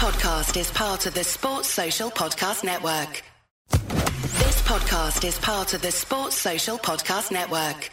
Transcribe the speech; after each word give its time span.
This 0.00 0.12
podcast 0.12 0.58
is 0.58 0.70
part 0.70 1.04
of 1.04 1.12
the 1.12 1.22
Sports 1.22 1.68
Social 1.68 2.10
Podcast 2.10 2.64
Network. 2.64 3.22
This 3.70 4.62
podcast 4.62 5.28
is 5.28 5.38
part 5.38 5.74
of 5.74 5.82
the 5.82 5.90
Sports 5.90 6.36
Social 6.36 6.78
Podcast 6.78 7.30
Network. 7.30 7.90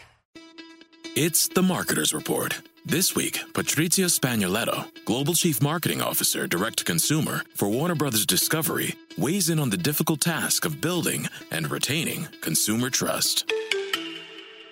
It's 1.18 1.50
the 1.50 1.62
Marketer's 1.62 2.14
Report. 2.14 2.62
This 2.86 3.14
week, 3.14 3.40
Patrizio 3.52 4.08
Spagnoletto, 4.08 4.86
Global 5.04 5.34
Chief 5.34 5.62
Marketing 5.62 6.02
Officer, 6.02 6.48
Direct 6.48 6.78
to 6.78 6.86
Consumer 6.86 7.42
for 7.56 7.68
Warner 7.68 7.96
Brothers 7.96 8.26
Discovery, 8.26 8.96
weighs 9.18 9.50
in 9.50 9.60
on 9.60 9.70
the 9.70 9.76
difficult 9.76 10.22
task 10.22 10.64
of 10.64 10.80
building 10.80 11.28
and 11.52 11.70
retaining 11.70 12.30
consumer 12.40 12.90
trust. 12.90 13.52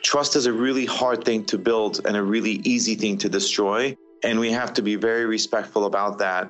Trust 0.03 0.37
is 0.37 0.45
a 0.45 0.53
really 0.53 0.85
hard 0.85 1.25
thing 1.25 1.43
to 1.47 1.57
build 1.57 1.99
and 2.05 2.15
a 2.15 2.23
really 2.23 2.61
easy 2.63 2.95
thing 2.95 3.17
to 3.17 3.27
destroy. 3.27 3.97
And 4.23 4.39
we 4.39 4.53
have 4.53 4.73
to 4.75 4.81
be 4.81 4.95
very 4.95 5.25
respectful 5.25 5.83
about 5.83 6.19
that. 6.19 6.49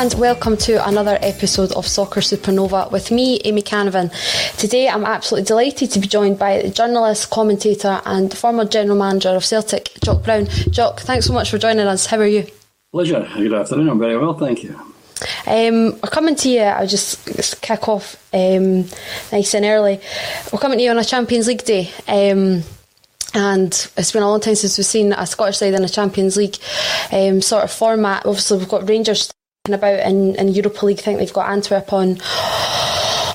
And 0.00 0.14
welcome 0.14 0.56
to 0.56 0.82
another 0.88 1.18
episode 1.20 1.70
of 1.72 1.86
Soccer 1.86 2.20
Supernova 2.20 2.90
with 2.90 3.10
me, 3.10 3.38
Amy 3.44 3.60
Canavan. 3.60 4.10
Today 4.56 4.88
I'm 4.88 5.04
absolutely 5.04 5.46
delighted 5.46 5.90
to 5.90 5.98
be 5.98 6.08
joined 6.08 6.38
by 6.38 6.62
the 6.62 6.70
journalist, 6.70 7.28
commentator, 7.28 8.00
and 8.06 8.34
former 8.34 8.64
general 8.64 8.96
manager 8.96 9.28
of 9.28 9.44
Celtic, 9.44 9.90
Jock 10.02 10.24
Brown. 10.24 10.46
Jock, 10.70 11.00
thanks 11.00 11.26
so 11.26 11.34
much 11.34 11.50
for 11.50 11.58
joining 11.58 11.86
us. 11.86 12.06
How 12.06 12.16
are 12.16 12.26
you? 12.26 12.46
Pleasure. 12.92 13.28
Good 13.36 13.52
afternoon. 13.52 13.90
I'm 13.90 13.98
very 13.98 14.16
well, 14.16 14.32
thank 14.32 14.62
you. 14.62 14.74
Um, 15.46 15.92
we're 16.00 16.10
coming 16.10 16.34
to 16.34 16.48
you, 16.48 16.62
I'll 16.62 16.86
just 16.86 17.60
kick 17.60 17.86
off 17.86 18.16
um, 18.32 18.86
nice 19.30 19.52
and 19.52 19.66
early. 19.66 20.00
We're 20.50 20.60
coming 20.60 20.78
to 20.78 20.84
you 20.84 20.92
on 20.92 20.98
a 20.98 21.04
Champions 21.04 21.46
League 21.46 21.64
day. 21.64 21.90
Um, 22.08 22.62
and 23.34 23.90
it's 23.98 24.12
been 24.12 24.22
a 24.22 24.30
long 24.30 24.40
time 24.40 24.54
since 24.54 24.78
we've 24.78 24.86
seen 24.86 25.12
a 25.12 25.26
Scottish 25.26 25.58
side 25.58 25.74
in 25.74 25.84
a 25.84 25.90
Champions 25.90 26.38
League 26.38 26.56
um, 27.12 27.42
sort 27.42 27.64
of 27.64 27.70
format. 27.70 28.24
Obviously, 28.24 28.56
we've 28.56 28.66
got 28.66 28.88
Rangers 28.88 29.30
about 29.68 30.00
in, 30.00 30.34
in 30.36 30.48
Europa 30.48 30.86
League. 30.86 31.00
I 31.00 31.02
think 31.02 31.18
they've 31.18 31.32
got 31.32 31.50
Antwerp 31.50 31.92
on 31.92 32.18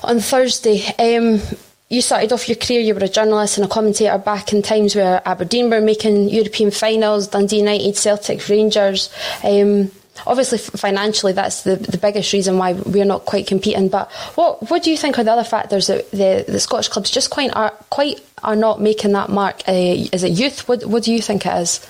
on 0.02 0.18
Thursday. 0.18 0.84
Um, 0.98 1.40
you 1.88 2.02
started 2.02 2.32
off 2.32 2.48
your 2.48 2.56
career, 2.56 2.80
you 2.80 2.94
were 2.94 3.04
a 3.04 3.08
journalist 3.08 3.58
and 3.58 3.64
a 3.64 3.68
commentator 3.68 4.18
back 4.18 4.52
in 4.52 4.60
times 4.60 4.96
where 4.96 5.22
Aberdeen 5.24 5.70
were 5.70 5.80
making 5.80 6.28
European 6.28 6.72
finals, 6.72 7.28
Dundee 7.28 7.58
United, 7.58 7.96
Celtic, 7.96 8.48
Rangers. 8.48 9.08
Um, 9.44 9.92
obviously, 10.26 10.58
financially, 10.58 11.32
that's 11.32 11.62
the, 11.62 11.76
the 11.76 11.96
biggest 11.96 12.32
reason 12.32 12.58
why 12.58 12.72
we're 12.72 13.04
not 13.04 13.24
quite 13.24 13.46
competing. 13.46 13.88
But 13.88 14.10
what 14.34 14.68
what 14.68 14.82
do 14.82 14.90
you 14.90 14.96
think 14.96 15.20
are 15.20 15.24
the 15.24 15.30
other 15.30 15.44
factors 15.44 15.86
that 15.86 16.10
the, 16.10 16.44
the 16.48 16.58
Scottish 16.58 16.88
clubs 16.88 17.08
just 17.08 17.30
quite 17.30 17.54
are 17.54 17.70
quite 17.90 18.20
are 18.42 18.56
not 18.56 18.80
making 18.80 19.12
that 19.12 19.30
mark? 19.30 19.60
Uh, 19.68 19.72
is 20.12 20.24
it 20.24 20.32
youth? 20.32 20.66
What 20.66 20.84
what 20.86 21.04
do 21.04 21.12
you 21.12 21.22
think 21.22 21.46
it 21.46 21.54
is? 21.54 21.86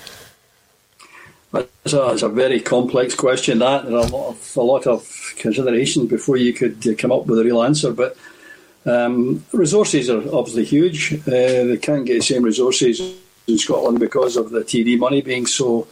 It's 1.57 1.93
a, 1.93 2.09
it's 2.11 2.21
a 2.21 2.29
very 2.29 2.59
complex 2.59 3.15
question. 3.15 3.59
That 3.59 3.85
there 3.85 3.95
are 3.95 4.05
a 4.05 4.07
lot 4.07 4.29
of 4.29 4.57
a 4.57 4.61
lot 4.61 4.87
of 4.87 5.33
consideration 5.37 6.07
before 6.07 6.37
you 6.37 6.53
could 6.53 6.97
come 6.97 7.11
up 7.11 7.25
with 7.27 7.39
a 7.39 7.43
real 7.43 7.63
answer. 7.63 7.91
But 7.91 8.17
um, 8.85 9.45
resources 9.51 10.09
are 10.09 10.23
obviously 10.33 10.65
huge. 10.65 11.13
Uh, 11.27 11.65
they 11.65 11.77
can't 11.77 12.05
get 12.05 12.15
the 12.15 12.21
same 12.21 12.43
resources 12.43 13.15
in 13.47 13.57
Scotland 13.57 13.99
because 13.99 14.37
of 14.37 14.49
the 14.49 14.61
TV 14.61 14.97
money 14.97 15.21
being 15.21 15.45
so 15.45 15.87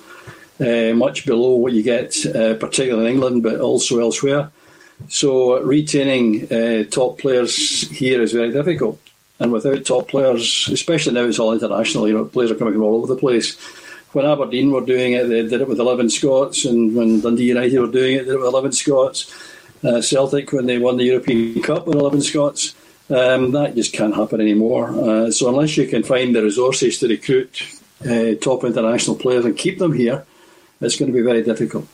uh, 0.59 0.93
much 0.93 1.25
below 1.25 1.55
what 1.55 1.73
you 1.73 1.83
get, 1.83 2.15
uh, 2.27 2.55
particularly 2.55 3.07
in 3.07 3.15
England, 3.15 3.43
but 3.43 3.59
also 3.59 3.99
elsewhere. 3.99 4.51
So 5.09 5.61
retaining 5.61 6.51
uh, 6.51 6.83
top 6.89 7.19
players 7.19 7.89
here 7.89 8.21
is 8.21 8.31
very 8.31 8.51
difficult. 8.51 8.99
And 9.39 9.51
without 9.51 9.83
top 9.83 10.07
players, 10.07 10.69
especially 10.71 11.13
now 11.13 11.25
it's 11.25 11.39
all 11.39 11.51
international, 11.51 12.07
you 12.07 12.13
know, 12.13 12.25
players 12.25 12.51
are 12.51 12.55
coming 12.55 12.73
from 12.73 12.83
all 12.83 12.95
over 12.95 13.07
the 13.07 13.19
place. 13.19 13.57
When 14.15 14.25
Aberdeen 14.25 14.71
were 14.71 14.79
doing 14.79 15.11
it, 15.11 15.27
they 15.27 15.45
did 15.45 15.59
it 15.59 15.67
with 15.67 15.77
11 15.77 16.09
Scots, 16.09 16.63
and 16.63 16.95
when 16.95 17.19
Dundee 17.19 17.49
United 17.49 17.77
were 17.77 17.91
doing 17.91 18.15
it, 18.15 18.19
they 18.19 18.31
did 18.31 18.35
it 18.35 18.39
with 18.39 18.47
11 18.47 18.71
Scots. 18.71 19.29
Uh, 19.83 19.99
Celtic, 19.99 20.53
when 20.53 20.67
they 20.67 20.77
won 20.77 20.95
the 20.95 21.03
European 21.03 21.61
Cup 21.61 21.85
with 21.85 21.97
11 21.97 22.21
Scots, 22.21 22.75
um, 23.09 23.51
that 23.51 23.75
just 23.75 23.91
can't 23.91 24.15
happen 24.15 24.39
anymore. 24.39 24.91
Uh, 24.91 25.29
so 25.31 25.49
unless 25.49 25.75
you 25.75 25.85
can 25.85 26.01
find 26.01 26.33
the 26.33 26.41
resources 26.41 26.97
to 26.99 27.09
recruit 27.09 27.61
uh, 28.09 28.35
top 28.35 28.63
international 28.63 29.17
players 29.17 29.43
and 29.43 29.57
keep 29.57 29.79
them 29.79 29.91
here, 29.91 30.25
it's 30.79 30.97
going 30.97 31.11
to 31.11 31.17
be 31.17 31.21
very 31.21 31.43
difficult. 31.43 31.85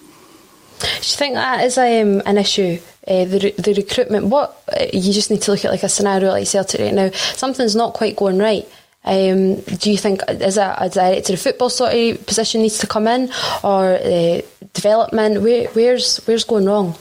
Do 0.80 0.88
you 0.88 1.18
think 1.18 1.34
that 1.34 1.64
is 1.66 1.80
um, 1.80 2.22
an 2.28 2.38
issue? 2.38 2.78
Uh, 3.08 3.26
the 3.26 3.52
the 3.58 3.74
recruitment. 3.74 4.28
What 4.28 4.62
uh, 4.80 4.86
you 4.94 5.12
just 5.12 5.32
need 5.32 5.42
to 5.42 5.52
look 5.52 5.66
at 5.66 5.72
like 5.72 5.82
a 5.82 5.90
scenario 5.90 6.30
like 6.30 6.46
Celtic 6.46 6.82
right 6.82 6.94
now. 6.94 7.10
Something's 7.12 7.76
not 7.76 7.96
quite 7.96 8.16
going 8.16 8.38
right. 8.38 8.68
Um, 9.04 9.56
do 9.62 9.92
you 9.92 9.98
think 9.98 10.22
is 10.30 10.58
a, 10.58 10.76
a 10.78 10.90
director 10.90 11.34
of 11.34 11.42
football 11.42 11.70
sort 11.70 11.94
of 11.94 12.26
position 12.26 12.62
needs 12.62 12.78
to 12.80 12.88
come 12.88 13.08
in, 13.08 13.32
or 13.64 13.96
uh, 13.96 14.42
development? 14.74 15.42
Where, 15.42 15.68
where's 15.70 16.18
where's 16.26 16.44
going 16.44 16.66
wrong? 16.66 16.96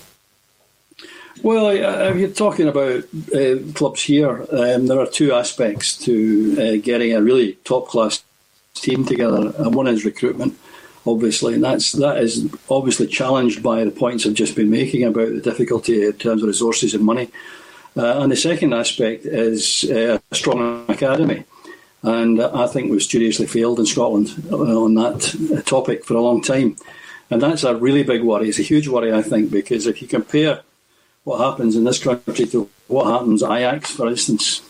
Well, 1.42 1.70
if 1.70 2.16
you're 2.16 2.28
talking 2.28 2.68
about 2.68 3.04
uh, 3.34 3.56
clubs 3.74 4.02
here, 4.02 4.46
um, 4.52 4.86
there 4.86 5.00
are 5.00 5.06
two 5.06 5.32
aspects 5.32 5.96
to 5.98 6.56
uh, 6.58 6.82
getting 6.82 7.14
a 7.14 7.22
really 7.22 7.54
top 7.64 7.88
class 7.88 8.22
team 8.74 9.04
together. 9.06 9.52
And 9.56 9.74
one 9.74 9.86
is 9.86 10.04
recruitment, 10.04 10.58
obviously, 11.06 11.54
and 11.54 11.64
that's 11.64 11.92
that 11.92 12.18
is 12.18 12.46
obviously 12.68 13.06
challenged 13.06 13.62
by 13.62 13.84
the 13.84 13.90
points 13.90 14.26
I've 14.26 14.34
just 14.34 14.54
been 14.54 14.70
making 14.70 15.04
about 15.04 15.28
the 15.32 15.40
difficulty 15.40 16.04
in 16.04 16.12
terms 16.14 16.42
of 16.42 16.48
resources 16.48 16.94
and 16.94 17.04
money. 17.04 17.30
Uh, 17.96 18.20
and 18.20 18.30
the 18.30 18.36
second 18.36 18.72
aspect 18.72 19.24
is 19.24 19.84
uh, 19.90 20.18
a 20.30 20.34
strong 20.34 20.84
academy. 20.88 21.44
And 22.02 22.40
I 22.40 22.66
think 22.66 22.90
we've 22.90 23.02
studiously 23.02 23.46
failed 23.46 23.78
in 23.78 23.86
Scotland 23.86 24.30
uh, 24.50 24.56
on 24.56 24.94
that 24.94 25.64
topic 25.66 26.04
for 26.04 26.14
a 26.14 26.22
long 26.22 26.42
time. 26.42 26.76
And 27.30 27.42
that's 27.42 27.62
a 27.62 27.76
really 27.76 28.02
big 28.02 28.22
worry. 28.22 28.48
It's 28.48 28.58
a 28.58 28.62
huge 28.62 28.88
worry, 28.88 29.12
I 29.12 29.22
think, 29.22 29.50
because 29.50 29.86
if 29.86 30.00
you 30.02 30.08
compare 30.08 30.62
what 31.24 31.38
happens 31.38 31.76
in 31.76 31.84
this 31.84 32.02
country 32.02 32.46
to 32.46 32.68
what 32.88 33.06
happens 33.06 33.42
at 33.42 33.52
Ajax, 33.52 33.90
for 33.92 34.08
instance, 34.08 34.62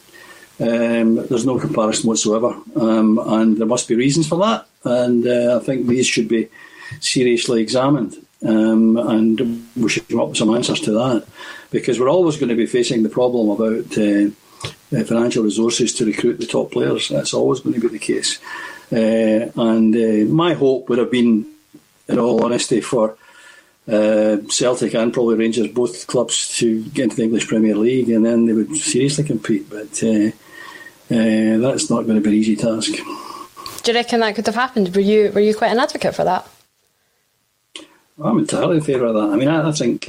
um, 0.58 1.26
there's 1.26 1.46
no 1.46 1.58
comparison 1.58 2.08
whatsoever. 2.08 2.54
Um, 2.76 3.18
and 3.18 3.56
there 3.56 3.66
must 3.66 3.88
be 3.88 3.94
reasons 3.94 4.28
for 4.28 4.38
that. 4.38 4.66
And 4.84 5.26
uh, 5.26 5.58
I 5.60 5.64
think 5.64 5.86
these 5.86 6.06
should 6.06 6.28
be 6.28 6.48
seriously 7.00 7.62
examined. 7.62 8.16
Um, 8.46 8.96
and 8.96 9.66
we 9.76 9.88
should 9.88 10.08
come 10.08 10.20
up 10.20 10.28
with 10.30 10.38
some 10.38 10.54
answers 10.54 10.80
to 10.80 10.92
that. 10.92 11.26
Because 11.70 12.00
we're 12.00 12.10
always 12.10 12.36
going 12.36 12.48
to 12.48 12.56
be 12.56 12.66
facing 12.66 13.04
the 13.04 13.08
problem 13.08 13.48
about 13.48 13.96
uh, 13.96 14.30
uh, 14.64 15.04
financial 15.04 15.44
resources 15.44 15.94
to 15.94 16.04
recruit 16.04 16.38
the 16.38 16.46
top 16.46 16.72
players. 16.72 17.08
That's 17.08 17.34
always 17.34 17.60
going 17.60 17.74
to 17.74 17.80
be 17.80 17.88
the 17.88 17.98
case. 17.98 18.38
Uh, 18.92 19.50
and 19.56 19.94
uh, 19.94 20.32
my 20.32 20.54
hope 20.54 20.88
would 20.88 20.98
have 20.98 21.10
been, 21.10 21.46
in 22.08 22.18
all 22.18 22.44
honesty, 22.44 22.80
for 22.80 23.16
uh, 23.88 24.38
Celtic 24.48 24.94
and 24.94 25.12
probably 25.12 25.36
Rangers, 25.36 25.68
both 25.68 26.06
clubs, 26.06 26.56
to 26.58 26.82
get 26.86 27.04
into 27.04 27.16
the 27.16 27.22
English 27.22 27.48
Premier 27.48 27.76
League, 27.76 28.10
and 28.10 28.26
then 28.26 28.46
they 28.46 28.52
would 28.52 28.76
seriously 28.76 29.24
compete. 29.24 29.70
But 29.70 30.02
uh, 30.02 30.30
uh, 31.10 31.58
that's 31.58 31.88
not 31.88 32.02
going 32.02 32.16
to 32.16 32.20
be 32.20 32.30
an 32.30 32.34
easy 32.34 32.56
task. 32.56 32.92
Do 33.82 33.92
you 33.92 33.96
reckon 33.96 34.20
that 34.20 34.34
could 34.34 34.46
have 34.46 34.54
happened? 34.56 34.94
Were 34.94 35.00
you 35.00 35.32
were 35.32 35.40
you 35.40 35.54
quite 35.54 35.72
an 35.72 35.78
advocate 35.78 36.14
for 36.14 36.24
that? 36.24 36.48
I'm 38.22 38.38
entirely 38.38 38.76
in 38.76 38.82
favour 38.82 39.06
of 39.06 39.14
that. 39.14 39.30
I 39.30 39.36
mean, 39.36 39.48
I, 39.48 39.68
I 39.68 39.72
think 39.72 40.08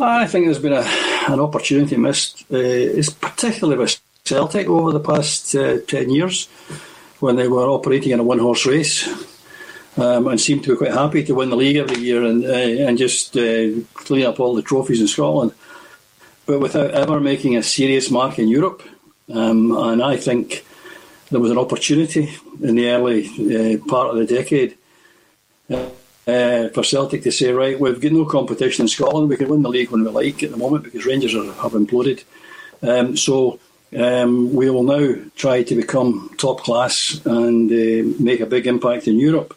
I 0.00 0.26
think 0.26 0.44
there's 0.44 0.58
been 0.58 0.74
a, 0.74 0.84
an 1.32 1.40
opportunity 1.40 1.96
missed. 1.96 2.44
Uh, 2.52 2.58
it's 2.98 3.10
particularly 3.10 3.78
with 3.78 4.00
Celtic 4.24 4.68
over 4.68 4.92
the 4.92 5.00
past 5.00 5.54
uh, 5.54 5.78
ten 5.86 6.10
years, 6.10 6.48
when 7.20 7.36
they 7.36 7.48
were 7.48 7.68
operating 7.68 8.12
in 8.12 8.20
a 8.20 8.22
one 8.22 8.38
horse 8.38 8.66
race. 8.66 9.08
Um, 9.96 10.28
and 10.28 10.40
seemed 10.40 10.62
to 10.62 10.70
be 10.70 10.76
quite 10.76 10.92
happy 10.92 11.24
to 11.24 11.34
win 11.34 11.50
the 11.50 11.56
league 11.56 11.74
every 11.74 11.98
year 11.98 12.22
and 12.22 12.44
uh, 12.44 12.86
and 12.86 12.96
just 12.96 13.36
uh, 13.36 13.70
clean 13.94 14.26
up 14.26 14.38
all 14.38 14.54
the 14.54 14.62
trophies 14.62 15.00
in 15.00 15.08
Scotland, 15.08 15.52
but 16.46 16.60
without 16.60 16.92
ever 16.92 17.18
making 17.18 17.56
a 17.56 17.62
serious 17.64 18.08
mark 18.08 18.38
in 18.38 18.46
Europe. 18.46 18.80
Um, 19.28 19.76
and 19.76 20.00
I 20.00 20.16
think 20.16 20.64
there 21.30 21.40
was 21.40 21.50
an 21.50 21.58
opportunity 21.58 22.30
in 22.62 22.76
the 22.76 22.88
early 22.90 23.78
part 23.78 24.10
of 24.10 24.16
the 24.18 24.26
decade 24.26 24.78
uh, 25.68 25.88
for 26.28 26.84
Celtic 26.84 27.22
to 27.22 27.32
say, 27.32 27.52
right, 27.52 27.80
we've 27.80 28.00
got 28.00 28.12
no 28.12 28.26
competition 28.26 28.82
in 28.82 28.88
Scotland. 28.88 29.28
We 29.28 29.36
can 29.36 29.48
win 29.48 29.62
the 29.62 29.70
league 29.70 29.90
when 29.90 30.04
we 30.04 30.10
like 30.10 30.42
at 30.42 30.50
the 30.50 30.56
moment 30.56 30.84
because 30.84 31.06
Rangers 31.06 31.34
are, 31.34 31.52
have 31.62 31.72
imploded. 31.72 32.24
Um, 32.82 33.16
so 33.16 33.58
um, 33.96 34.54
we 34.54 34.68
will 34.68 34.82
now 34.82 35.14
try 35.36 35.62
to 35.62 35.74
become 35.74 36.34
top 36.36 36.60
class 36.60 37.20
and 37.24 37.70
uh, 37.70 38.14
make 38.22 38.40
a 38.40 38.46
big 38.46 38.66
impact 38.66 39.08
in 39.08 39.18
Europe. 39.18 39.56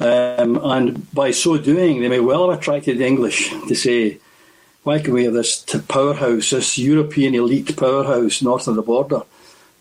Um, 0.00 0.58
and 0.64 1.12
by 1.12 1.30
so 1.30 1.58
doing, 1.58 2.00
they 2.00 2.08
may 2.08 2.20
well 2.20 2.50
have 2.50 2.58
attracted 2.58 2.98
the 2.98 3.06
English 3.06 3.50
to 3.68 3.74
say, 3.74 4.18
why 4.82 4.98
can 4.98 5.12
we 5.12 5.24
have 5.24 5.34
this 5.34 5.64
powerhouse, 5.88 6.50
this 6.50 6.78
European 6.78 7.34
elite 7.34 7.76
powerhouse 7.76 8.42
north 8.42 8.66
of 8.66 8.76
the 8.76 8.82
border, 8.82 9.22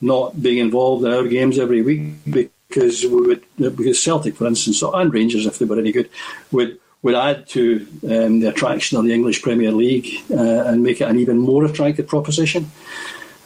not 0.02 0.42
being 0.42 0.58
involved 0.58 1.06
in 1.06 1.14
our 1.14 1.26
games 1.26 1.58
every 1.58 1.82
week? 1.82 2.50
Because 2.70 3.04
we 3.04 3.22
would 3.22 3.44
because 3.58 4.02
Celtic, 4.02 4.36
for 4.36 4.46
instance, 4.46 4.82
and 4.82 5.14
Rangers, 5.14 5.46
if 5.46 5.60
they 5.60 5.66
were 5.66 5.80
any 5.80 5.92
good, 5.92 6.10
would 6.52 6.80
would 7.02 7.16
add 7.16 7.48
to 7.48 7.88
um, 8.04 8.42
the 8.42 8.50
attraction 8.50 8.98
of 8.98 9.06
the 9.06 9.14
English 9.14 9.42
Premier 9.42 9.72
League 9.72 10.22
uh, 10.32 10.66
and 10.66 10.84
make 10.84 11.02
it 11.02 11.08
an 11.08 11.18
even 11.18 11.40
more 11.40 11.66
attractive 11.66 12.08
proposition. 12.08 12.70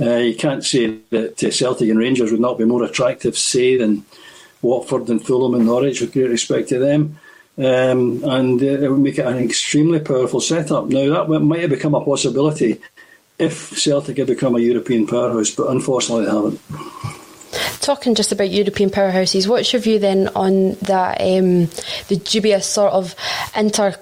Uh, 0.02 0.16
you 0.16 0.36
can't 0.36 0.66
say 0.66 0.98
that 1.12 1.44
uh, 1.44 1.52
Celtic 1.52 1.90
and 1.90 2.00
Rangers 2.00 2.32
would 2.32 2.42
not 2.42 2.58
be 2.58 2.66
more 2.66 2.84
attractive, 2.84 3.38
say, 3.38 3.78
than 3.78 4.06
Watford 4.64 5.08
and 5.10 5.24
Fulham 5.24 5.54
and 5.54 5.68
Norwich, 5.68 6.02
with 6.02 6.14
great 6.14 6.32
respect 6.32 6.70
to 6.70 6.80
them. 6.80 7.20
Um, 7.56 8.24
and 8.24 8.60
uh, 8.60 8.66
it 8.66 8.90
would 8.90 9.00
make 9.00 9.20
it 9.20 9.28
an 9.28 9.38
extremely 9.38 10.00
powerful 10.00 10.42
setup. 10.42 10.88
Now, 10.88 11.26
that 11.26 11.40
might 11.42 11.62
have 11.62 11.70
become 11.70 11.94
a 11.94 12.04
possibility 12.04 12.82
if 13.38 13.78
Celtic 13.78 14.18
had 14.18 14.28
become 14.28 14.56
a 14.56 14.60
European 14.60 15.06
powerhouse, 15.06 15.52
but 15.52 15.70
unfortunately 15.70 16.26
they 16.26 16.32
haven't 16.32 17.23
talking 17.82 18.16
just 18.16 18.32
about 18.32 18.50
European 18.50 18.90
powerhouses, 18.90 19.48
what's 19.48 19.72
your 19.74 19.82
view 19.82 20.00
then 20.00 20.30
on 20.30 20.74
that 20.82 21.22
um, 21.22 21.66
the 22.08 22.20
dubious 22.24 22.68
sort 22.68 22.94
of 22.94 23.16
inter 23.56 23.96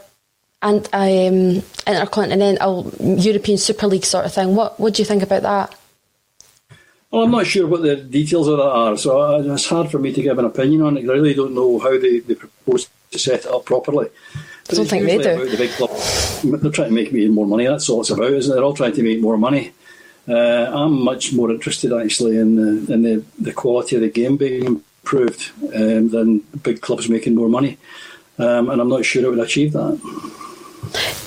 and 0.62 0.88
um, 0.94 1.64
intercontinental 1.88 2.92
European 3.00 3.58
Super 3.58 3.88
League 3.88 4.06
sort 4.06 4.26
of 4.26 4.34
thing? 4.34 4.56
What 4.56 4.80
what 4.80 4.94
do 4.94 5.02
you 5.02 5.06
think 5.06 5.24
about 5.24 5.44
that? 5.44 5.76
Well, 7.12 7.24
I'm 7.24 7.32
not 7.32 7.46
sure 7.46 7.68
what 7.68 7.82
the 7.82 7.98
details 7.98 8.48
of 8.48 8.58
that 8.58 8.64
are, 8.64 8.98
so 8.98 9.54
it's 9.54 9.66
hard 9.66 9.92
for 9.92 10.00
me 10.00 10.14
to 10.14 10.22
give 10.22 10.40
an 10.40 10.46
opinion 10.46 10.82
on 10.82 10.98
it. 10.98 11.10
I 11.10 11.14
really 11.14 11.34
don't 11.34 11.54
know 11.54 11.78
how 11.78 12.00
they, 12.00 12.20
they 12.20 12.36
propose 12.36 12.88
to 13.12 13.20
set 13.20 13.42
it 13.46 13.52
up 13.52 13.66
properly. 13.66 14.08
I 14.70 14.74
don't 14.74 14.86
think 14.86 15.06
they 15.06 15.18
do. 15.18 15.50
The 15.50 15.58
big 15.58 15.72
club, 15.72 15.92
they're 16.62 16.72
trying 16.72 16.88
to 16.88 16.96
make 16.96 17.12
me 17.12 17.28
more 17.28 17.46
money. 17.46 17.66
That's 17.66 17.90
all 17.90 18.00
it's 18.00 18.12
about, 18.12 18.32
isn't 18.32 18.50
it? 18.50 18.56
They're 18.56 18.64
all 18.64 18.74
trying 18.74 18.94
to 18.94 19.04
make 19.04 19.20
more 19.20 19.38
money. 19.38 19.74
Uh, 20.28 20.70
I'm 20.72 21.02
much 21.02 21.34
more 21.34 21.50
interested 21.50 21.92
actually 21.92 22.38
in 22.38 22.56
the 22.56 22.94
in 22.94 23.02
the, 23.02 23.24
the 23.40 23.54
quality 23.54 23.96
of 23.96 24.02
the 24.02 24.10
game 24.10 24.38
being 24.38 24.66
improved 24.66 25.52
um, 25.76 26.10
than 26.10 26.40
big 26.64 26.82
clubs 26.82 27.10
making 27.10 27.36
more 27.36 27.50
money, 27.50 27.78
um, 28.38 28.70
and 28.70 28.80
I'm 28.80 28.90
not 28.90 29.06
sure 29.06 29.24
it 29.24 29.30
would 29.30 29.40
achieve 29.40 29.74
that. 29.74 30.00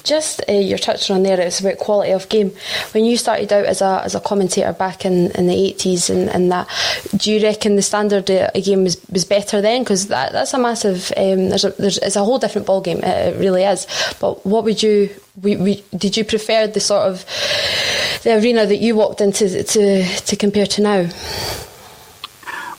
Just 0.04 0.42
uh, 0.48 0.52
you're 0.52 0.78
touching 0.78 1.16
on 1.16 1.22
there, 1.22 1.40
it's 1.40 1.60
about 1.60 1.78
quality 1.78 2.12
of 2.12 2.28
game. 2.28 2.52
When 2.92 3.04
you 3.04 3.16
started 3.16 3.52
out 3.52 3.64
as 3.64 3.80
a 3.80 4.02
as 4.04 4.14
a 4.14 4.20
commentator 4.20 4.72
back 4.72 5.06
in, 5.06 5.30
in 5.32 5.46
the 5.46 5.54
80s 5.54 6.10
and, 6.10 6.28
and 6.28 6.52
that, 6.52 6.68
do 7.16 7.32
you 7.32 7.42
reckon 7.42 7.76
the 7.76 7.82
standard 7.82 8.28
of 8.28 8.50
a 8.54 8.60
game 8.60 8.84
was, 8.84 9.00
was 9.10 9.24
better 9.24 9.60
then? 9.60 9.82
Because 9.82 10.08
that, 10.08 10.32
that's 10.32 10.52
a 10.52 10.58
massive, 10.58 11.10
um, 11.16 11.48
there's 11.48 11.64
a, 11.64 11.70
there's, 11.70 11.98
it's 11.98 12.16
a 12.16 12.24
whole 12.24 12.38
different 12.38 12.66
ball 12.66 12.82
game, 12.82 12.98
it, 12.98 13.34
it 13.34 13.40
really 13.40 13.64
is. 13.64 13.86
But 14.20 14.44
what 14.44 14.64
would 14.64 14.82
you, 14.82 15.08
we, 15.40 15.56
we, 15.56 15.84
did 15.96 16.16
you 16.16 16.24
prefer 16.24 16.66
the 16.66 16.80
sort 16.80 17.02
of 17.02 17.24
the 18.22 18.38
arena 18.38 18.66
that 18.66 18.76
you 18.76 18.94
walked 18.94 19.20
into 19.20 19.62
to, 19.62 20.04
to 20.04 20.36
compare 20.36 20.66
to 20.66 20.82
now? 20.82 21.10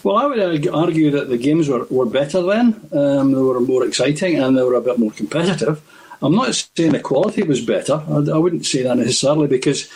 Well, 0.03 0.17
I 0.17 0.25
would 0.27 0.67
argue 0.67 1.11
that 1.11 1.29
the 1.29 1.37
games 1.37 1.67
were, 1.67 1.85
were 1.85 2.05
better 2.05 2.41
then. 2.41 2.79
Um, 2.91 3.31
they 3.31 3.41
were 3.41 3.59
more 3.59 3.85
exciting 3.85 4.39
and 4.39 4.55
they 4.55 4.61
were 4.61 4.75
a 4.75 4.81
bit 4.81 4.99
more 4.99 5.11
competitive. 5.11 5.81
I'm 6.21 6.35
not 6.35 6.55
saying 6.77 6.91
the 6.91 6.99
quality 6.99 7.43
was 7.43 7.61
better. 7.61 8.01
I, 8.07 8.31
I, 8.31 8.37
wouldn't 8.37 8.65
say 8.65 8.83
that 8.83 8.97
necessarily 8.97 9.47
because 9.47 9.89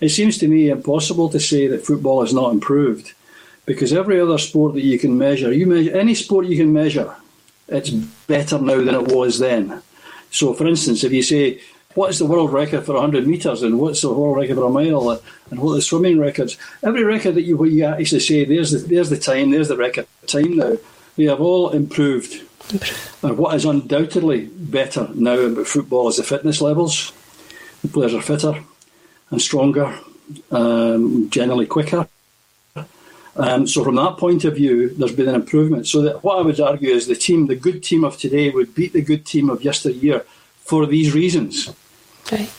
it 0.00 0.10
seems 0.10 0.38
to 0.38 0.48
me 0.48 0.68
impossible 0.68 1.28
to 1.30 1.40
say 1.40 1.66
that 1.66 1.84
football 1.84 2.20
has 2.20 2.32
not 2.32 2.52
improved. 2.52 3.12
Because 3.66 3.92
every 3.92 4.20
other 4.20 4.38
sport 4.38 4.74
that 4.74 4.84
you 4.84 4.98
can 4.98 5.16
measure, 5.16 5.52
you 5.52 5.66
measure 5.66 5.96
any 5.96 6.14
sport 6.14 6.46
you 6.46 6.58
can 6.58 6.72
measure, 6.72 7.14
it's 7.68 7.90
better 7.90 8.58
now 8.58 8.76
than 8.76 8.94
it 8.94 9.08
was 9.08 9.38
then. 9.38 9.82
So, 10.30 10.52
for 10.52 10.66
instance, 10.66 11.04
if 11.04 11.12
you 11.12 11.22
say 11.22 11.60
what 11.94 12.10
is 12.10 12.18
the 12.18 12.26
world 12.26 12.52
record 12.52 12.84
for 12.84 12.94
100 12.94 13.26
metres 13.26 13.62
and 13.62 13.78
what's 13.78 14.02
the 14.02 14.12
world 14.12 14.36
record 14.36 14.56
for 14.56 14.64
a 14.64 14.70
mile 14.70 15.10
and 15.50 15.60
what 15.60 15.72
are 15.72 15.76
the 15.76 15.82
swimming 15.82 16.18
records, 16.18 16.56
every 16.82 17.04
record 17.04 17.34
that 17.34 17.42
you, 17.42 17.62
you 17.64 17.84
actually 17.84 18.20
say 18.20 18.44
there's 18.44 18.72
the, 18.72 18.78
there's 18.78 19.10
the 19.10 19.18
time, 19.18 19.50
there's 19.50 19.68
the 19.68 19.76
record 19.76 20.06
time 20.26 20.56
now, 20.56 20.76
they 21.16 21.24
have 21.24 21.40
all 21.40 21.70
improved 21.70 22.42
and 23.22 23.36
what 23.36 23.54
is 23.54 23.64
undoubtedly 23.64 24.46
better 24.46 25.08
now 25.14 25.38
about 25.38 25.66
football 25.66 26.08
is 26.08 26.16
the 26.16 26.22
fitness 26.22 26.60
levels. 26.60 27.12
the 27.82 27.88
players 27.88 28.14
are 28.14 28.22
fitter 28.22 28.62
and 29.30 29.40
stronger, 29.40 29.98
um, 30.50 31.28
generally 31.30 31.66
quicker. 31.66 32.08
Um, 33.36 33.66
so 33.66 33.82
from 33.82 33.96
that 33.96 34.16
point 34.16 34.44
of 34.44 34.54
view, 34.54 34.90
there's 34.90 35.14
been 35.14 35.28
an 35.28 35.34
improvement. 35.34 35.86
So 35.86 36.02
that 36.02 36.22
what 36.22 36.38
I 36.38 36.42
would 36.42 36.60
argue 36.60 36.90
is 36.90 37.06
the 37.06 37.16
team, 37.16 37.48
the 37.48 37.56
good 37.56 37.82
team 37.82 38.04
of 38.04 38.16
today, 38.16 38.50
would 38.50 38.74
beat 38.74 38.92
the 38.92 39.02
good 39.02 39.26
team 39.26 39.50
of 39.50 39.62
yesteryear 39.62 40.24
for 40.58 40.86
these 40.86 41.14
reasons. 41.14 41.74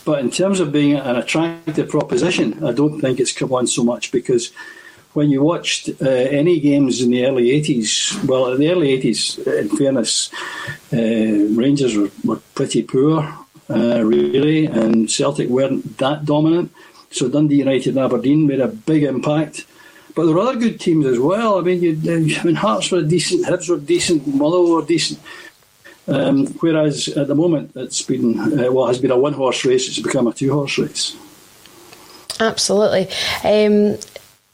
But 0.04 0.20
in 0.20 0.30
terms 0.30 0.60
of 0.60 0.72
being 0.72 0.94
an 0.94 1.16
attractive 1.16 1.88
proposition, 1.88 2.64
I 2.64 2.72
don't 2.72 3.00
think 3.00 3.18
it's 3.18 3.32
come 3.32 3.52
on 3.52 3.66
so 3.66 3.82
much 3.82 4.12
because 4.12 4.52
when 5.16 5.30
you 5.30 5.42
watched 5.42 5.88
uh, 6.02 6.08
any 6.08 6.60
games 6.60 7.00
in 7.00 7.10
the 7.10 7.24
early 7.24 7.48
80s, 7.48 8.22
well, 8.26 8.52
in 8.52 8.60
the 8.60 8.70
early 8.70 8.88
80s, 9.00 9.46
in 9.46 9.68
fairness, 9.70 10.30
uh, 10.92 11.58
Rangers 11.58 11.96
were, 11.96 12.10
were 12.22 12.40
pretty 12.54 12.82
poor, 12.82 13.22
uh, 13.70 14.04
really, 14.04 14.66
and 14.66 15.10
Celtic 15.10 15.48
weren't 15.48 15.96
that 15.98 16.26
dominant. 16.26 16.70
So 17.10 17.28
Dundee 17.28 17.56
United 17.56 17.96
and 17.96 18.04
Aberdeen 18.04 18.46
made 18.46 18.60
a 18.60 18.68
big 18.68 19.04
impact. 19.04 19.64
But 20.14 20.26
there 20.26 20.34
were 20.34 20.42
other 20.42 20.58
good 20.58 20.80
teams 20.80 21.06
as 21.06 21.18
well. 21.18 21.58
I 21.58 21.62
mean, 21.62 21.82
you, 21.82 21.92
I 22.12 22.44
mean 22.44 22.54
Hearts 22.54 22.90
were 22.90 23.02
decent, 23.02 23.46
Hibs 23.46 23.68
were 23.68 23.78
decent, 23.78 24.26
Motherwell 24.26 24.76
were 24.76 24.86
decent. 24.86 25.18
Um, 26.08 26.46
whereas 26.60 27.08
at 27.08 27.26
the 27.26 27.34
moment 27.34 27.72
it's 27.74 28.02
been 28.02 28.38
uh, 28.38 28.70
well, 28.70 28.86
has 28.86 28.98
been 28.98 29.10
a 29.10 29.18
one 29.18 29.32
horse 29.32 29.64
race. 29.64 29.88
It's 29.88 29.98
become 29.98 30.26
a 30.26 30.32
two 30.32 30.52
horse 30.52 30.78
race. 30.78 31.16
Absolutely. 32.38 33.08
Um, 33.42 33.98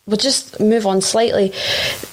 we'll 0.07 0.17
just 0.17 0.59
move 0.61 0.87
on 0.87 1.01
slightly. 1.01 1.53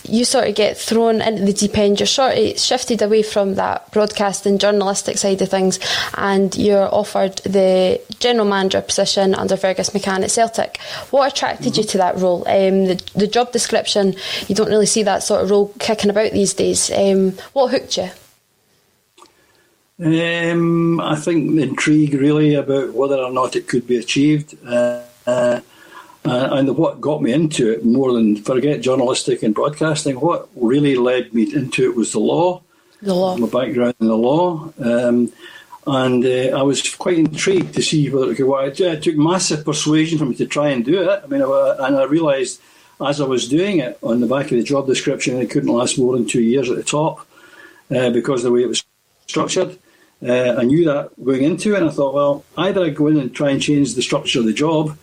You 0.03 0.25
sort 0.25 0.47
of 0.47 0.55
get 0.55 0.77
thrown 0.77 1.21
into 1.21 1.43
the 1.43 1.53
deep 1.53 1.77
end. 1.77 1.99
You're 1.99 2.07
sort 2.07 2.37
of 2.37 2.59
shifted 2.59 3.01
away 3.01 3.23
from 3.23 3.55
that 3.55 3.91
broadcasting 3.91 4.57
journalistic 4.57 5.17
side 5.17 5.41
of 5.41 5.49
things, 5.49 5.79
and 6.15 6.55
you're 6.55 6.93
offered 6.93 7.37
the 7.37 8.01
general 8.19 8.47
manager 8.47 8.81
position 8.81 9.35
under 9.35 9.57
Fergus 9.57 9.91
McCann 9.91 10.23
at 10.23 10.31
Celtic. 10.31 10.79
What 11.11 11.31
attracted 11.31 11.77
you 11.77 11.83
to 11.83 11.97
that 11.99 12.17
role? 12.17 12.47
Um, 12.47 12.85
the, 12.85 13.11
the 13.15 13.27
job 13.27 13.51
description, 13.51 14.15
you 14.47 14.55
don't 14.55 14.69
really 14.69 14.85
see 14.85 15.03
that 15.03 15.23
sort 15.23 15.43
of 15.43 15.49
role 15.49 15.73
kicking 15.79 16.09
about 16.09 16.31
these 16.31 16.53
days. 16.53 16.91
Um, 16.91 17.33
what 17.53 17.71
hooked 17.71 17.97
you? 17.97 18.09
Um, 20.01 21.01
I 21.01 21.15
think 21.15 21.55
the 21.55 21.63
intrigue 21.63 22.13
really 22.13 22.55
about 22.55 22.93
whether 22.93 23.17
or 23.17 23.31
not 23.31 23.55
it 23.55 23.67
could 23.67 23.85
be 23.85 23.97
achieved. 23.97 24.57
Uh, 24.65 25.03
uh, 25.27 25.59
uh, 26.25 26.49
and 26.51 26.77
what 26.77 27.01
got 27.01 27.21
me 27.21 27.33
into 27.33 27.71
it 27.71 27.85
more 27.85 28.13
than 28.13 28.37
forget 28.37 28.81
journalistic 28.81 29.43
and 29.43 29.55
broadcasting, 29.55 30.19
what 30.19 30.49
really 30.55 30.95
led 30.95 31.33
me 31.33 31.53
into 31.53 31.89
it 31.89 31.95
was 31.95 32.11
the 32.11 32.19
law. 32.19 32.61
The 33.01 33.13
law. 33.13 33.37
My 33.37 33.47
background 33.47 33.95
in 33.99 34.07
the 34.07 34.17
law. 34.17 34.71
Um, 34.79 35.31
and 35.87 36.23
uh, 36.25 36.57
I 36.57 36.61
was 36.61 36.93
quite 36.95 37.17
intrigued 37.17 37.73
to 37.75 37.81
see 37.81 38.09
whether 38.09 38.31
it 38.31 38.35
could 38.35 38.47
work. 38.47 38.79
It 38.79 39.03
took 39.03 39.15
massive 39.15 39.65
persuasion 39.65 40.19
for 40.19 40.25
me 40.25 40.35
to 40.35 40.45
try 40.45 40.69
and 40.69 40.83
do 40.83 41.09
it. 41.09 41.21
I 41.23 41.27
mean, 41.27 41.41
I, 41.41 41.75
and 41.79 41.95
I 41.95 42.03
realised 42.03 42.61
as 43.01 43.21
I 43.21 43.25
was 43.25 43.47
doing 43.47 43.79
it 43.79 43.97
on 44.03 44.19
the 44.19 44.27
back 44.27 44.45
of 44.45 44.57
the 44.57 44.63
job 44.63 44.87
description, 44.87 45.37
it 45.37 45.49
couldn't 45.49 45.73
last 45.73 45.97
more 45.97 46.15
than 46.15 46.27
two 46.27 46.41
years 46.41 46.69
at 46.69 46.75
the 46.75 46.83
top 46.83 47.25
uh, 47.95 48.09
because 48.09 48.41
of 48.41 48.49
the 48.49 48.51
way 48.51 48.63
it 48.63 48.67
was 48.67 48.83
structured. 49.25 49.79
Uh, 50.21 50.55
I 50.57 50.63
knew 50.63 50.85
that 50.85 51.11
going 51.23 51.43
into 51.43 51.75
it, 51.75 51.81
and 51.81 51.89
I 51.89 51.93
thought, 51.93 52.13
well, 52.13 52.43
either 52.57 52.83
I 52.83 52.89
go 52.89 53.07
in 53.07 53.17
and 53.17 53.33
try 53.33 53.51
and 53.51 53.61
change 53.61 53.95
the 53.95 54.01
structure 54.01 54.39
of 54.39 54.45
the 54.45 54.53
job, 54.53 54.97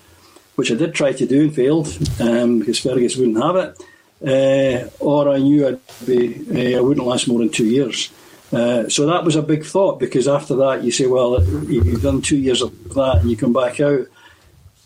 which 0.56 0.70
I 0.70 0.74
did 0.74 0.94
try 0.94 1.12
to 1.12 1.26
do 1.26 1.42
and 1.42 1.54
failed 1.54 1.86
um, 2.20 2.58
because 2.58 2.78
Fergus 2.78 3.16
wouldn't 3.16 3.42
have 3.42 3.56
it, 3.56 3.82
uh, 4.22 4.88
or 5.00 5.30
I 5.30 5.38
knew 5.38 5.68
I'd 5.68 5.80
be, 6.06 6.74
uh, 6.74 6.78
I 6.78 6.80
wouldn't 6.80 7.06
last 7.06 7.28
more 7.28 7.38
than 7.38 7.50
two 7.50 7.66
years. 7.66 8.10
Uh, 8.52 8.88
so 8.88 9.06
that 9.06 9.24
was 9.24 9.36
a 9.36 9.42
big 9.42 9.64
thought 9.64 9.98
because 9.98 10.28
after 10.28 10.54
that 10.56 10.84
you 10.84 10.90
say, 10.90 11.06
well, 11.06 11.42
you've 11.42 12.02
done 12.02 12.22
two 12.22 12.38
years 12.38 12.62
of 12.62 12.94
that 12.94 13.18
and 13.20 13.30
you 13.30 13.36
come 13.36 13.52
back 13.52 13.80
out. 13.80 14.06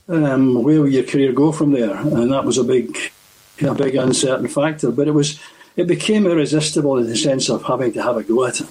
Um, 0.09 0.63
where 0.63 0.81
will 0.81 0.89
your 0.89 1.05
career 1.05 1.33
go 1.33 1.53
from 1.53 1.73
there? 1.73 1.95
And 1.95 2.33
that 2.33 2.45
was 2.45 2.59
a 2.59 2.65
big, 2.65 2.97
a 3.63 3.75
big 3.75 3.95
uncertain 3.95 4.49
factor. 4.49 4.91
But 4.91 5.09
it 5.09 5.13
was, 5.13 5.39
it 5.77 5.87
became 5.87 6.27
irresistible 6.27 6.99
in 6.99 7.07
the 7.07 7.17
sense 7.17 7.49
of 7.49 7.63
having 7.63 7.93
to 7.93 8.03
have 8.03 8.17
a 8.17 8.25
go 8.25 8.45
at 8.45 8.61
it. 8.61 8.67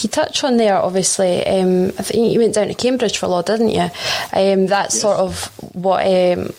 You 0.00 0.08
touch 0.08 0.44
on 0.44 0.56
there, 0.56 0.76
obviously. 0.76 1.46
Um, 1.46 1.86
I 1.98 2.02
think 2.02 2.32
you 2.32 2.40
went 2.40 2.54
down 2.54 2.68
to 2.68 2.74
Cambridge 2.74 3.18
for 3.18 3.26
law, 3.26 3.42
didn't 3.42 3.70
you? 3.70 3.88
Um, 4.32 4.66
that's 4.66 4.94
yes. 4.94 5.00
sort 5.00 5.18
of 5.18 5.46
what. 5.74 6.06
Um, 6.06 6.52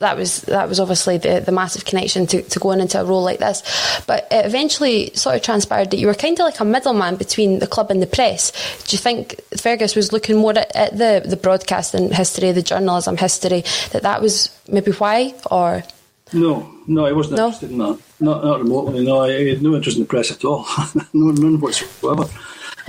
that 0.00 0.16
was 0.16 0.42
that 0.42 0.68
was 0.68 0.80
obviously 0.80 1.18
the, 1.18 1.40
the 1.40 1.52
massive 1.52 1.84
connection 1.84 2.26
to, 2.26 2.42
to 2.42 2.58
going 2.58 2.80
into 2.80 3.00
a 3.00 3.04
role 3.04 3.22
like 3.22 3.38
this. 3.38 3.62
But 4.06 4.26
it 4.30 4.46
eventually 4.46 5.14
sort 5.14 5.36
of 5.36 5.42
transpired 5.42 5.90
that 5.90 5.98
you 5.98 6.06
were 6.06 6.14
kind 6.14 6.38
of 6.40 6.44
like 6.44 6.58
a 6.58 6.64
middleman 6.64 7.16
between 7.16 7.58
the 7.58 7.66
club 7.66 7.90
and 7.90 8.02
the 8.02 8.06
press. 8.06 8.50
Do 8.84 8.96
you 8.96 8.98
think 8.98 9.40
Fergus 9.58 9.94
was 9.94 10.10
looking 10.12 10.38
more 10.38 10.58
at, 10.58 10.74
at 10.74 10.96
the, 10.96 11.22
the 11.24 11.36
broadcasting 11.36 12.10
history, 12.10 12.50
the 12.52 12.62
journalism 12.62 13.18
history, 13.18 13.62
that 13.92 14.02
that 14.02 14.22
was 14.22 14.48
maybe 14.68 14.90
why? 14.92 15.34
Or 15.50 15.84
No, 16.32 16.74
no, 16.86 17.04
I 17.04 17.12
wasn't 17.12 17.36
no? 17.36 17.46
interested 17.46 17.70
in 17.70 17.78
that. 17.78 18.00
Not, 18.20 18.42
not 18.42 18.58
remotely, 18.60 19.04
no. 19.04 19.20
I 19.20 19.48
had 19.50 19.62
no 19.62 19.74
interest 19.74 19.98
in 19.98 20.04
the 20.04 20.08
press 20.08 20.30
at 20.30 20.44
all. 20.46 20.66
no, 21.12 21.30
none 21.30 21.60
whatsoever. 21.60 22.24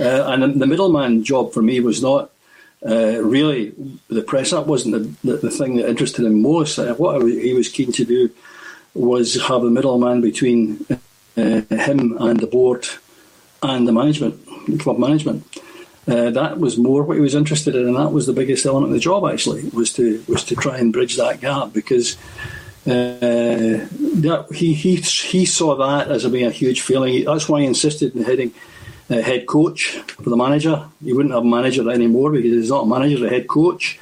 Uh, 0.02 0.32
and 0.32 0.60
the 0.60 0.66
middleman 0.66 1.22
job 1.22 1.52
for 1.52 1.62
me 1.62 1.78
was 1.78 2.02
not 2.02 2.30
uh, 2.84 3.22
really 3.22 3.72
the 4.08 4.22
press. 4.22 4.52
up 4.52 4.66
wasn't 4.66 4.92
the, 5.22 5.36
the, 5.36 5.50
thing 5.50 5.76
that 5.76 5.88
interested 5.88 6.24
him 6.24 6.42
most. 6.42 6.78
Uh, 6.78 6.94
what 6.94 7.22
he 7.22 7.54
was 7.54 7.68
keen 7.68 7.92
to 7.92 8.04
do 8.04 8.28
was 8.94 9.40
have 9.46 9.62
a 9.62 9.70
middleman 9.70 10.20
between 10.20 10.84
uh, 10.90 10.96
him 11.36 12.16
and 12.18 12.40
the 12.40 12.48
board 12.50 12.88
and 13.62 13.86
the 13.86 13.92
management, 13.92 14.40
club 14.80 14.98
management. 14.98 15.46
Uh, 16.08 16.30
that 16.30 16.58
was 16.58 16.76
more 16.76 17.04
what 17.04 17.14
he 17.14 17.20
was 17.20 17.36
interested 17.36 17.76
in, 17.76 17.86
and 17.86 17.96
that 17.96 18.10
was 18.10 18.26
the 18.26 18.32
biggest 18.32 18.66
element 18.66 18.90
of 18.90 18.94
the 18.94 18.98
job. 18.98 19.24
Actually, 19.24 19.68
was 19.68 19.92
to 19.92 20.24
was 20.26 20.42
to 20.42 20.56
try 20.56 20.76
and 20.78 20.92
bridge 20.92 21.16
that 21.16 21.40
gap 21.40 21.72
because 21.72 22.16
uh, 22.86 23.86
that, 24.26 24.46
he 24.52 24.74
he 24.74 24.96
he 24.96 25.46
saw 25.46 25.76
that 25.76 26.10
as 26.10 26.26
being 26.26 26.46
a 26.46 26.50
huge 26.50 26.80
feeling. 26.80 27.24
That's 27.24 27.48
why 27.48 27.60
he 27.60 27.66
insisted 27.66 28.16
in 28.16 28.24
heading 28.24 28.52
uh, 29.10 29.20
head 29.20 29.46
coach 29.46 29.98
for 30.22 30.30
the 30.30 30.36
manager. 30.36 30.88
He 31.02 31.12
wouldn't 31.12 31.34
have 31.34 31.44
manager 31.44 31.90
anymore 31.90 32.30
because 32.32 32.52
he's 32.52 32.70
not 32.70 32.84
a 32.84 32.86
manager, 32.86 33.16
he's 33.16 33.24
a 33.26 33.30
head 33.30 33.48
coach. 33.48 33.98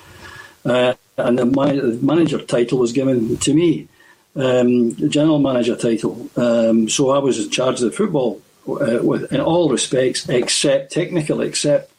Uh, 0.65 0.95
and 1.17 1.39
the, 1.39 1.47
man- 1.47 2.05
manager 2.05 2.39
title 2.39 2.79
was 2.79 2.93
given 2.93 3.37
to 3.39 3.55
me, 3.55 3.89
um, 4.37 4.95
the 4.95 5.09
general 5.09 5.39
manager 5.39 5.77
title. 5.77 6.31
Um, 6.37 6.89
so 6.89 7.11
I 7.11 7.19
was 7.19 7.45
in 7.45 7.51
charge 7.51 7.81
of 7.83 7.91
the 7.91 7.97
football 7.97 8.41
uh, 8.69 8.99
with, 9.03 9.33
in 9.33 9.41
all 9.41 9.71
respects, 9.71 10.29
except 10.29 10.93
technical, 10.93 11.41
except 11.41 11.93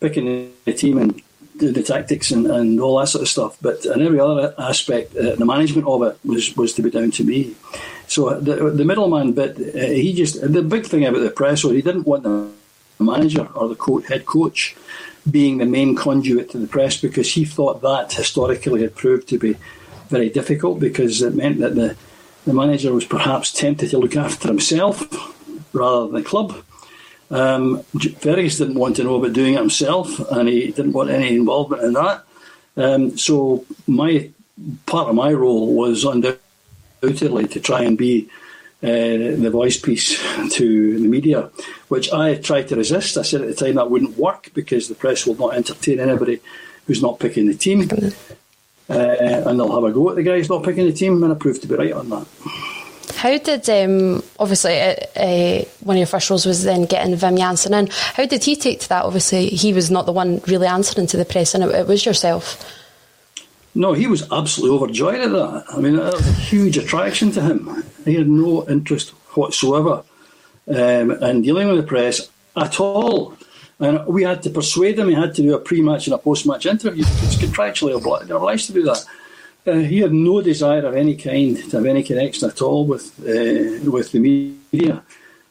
picking 0.00 0.52
the 0.64 0.72
team 0.72 0.98
and 0.98 1.22
the, 1.56 1.72
the 1.72 1.82
tactics 1.82 2.30
and, 2.30 2.46
and 2.46 2.80
all 2.80 2.98
that 2.98 3.08
sort 3.08 3.22
of 3.22 3.28
stuff. 3.28 3.56
But 3.60 3.84
in 3.84 4.02
every 4.02 4.20
other 4.20 4.54
aspect, 4.58 5.16
uh, 5.16 5.34
the 5.34 5.46
management 5.46 5.86
of 5.86 6.02
it 6.02 6.18
was, 6.24 6.56
was 6.56 6.74
to 6.74 6.82
be 6.82 6.90
down 6.90 7.10
to 7.12 7.24
me. 7.24 7.54
So 8.08 8.38
the, 8.40 8.70
the 8.70 8.84
middleman 8.84 9.32
bit, 9.32 9.56
uh, 9.58 9.78
he 9.78 10.12
just 10.12 10.40
the 10.40 10.62
big 10.62 10.86
thing 10.86 11.04
about 11.04 11.20
the 11.20 11.30
press 11.30 11.64
was 11.64 11.72
he 11.74 11.82
didn't 11.82 12.06
want 12.06 12.22
the 12.22 12.48
manager 12.98 13.46
or 13.54 13.68
the 13.68 14.04
head 14.08 14.26
coach 14.26 14.76
being 15.30 15.58
the 15.58 15.66
main 15.66 15.94
conduit 15.96 16.50
to 16.50 16.58
the 16.58 16.68
press 16.68 17.00
because 17.00 17.32
he 17.32 17.44
thought 17.44 17.82
that 17.82 18.12
historically 18.12 18.82
had 18.82 18.94
proved 18.94 19.28
to 19.28 19.38
be 19.38 19.56
very 20.08 20.30
difficult 20.30 20.78
because 20.78 21.20
it 21.20 21.34
meant 21.34 21.58
that 21.58 21.74
the 21.74 21.96
the 22.46 22.52
manager 22.52 22.92
was 22.92 23.04
perhaps 23.04 23.52
tempted 23.52 23.90
to 23.90 23.98
look 23.98 24.16
after 24.16 24.46
himself 24.46 25.02
rather 25.74 26.06
than 26.06 26.14
the 26.14 26.22
club. 26.22 26.56
Um, 27.28 27.84
didn't 27.98 28.74
want 28.76 28.96
to 28.96 29.04
know 29.04 29.16
about 29.16 29.32
doing 29.32 29.54
it 29.54 29.58
himself, 29.58 30.20
and 30.30 30.48
he 30.48 30.70
didn't 30.70 30.92
want 30.92 31.10
any 31.10 31.34
involvement 31.34 31.82
in 31.82 31.92
that. 31.94 32.24
Um, 32.76 33.18
so 33.18 33.64
my 33.88 34.30
part 34.86 35.08
of 35.08 35.16
my 35.16 35.32
role 35.32 35.74
was 35.74 36.04
undoubtedly 36.04 36.45
to 37.00 37.60
try 37.60 37.82
and 37.82 37.96
be 37.96 38.28
uh, 38.82 38.88
the 38.88 39.50
voice 39.50 39.80
piece 39.80 40.20
to 40.52 40.98
the 40.98 41.08
media, 41.08 41.50
which 41.88 42.12
I 42.12 42.36
tried 42.36 42.68
to 42.68 42.76
resist. 42.76 43.16
I 43.16 43.22
said 43.22 43.40
at 43.40 43.48
the 43.48 43.54
time 43.54 43.76
that 43.76 43.90
wouldn't 43.90 44.18
work 44.18 44.50
because 44.54 44.88
the 44.88 44.94
press 44.94 45.26
will 45.26 45.36
not 45.36 45.54
entertain 45.54 45.98
anybody 46.00 46.40
who's 46.86 47.02
not 47.02 47.18
picking 47.18 47.46
the 47.46 47.54
team, 47.54 47.88
uh, 48.88 48.92
and 48.92 49.58
they'll 49.58 49.74
have 49.74 49.84
a 49.84 49.92
go 49.92 50.10
at 50.10 50.16
the 50.16 50.22
guys 50.22 50.48
not 50.48 50.62
picking 50.62 50.86
the 50.86 50.92
team, 50.92 51.22
and 51.22 51.32
I 51.32 51.36
proved 51.36 51.62
to 51.62 51.68
be 51.68 51.74
right 51.74 51.92
on 51.92 52.08
that. 52.10 52.26
How 53.16 53.38
did 53.38 53.68
um, 53.70 54.22
obviously 54.38 54.78
uh, 54.78 54.94
uh, 55.16 55.64
one 55.80 55.96
of 55.96 55.98
your 55.98 56.06
first 56.06 56.28
roles 56.28 56.44
was 56.44 56.64
then 56.64 56.84
getting 56.84 57.14
Wim 57.14 57.38
Jansen 57.38 57.72
in? 57.72 57.88
How 57.90 58.26
did 58.26 58.44
he 58.44 58.56
take 58.56 58.80
to 58.80 58.88
that? 58.90 59.04
Obviously, 59.04 59.48
he 59.48 59.72
was 59.72 59.90
not 59.90 60.06
the 60.06 60.12
one 60.12 60.40
really 60.46 60.66
answering 60.66 61.06
to 61.08 61.16
the 61.16 61.24
press, 61.24 61.54
and 61.54 61.64
it, 61.64 61.74
it 61.74 61.86
was 61.86 62.04
yourself. 62.04 62.62
No, 63.76 63.92
he 63.92 64.06
was 64.06 64.30
absolutely 64.32 64.74
overjoyed 64.74 65.20
at 65.20 65.32
that. 65.32 65.64
I 65.68 65.80
mean, 65.80 65.96
that 65.96 66.14
was 66.14 66.26
a 66.26 66.32
huge 66.32 66.78
attraction 66.78 67.30
to 67.32 67.42
him. 67.42 67.84
He 68.06 68.14
had 68.14 68.26
no 68.26 68.66
interest 68.68 69.10
whatsoever 69.36 70.02
um, 70.66 71.10
in 71.10 71.42
dealing 71.42 71.68
with 71.68 71.76
the 71.76 71.82
press 71.82 72.30
at 72.56 72.80
all. 72.80 73.36
And 73.78 74.06
we 74.06 74.22
had 74.22 74.42
to 74.44 74.50
persuade 74.50 74.98
him. 74.98 75.08
He 75.08 75.14
had 75.14 75.34
to 75.34 75.42
do 75.42 75.54
a 75.54 75.58
pre-match 75.58 76.06
and 76.06 76.14
a 76.14 76.18
post-match 76.18 76.64
interview. 76.64 77.04
He's 77.04 77.36
contractually 77.36 77.94
obliged 77.94 78.66
to 78.68 78.72
do 78.72 78.82
that. 78.84 79.04
Uh, 79.66 79.72
he 79.80 79.98
had 79.98 80.12
no 80.14 80.40
desire 80.40 80.86
of 80.86 80.96
any 80.96 81.14
kind 81.14 81.58
to 81.70 81.76
have 81.76 81.84
any 81.84 82.02
connection 82.02 82.48
at 82.48 82.62
all 82.62 82.86
with 82.86 83.18
uh, 83.20 83.90
with 83.90 84.12
the 84.12 84.20
media. 84.20 85.02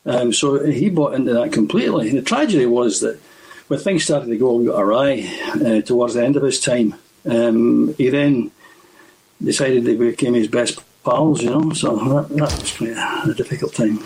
Um, 0.04 0.34
so 0.34 0.64
he 0.66 0.90
bought 0.90 1.14
into 1.14 1.34
that 1.34 1.52
completely. 1.52 2.10
And 2.10 2.18
The 2.18 2.24
tragedy 2.24 2.66
was 2.66 3.02
that 3.02 3.20
when 3.68 3.80
things 3.80 4.06
started 4.06 4.30
to 4.30 4.38
go 4.38 4.76
awry 4.76 5.30
uh, 5.64 5.82
towards 5.82 6.16
the 6.16 6.24
end 6.24 6.38
of 6.38 6.44
his 6.44 6.60
time, 6.60 6.96
um, 7.26 7.94
he 7.98 8.10
then 8.10 8.52
decided 9.44 9.84
they 9.84 9.96
became 9.96 10.34
his 10.34 10.48
best 10.48 10.80
pals, 11.04 11.42
you 11.42 11.50
know, 11.50 11.72
so 11.74 11.96
that, 11.96 12.30
that 12.30 12.62
was 12.62 12.78
quite 12.78 12.92
a, 12.92 13.30
a 13.30 13.34
difficult 13.34 13.74
time. 13.74 14.00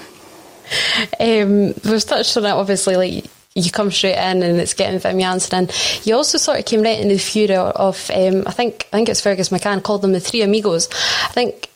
Um, 1.19 1.73
we've 1.85 2.05
touched 2.05 2.35
on 2.37 2.45
it, 2.45 2.51
obviously, 2.51 2.95
like 2.95 3.25
you 3.55 3.71
come 3.71 3.91
straight 3.91 4.17
in 4.17 4.43
and 4.43 4.59
it's 4.59 4.73
getting 4.73 4.99
Wim 4.99 5.19
Jansen 5.19 5.63
in. 5.63 5.69
You 6.03 6.15
also 6.15 6.37
sort 6.37 6.59
of 6.59 6.65
came 6.65 6.81
right 6.81 6.99
into 6.99 7.15
the 7.15 7.19
fury 7.19 7.55
of, 7.55 8.11
um, 8.11 8.43
I 8.45 8.51
think 8.51 8.87
I 8.93 8.97
think 8.97 9.09
it's 9.09 9.21
Fergus 9.21 9.49
McCann 9.49 9.83
called 9.83 10.01
them 10.01 10.11
the 10.11 10.19
Three 10.19 10.41
Amigos. 10.41 10.89
I 11.23 11.31
think 11.31 11.69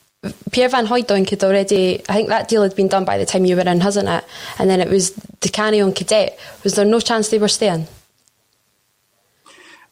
Pierre 0.51 0.69
Van 0.69 0.85
Hooijdonk 0.85 1.29
had 1.29 1.43
already, 1.43 2.01
I 2.07 2.13
think 2.13 2.29
that 2.29 2.47
deal 2.47 2.63
had 2.63 2.75
been 2.75 2.88
done 2.88 3.05
by 3.05 3.17
the 3.17 3.25
time 3.25 3.45
you 3.45 3.55
were 3.55 3.63
in, 3.63 3.81
hasn't 3.81 4.07
it? 4.07 4.23
And 4.59 4.69
then 4.69 4.79
it 4.79 4.89
was 4.89 5.12
Di 5.12 5.50
Canio 5.50 5.85
and 5.85 5.95
Cadete. 5.95 6.38
Was 6.63 6.75
there 6.75 6.85
no 6.85 7.00
chance 7.00 7.29
they 7.29 7.39
were 7.39 7.47
staying? 7.47 7.88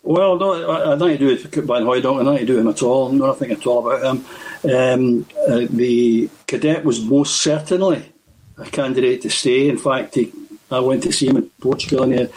Well, 0.03 0.37
no, 0.37 0.69
I, 0.69 0.91
I 0.91 0.95
nothing 0.95 1.17
to 1.17 1.17
do 1.17 1.27
with 1.27 1.53
Van 1.53 1.83
Hooijdonk, 1.83 2.23
nothing 2.23 2.39
to 2.39 2.45
do 2.45 2.55
with 2.55 2.65
him 2.65 2.71
at 2.71 2.81
all, 2.81 3.11
nothing 3.11 3.51
at 3.51 3.67
all 3.67 3.87
about 3.87 4.03
him. 4.03 4.25
Um, 4.63 5.25
uh, 5.47 5.67
the 5.69 6.27
Cadete 6.47 6.83
was 6.83 7.03
most 7.03 7.41
certainly 7.41 8.11
a 8.57 8.65
candidate 8.65 9.21
to 9.21 9.29
stay. 9.29 9.69
In 9.69 9.77
fact, 9.77 10.15
he, 10.15 10.31
I 10.71 10.79
went 10.79 11.03
to 11.03 11.11
see 11.11 11.27
him 11.27 11.37
in 11.37 11.49
Portugal 11.61 12.03
and 12.03 12.13
he, 12.13 12.27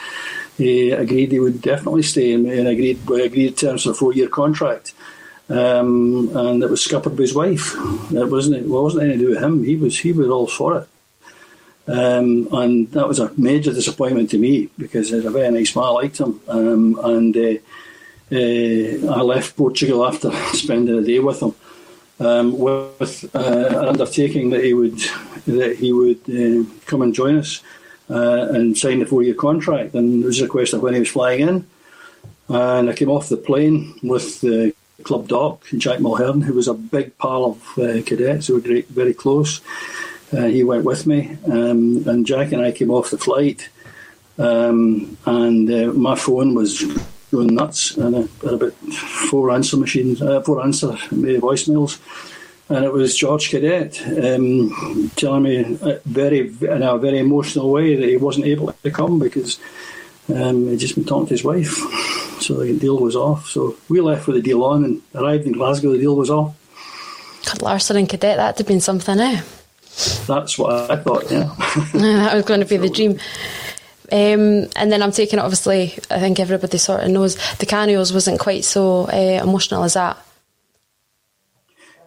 he 0.57 0.91
agreed 0.91 1.33
he 1.33 1.41
would 1.41 1.63
definitely 1.63 2.03
stay 2.03 2.33
and, 2.33 2.47
and 2.47 2.69
agreed 2.69 3.07
we 3.07 3.23
agreed 3.23 3.57
terms 3.57 3.87
of 3.87 3.93
a 3.93 3.95
four 3.95 4.13
year 4.13 4.29
contract. 4.29 4.93
Um, 5.49 6.35
and 6.35 6.63
it 6.63 6.71
was 6.71 6.83
scuppered 6.83 7.17
by 7.17 7.23
his 7.23 7.35
wife. 7.35 7.75
It 8.13 8.31
wasn't 8.31 8.57
it 8.57 8.69
wasn't 8.69 9.05
anything 9.05 9.21
to 9.21 9.25
do 9.27 9.31
with 9.31 9.43
him. 9.43 9.65
He 9.65 9.77
was 9.77 9.99
he 9.99 10.13
was 10.13 10.29
all 10.29 10.47
for 10.47 10.79
it. 10.79 10.89
Um, 11.87 12.49
and 12.53 12.91
that 12.93 13.07
was 13.07 13.19
a 13.19 13.33
major 13.37 13.73
disappointment 13.73 14.31
to 14.31 14.39
me 14.39 14.71
because 14.79 15.11
he's 15.11 15.25
a 15.25 15.31
very 15.31 15.51
nice 15.51 15.77
man. 15.77 15.85
I 15.85 15.89
liked 15.91 16.19
him, 16.19 16.41
um, 16.49 16.99
and 17.03 17.37
uh, 17.37 17.57
uh, 18.33 19.15
I 19.15 19.21
left 19.21 19.57
Portugal 19.57 20.07
after 20.07 20.31
spending 20.55 20.99
a 20.99 21.03
day 21.03 21.19
with 21.19 21.43
him 21.43 21.55
um, 22.21 22.59
with 22.59 23.31
uh, 23.35 23.67
an 23.69 23.89
undertaking 23.89 24.51
that 24.51 24.65
he 24.65 24.75
would 24.75 24.99
that 25.47 25.77
he 25.77 25.93
would 25.93 26.21
uh, 26.29 26.69
come 26.87 27.03
and 27.03 27.15
join 27.15 27.37
us 27.37 27.63
uh, 28.09 28.49
and 28.51 28.77
sign 28.77 29.01
the 29.01 29.07
four 29.07 29.23
year 29.23 29.35
contract. 29.35 29.95
And 29.95 30.23
it 30.23 30.27
was 30.27 30.41
a 30.41 30.49
question 30.49 30.79
of 30.79 30.83
when 30.83 30.95
he 30.95 31.01
was 31.01 31.11
flying 31.11 31.41
in. 31.41 31.67
And 32.49 32.91
I 32.91 32.93
came 32.95 33.11
off 33.11 33.29
the 33.29 33.37
plane 33.37 33.99
with 34.03 34.41
the 34.41 34.75
club 35.03 35.29
doc, 35.29 35.65
Jack 35.77 35.99
Mulhern, 35.99 36.43
who 36.43 36.55
was 36.55 36.69
a 36.69 36.75
big 36.75 37.17
pal 37.19 37.45
of 37.45 37.79
uh, 37.79 38.03
Cadete's, 38.03 38.47
who 38.47 38.55
were 38.55 38.61
great, 38.61 38.89
very 38.89 39.15
close. 39.15 39.61
Uh, 40.35 40.47
he 40.47 40.65
went 40.65 40.85
with 40.85 41.07
me, 41.07 41.37
um, 41.47 42.03
and 42.09 42.27
Jack 42.27 42.53
and 42.53 42.63
I 42.63 42.73
came 42.73 42.91
off 42.91 43.11
the 43.11 43.19
flight, 43.19 43.69
um, 44.39 45.17
and 45.27 45.71
uh, 45.71 45.93
my 45.93 46.17
phone 46.17 46.55
was 46.55 46.83
going 47.31 47.55
nuts, 47.55 47.97
and 47.97 48.17
I 48.17 48.21
had 48.45 48.55
about 48.55 48.73
four 49.31 49.51
answer 49.51 49.77
machines, 49.77 50.21
uh, 50.21 50.41
four 50.41 50.63
answer 50.63 50.89
voicemails, 50.89 52.01
and 52.69 52.85
it 52.85 52.93
was 52.93 53.17
George 53.17 53.51
Cadete 53.51 54.01
um, 54.35 55.11
telling 55.17 55.43
me 55.43 55.79
uh, 55.83 55.99
very 56.05 56.49
in 56.49 56.83
a 56.83 56.99
very 56.99 57.19
emotional 57.19 57.71
way 57.71 57.95
that 57.95 58.09
he 58.09 58.17
wasn't 58.17 58.47
able 58.47 58.73
to 58.73 58.91
come 58.91 59.19
because 59.19 59.61
um, 60.35 60.69
he'd 60.69 60.79
just 60.79 60.95
been 60.95 61.05
talking 61.05 61.27
to 61.27 61.35
his 61.35 61.45
wife, 61.45 61.75
so 62.41 62.55
the 62.55 62.77
deal 62.79 62.99
was 62.99 63.15
off. 63.15 63.47
So 63.47 63.77
we 63.89 64.01
left 64.01 64.27
with 64.27 64.37
the 64.37 64.43
deal 64.43 64.65
on 64.65 64.85
and 64.85 65.03
arrived 65.15 65.47
in 65.47 65.53
Glasgow. 65.53 65.93
The 65.93 65.99
deal 65.99 66.17
was 66.17 66.31
off. 66.31 66.57
God, 67.47 67.63
Larsson 67.63 67.99
and 67.99 68.09
Cadete, 68.09 68.37
that'd 68.37 68.59
have 68.59 68.67
been 68.67 68.81
something, 68.81 69.21
eh? 69.21 69.43
That's 70.27 70.59
what 70.59 70.91
I 70.91 70.97
thought, 70.97 71.31
yeah. 71.31 71.55
that 71.95 72.35
was 72.35 72.45
going 72.45 72.61
to 72.61 72.67
be 72.67 72.77
the 72.77 72.91
dream. 72.91 73.19
Um, 74.13 74.69
and 74.77 74.93
then 74.93 75.03
I'm 75.03 75.13
taking 75.13 75.39
it, 75.39 75.43
obviously, 75.43 75.95
I 76.11 76.21
think 76.21 76.39
everybody 76.39 76.79
sort 76.79 77.03
of 77.03 77.11
knows 77.11 77.37
Di 77.57 77.67
Canio's 77.67 78.13
wasn't 78.13 78.41
quite 78.41 78.65
so 78.65 79.07
uh, 79.09 79.43
emotional 79.43 79.85
as 79.85 79.95
that. 79.95 80.17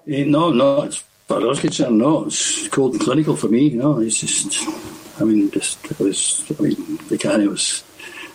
Uh, 0.07 0.23
no, 0.25 0.51
no, 0.51 0.83
as 0.83 0.97
far 1.27 1.39
as 1.39 1.43
I 1.43 1.47
was 1.47 1.59
concerned, 1.59 1.97
no, 1.97 2.25
it's 2.25 2.67
cold 2.69 2.93
and 2.93 3.01
clinical 3.01 3.35
for 3.35 3.47
me. 3.47 3.71
No, 3.71 3.99
it's 3.99 4.19
just, 4.19 4.57
I 5.19 5.23
mean, 5.23 5.49
just 5.51 5.83
it 5.89 5.99
was, 5.99 6.45
I 6.57 6.61
mean, 6.61 6.97
Di 7.07 7.17
Canio's 7.17 7.83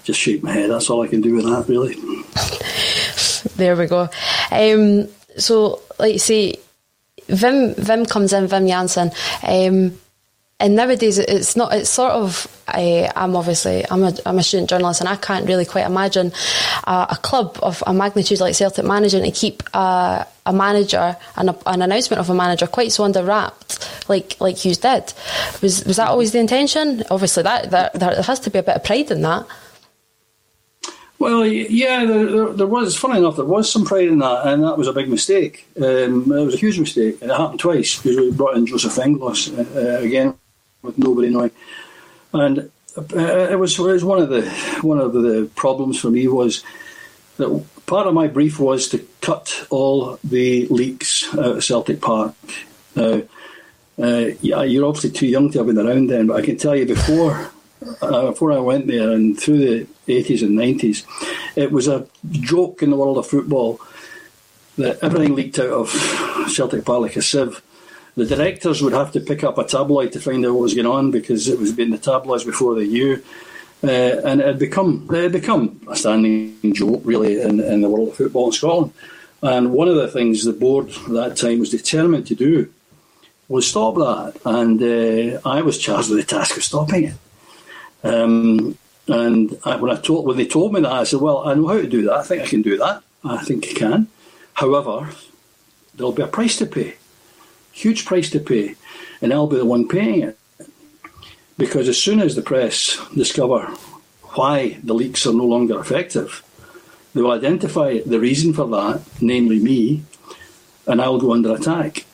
just 0.03 0.21
shake 0.21 0.43
my 0.43 0.53
head. 0.53 0.71
That's 0.71 0.91
all 0.91 1.03
I 1.03 1.09
can 1.09 1.21
do 1.21 1.35
with 1.35 1.45
that, 1.45 1.69
really. 1.69 1.95
there 3.57 3.77
we 3.77 3.87
go. 3.87 4.09
Um, 4.51 5.09
so, 5.38 5.83
like 5.99 6.15
you 6.15 6.19
say, 6.19 6.57
Wim 7.29 7.77
Vim 7.77 8.07
comes 8.07 8.33
in, 8.33 8.49
Wim 8.49 8.69
Jansen. 8.69 9.11
Um, 9.43 9.99
and 10.63 10.77
nowadays 10.77 11.19
it's 11.19 11.57
not. 11.57 11.75
It's 11.75 11.91
sort 11.91 12.13
of. 12.13 12.47
I, 12.69 13.11
am 13.17 13.35
obviously. 13.35 13.85
I'm 13.91 14.05
a. 14.05 14.15
I'm 14.25 14.39
a 14.39 14.45
student 14.45 14.71
journalist, 14.71 15.01
and 15.01 15.09
I 15.09 15.17
can't 15.17 15.47
really 15.49 15.65
quite 15.65 15.87
imagine 15.87 16.33
uh, 16.85 17.07
a 17.11 17.17
club 17.17 17.59
of 17.61 17.83
a 17.85 17.93
magnitude 17.93 18.39
like 18.39 18.55
Celtic 18.55 18.85
managing 18.85 19.25
to 19.25 19.33
keep 19.33 19.65
uh, 19.75 20.25
a 20.47 20.53
manager 20.53 21.17
and 21.37 21.51
an 21.67 21.83
announcement 21.83 22.21
of 22.21 22.31
a 22.31 22.35
manager 22.35 22.69
quite 22.69 22.93
so 22.93 23.03
under 23.03 23.25
wrapped, 23.25 24.09
like 24.09 24.41
like 24.41 24.65
you 24.65 24.77
did. 24.77 25.13
Was 25.63 25.85
was 25.85 25.97
that 25.97 26.09
always 26.09 26.31
the 26.31 26.39
intention? 26.39 27.03
Obviously, 27.11 27.43
that, 27.43 27.73
that 27.73 27.95
there 27.95 28.23
has 28.23 28.39
to 28.41 28.51
be 28.51 28.61
a 28.61 28.63
bit 28.63 28.77
of 28.77 28.85
pride 28.85 29.11
in 29.11 29.23
that. 29.23 29.45
Well, 31.23 31.47
yeah, 31.47 32.05
there, 32.05 32.27
there, 32.27 32.53
there, 32.53 32.67
was. 32.67 32.97
Funny 32.97 33.19
enough, 33.19 33.37
there 33.37 33.45
was 33.45 33.71
some 33.71 33.85
pride 33.85 34.09
in 34.09 34.19
that, 34.19 34.45
and 34.45 34.65
that 34.65 34.77
was 34.77 34.89
a 34.89 34.93
big 34.93 35.09
mistake. 35.09 35.69
Um, 35.77 36.25
it 36.33 36.45
was 36.45 36.55
a 36.55 36.59
huge 36.59 36.81
mistake, 36.81 37.23
and 37.23 37.31
it 37.31 37.37
happened 37.37 37.61
twice 37.61 37.97
because 37.97 38.17
we 38.17 38.33
brought 38.33 38.57
in 38.57 38.67
Joseph 38.67 38.97
Venglos 38.97 39.57
uh, 39.57 40.01
again 40.01 40.35
with 40.83 40.99
nobody 40.99 41.31
knowing. 41.31 41.53
And 42.33 42.71
uh, 42.97 43.49
it 43.53 43.57
was 43.57 43.79
it 43.79 43.83
was 43.83 44.03
one 44.03 44.21
of 44.21 44.31
the 44.31 44.51
one 44.83 44.99
of 44.99 45.13
the 45.13 45.49
problems 45.55 46.01
for 46.01 46.11
me 46.11 46.27
was 46.27 46.65
that 47.37 47.67
part 47.87 48.09
of 48.09 48.15
my 48.15 48.27
brief 48.27 48.59
was 48.59 48.89
to 48.89 48.99
cut 49.21 49.65
all 49.71 50.19
the 50.25 50.67
leaks 50.71 51.33
out 51.35 51.57
of 51.59 51.65
Celtic 51.65 52.01
Park. 52.01 52.35
Now, 52.97 53.23
uh, 53.97 54.27
yeah, 54.41 54.65
you're 54.65 54.87
obviously 54.87 55.13
too 55.13 55.29
young 55.29 55.53
to 55.53 55.59
have 55.59 55.69
been 55.69 55.79
around 55.79 56.09
then, 56.09 56.27
but 56.27 56.43
I 56.43 56.45
can 56.45 56.57
tell 56.57 56.75
you 56.75 56.85
before 56.85 57.53
uh, 58.01 58.27
before 58.27 58.51
I 58.51 58.59
went 58.59 58.89
there 58.89 59.13
and 59.13 59.39
through 59.39 59.59
the 59.59 59.87
80s 60.09 60.43
and 60.43 60.59
90s, 60.59 61.05
it 61.57 61.73
was 61.73 61.88
a 61.88 62.07
joke 62.31 62.83
in 62.83 62.91
the 62.91 62.97
world 62.97 63.19
of 63.19 63.27
football 63.27 63.81
that 64.79 64.99
everything 65.03 65.35
leaked 65.35 65.59
out 65.59 65.71
of 65.71 66.49
Celtic 66.49 66.85
Park 66.85 67.03
like 67.03 67.17
a 67.17 67.23
sieve 67.23 67.62
the 68.15 68.27
directors 68.27 68.83
would 68.83 68.93
have 68.93 69.12
to 69.12 69.21
pick 69.21 69.43
up 69.43 69.59
a 69.59 69.65
tabloid 69.65 70.12
to 70.12 70.21
find 70.21 70.45
out 70.45 70.53
what 70.53 70.62
was 70.62 70.75
going 70.75 70.87
on 70.87 71.11
because 71.11 71.49
it 71.49 71.59
was 71.59 71.79
in 71.79 71.91
the 71.91 71.99
tabloids 71.99 72.45
before 72.45 72.75
they 72.75 72.87
knew. 72.87 73.23
Uh, 73.83 74.21
and 74.25 74.41
it 74.41 74.47
had 74.47 74.59
become 74.59 75.09
it 75.11 75.23
had 75.23 75.33
become 75.33 75.81
a 75.91 75.97
standing 75.97 76.57
joke 76.73 77.01
really 77.05 77.41
in, 77.41 77.59
in 77.59 77.81
the 77.81 77.88
world 77.88 78.11
of 78.11 78.17
football 78.17 78.47
in 78.47 78.53
Scotland. 78.53 78.93
And 79.43 79.73
one 79.73 79.88
of 79.88 79.97
the 79.97 80.09
things 80.09 80.45
the 80.45 80.53
board 80.53 80.91
at 80.91 81.09
that 81.09 81.37
time 81.37 81.59
was 81.59 81.71
determined 81.71 82.29
to 82.29 82.35
do 82.37 82.73
was 83.49 83.67
stop 83.67 83.97
that. 83.97 84.35
And 84.45 84.81
uh, 84.81 85.41
I 85.45 85.62
was 85.62 85.79
charged 85.79 86.11
with 86.11 86.21
the 86.21 86.25
task 86.25 86.57
of 86.57 86.62
stopping 86.62 87.05
it. 87.05 87.15
Um, 88.05 88.79
and 89.09 89.59
I, 89.65 89.77
when 89.77 89.91
I 89.91 90.01
told 90.01 90.27
when 90.27 90.37
they 90.37 90.47
told 90.47 90.73
me 90.73 90.81
that, 90.81 90.93
I 90.93 91.05
said, 91.05 91.21
"Well, 91.21 91.47
I 91.47 91.55
know 91.55 91.69
how 91.69 91.79
to 91.79 91.87
do 91.87 92.03
that. 92.05 92.19
I 92.19 92.23
think 92.23 92.43
I 92.43 92.47
can 92.47 92.62
do 92.62 92.79
that. 92.79 93.03
I 93.25 93.45
think 93.45 93.67
I 93.69 93.73
can. 93.73 94.09
However, 94.55 95.11
there'll 95.95 96.12
be 96.12 96.23
a 96.23 96.27
price 96.27 96.57
to 96.59 96.67
pay." 96.67 96.97
huge 97.73 98.05
price 98.05 98.31
to 98.31 98.38
pay, 98.38 98.77
and 99.21 99.33
I'll 99.33 99.47
be 99.47 99.57
the 99.57 99.65
one 99.65 99.88
paying 99.88 100.23
it. 100.23 100.38
Because 101.59 101.88
as 101.88 101.99
soon 101.99 102.21
as 102.21 102.35
the 102.37 102.43
press 102.43 102.99
discover 103.15 103.67
why 104.35 104.79
the 104.83 104.95
leaks 104.95 105.27
are 105.27 105.35
no 105.35 105.45
longer 105.45 105.79
effective, 105.81 106.43
they 107.15 107.23
will 107.23 107.33
identify 107.33 107.99
the 108.05 108.21
reason 108.21 108.53
for 108.53 108.67
that, 108.69 109.03
namely 109.21 109.59
me, 109.59 110.03
and 110.87 111.01
I'll 111.01 111.19
go 111.19 111.33
under 111.33 111.55
attack. 111.55 112.05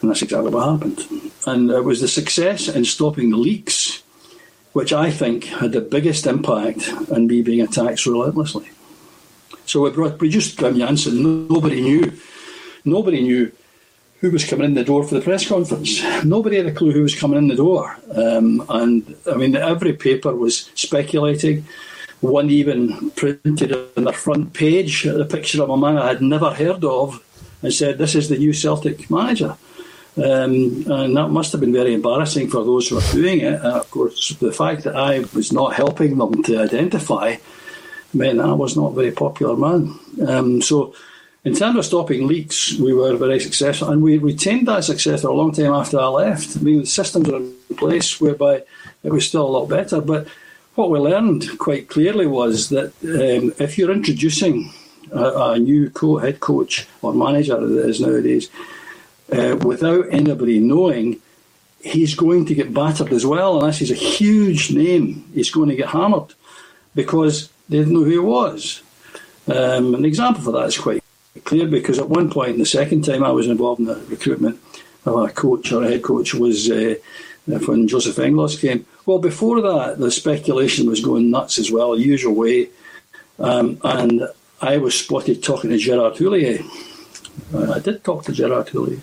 And 0.00 0.10
that's 0.10 0.22
exactly 0.22 0.50
what 0.50 0.68
happened. 0.68 1.06
And 1.46 1.70
it 1.70 1.84
was 1.84 2.00
the 2.00 2.08
success 2.08 2.68
in 2.68 2.84
stopping 2.84 3.30
the 3.30 3.36
leaks 3.36 3.79
which 4.72 4.92
I 4.92 5.10
think 5.10 5.44
had 5.44 5.72
the 5.72 5.80
biggest 5.80 6.26
impact 6.26 6.88
on 7.10 7.26
me 7.26 7.42
being 7.42 7.60
attacked 7.60 8.06
relentlessly. 8.06 8.70
So 9.66 9.82
we 9.82 9.90
brought, 9.90 10.18
produced 10.18 10.58
Wim 10.58 10.78
Jansen. 10.78 11.48
Nobody 11.48 11.80
knew. 11.80 12.12
Nobody 12.84 13.22
knew 13.22 13.52
who 14.20 14.30
was 14.30 14.44
coming 14.44 14.66
in 14.66 14.74
the 14.74 14.84
door 14.84 15.02
for 15.02 15.14
the 15.14 15.20
press 15.20 15.48
conference. 15.48 16.02
Nobody 16.24 16.56
had 16.56 16.66
a 16.66 16.72
clue 16.72 16.92
who 16.92 17.02
was 17.02 17.18
coming 17.18 17.38
in 17.38 17.48
the 17.48 17.56
door. 17.56 17.96
Um, 18.14 18.64
and 18.68 19.16
I 19.30 19.34
mean, 19.34 19.56
every 19.56 19.94
paper 19.94 20.34
was 20.34 20.70
speculating. 20.74 21.64
One 22.20 22.50
even 22.50 23.10
printed 23.12 23.72
on 23.96 24.04
their 24.04 24.12
front 24.12 24.52
page 24.52 25.04
the 25.04 25.24
picture 25.24 25.62
of 25.62 25.70
a 25.70 25.76
man 25.76 25.96
I 25.96 26.08
had 26.08 26.20
never 26.20 26.52
heard 26.52 26.84
of 26.84 27.24
and 27.62 27.72
said, 27.72 27.98
This 27.98 28.14
is 28.14 28.28
the 28.28 28.36
new 28.36 28.52
Celtic 28.52 29.10
manager. 29.10 29.56
Um, 30.16 30.84
and 30.90 31.16
that 31.16 31.28
must 31.28 31.52
have 31.52 31.60
been 31.60 31.72
very 31.72 31.94
embarrassing 31.94 32.50
for 32.50 32.64
those 32.64 32.88
who 32.88 32.96
were 32.96 33.12
doing 33.12 33.40
it. 33.40 33.54
And 33.54 33.64
of 33.64 33.90
course, 33.90 34.30
the 34.40 34.52
fact 34.52 34.84
that 34.84 34.96
I 34.96 35.20
was 35.34 35.52
not 35.52 35.74
helping 35.74 36.18
them 36.18 36.42
to 36.44 36.62
identify 36.62 37.36
meant 38.12 38.40
I 38.40 38.52
was 38.52 38.76
not 38.76 38.92
a 38.92 38.94
very 38.94 39.12
popular 39.12 39.56
man. 39.56 39.98
Um, 40.26 40.62
so 40.62 40.94
in 41.44 41.54
terms 41.54 41.78
of 41.78 41.84
stopping 41.84 42.26
leaks, 42.26 42.74
we 42.74 42.92
were 42.92 43.16
very 43.16 43.40
successful, 43.40 43.88
and 43.88 44.02
we 44.02 44.18
retained 44.18 44.68
that 44.68 44.84
success 44.84 45.22
for 45.22 45.28
a 45.28 45.32
long 45.34 45.52
time 45.52 45.72
after 45.72 45.98
I 45.98 46.06
left. 46.06 46.56
I 46.56 46.60
mean, 46.60 46.80
the 46.80 46.86
systems 46.86 47.28
are 47.28 47.36
in 47.36 47.54
place 47.76 48.20
whereby 48.20 48.62
it 49.02 49.12
was 49.12 49.26
still 49.26 49.46
a 49.46 49.48
lot 49.48 49.68
better. 49.68 50.00
But 50.00 50.26
what 50.74 50.90
we 50.90 50.98
learned 50.98 51.58
quite 51.58 51.88
clearly 51.88 52.26
was 52.26 52.68
that 52.70 52.92
um, 53.04 53.54
if 53.58 53.78
you're 53.78 53.92
introducing 53.92 54.72
a, 55.12 55.52
a 55.52 55.58
new 55.58 55.88
co- 55.90 56.18
head 56.18 56.40
coach 56.40 56.86
or 57.00 57.14
manager 57.14 57.58
that 57.58 57.88
is 57.88 58.00
nowadays, 58.00 58.50
uh, 59.32 59.56
without 59.56 60.06
anybody 60.10 60.60
knowing, 60.60 61.20
he's 61.82 62.14
going 62.14 62.44
to 62.46 62.54
get 62.54 62.74
battered 62.74 63.12
as 63.12 63.24
well. 63.24 63.58
Unless 63.58 63.78
he's 63.78 63.90
a 63.90 63.94
huge 63.94 64.70
name, 64.70 65.24
he's 65.34 65.50
going 65.50 65.68
to 65.68 65.76
get 65.76 65.88
hammered 65.88 66.34
because 66.94 67.50
they 67.68 67.78
didn't 67.78 67.94
know 67.94 68.04
who 68.04 68.10
he 68.10 68.18
was. 68.18 68.82
Um, 69.46 69.94
an 69.94 70.04
example 70.04 70.42
for 70.42 70.52
that 70.52 70.66
is 70.66 70.78
quite 70.78 71.02
clear 71.44 71.66
because 71.66 71.98
at 71.98 72.08
one 72.08 72.30
point, 72.30 72.58
the 72.58 72.66
second 72.66 73.04
time 73.04 73.24
I 73.24 73.30
was 73.30 73.46
involved 73.46 73.80
in 73.80 73.86
the 73.86 73.96
recruitment 74.08 74.60
of 75.06 75.16
a 75.16 75.28
coach 75.28 75.72
or 75.72 75.82
a 75.82 75.88
head 75.88 76.02
coach 76.02 76.34
was 76.34 76.70
uh, 76.70 76.94
when 77.46 77.88
Joseph 77.88 78.16
Venglos 78.16 78.60
came. 78.60 78.86
Well, 79.06 79.18
before 79.18 79.60
that, 79.62 79.98
the 79.98 80.10
speculation 80.10 80.88
was 80.88 81.00
going 81.00 81.30
nuts 81.30 81.58
as 81.58 81.70
well, 81.70 81.98
usual 81.98 82.34
way. 82.34 82.68
Um, 83.38 83.80
and 83.82 84.28
I 84.60 84.76
was 84.76 84.98
spotted 84.98 85.42
talking 85.42 85.70
to 85.70 85.78
Gerard 85.78 86.14
Houllier. 86.16 86.62
I 87.54 87.78
did 87.78 88.04
talk 88.04 88.24
to 88.24 88.32
Gerard 88.32 88.68
Houllier. 88.68 89.00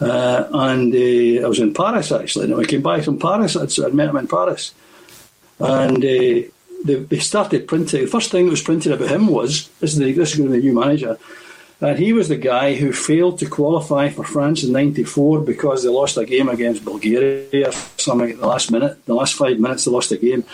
Uh, 0.00 0.48
and 0.52 0.92
uh, 0.92 1.44
I 1.44 1.48
was 1.48 1.60
in 1.60 1.74
Paris 1.74 2.10
actually. 2.10 2.50
And 2.50 2.60
I 2.60 2.64
came 2.64 2.82
back 2.82 3.04
from 3.04 3.18
Paris, 3.18 3.56
I'd, 3.56 3.84
I'd 3.84 3.94
met 3.94 4.08
him 4.08 4.16
in 4.16 4.28
Paris. 4.28 4.74
And 5.58 5.98
uh, 5.98 6.48
they, 6.84 6.94
they, 7.08 7.18
started 7.18 7.68
printing. 7.68 8.02
The 8.02 8.10
first 8.10 8.30
thing 8.30 8.46
that 8.46 8.50
was 8.50 8.62
printed 8.62 8.92
about 8.92 9.10
him 9.10 9.28
was 9.28 9.68
this 9.80 9.92
is, 9.92 9.98
the, 9.98 10.12
this 10.12 10.32
is 10.32 10.38
going 10.38 10.50
to 10.50 10.56
be 10.56 10.60
the 10.60 10.66
new 10.66 10.78
manager. 10.78 11.18
And 11.80 11.98
he 11.98 12.12
was 12.12 12.28
the 12.28 12.36
guy 12.36 12.74
who 12.74 12.92
failed 12.92 13.40
to 13.40 13.48
qualify 13.48 14.08
for 14.08 14.24
France 14.24 14.62
in 14.62 14.72
'94 14.72 15.40
because 15.40 15.82
they 15.82 15.88
lost 15.88 16.16
a 16.16 16.24
game 16.24 16.48
against 16.48 16.84
Bulgaria 16.84 17.68
or 17.68 17.72
something 17.72 18.30
at 18.30 18.38
the 18.38 18.46
last 18.46 18.70
minute. 18.70 19.04
The 19.04 19.14
last 19.14 19.34
five 19.34 19.58
minutes, 19.58 19.84
they 19.84 19.90
lost 19.90 20.12
a 20.12 20.16
game. 20.16 20.44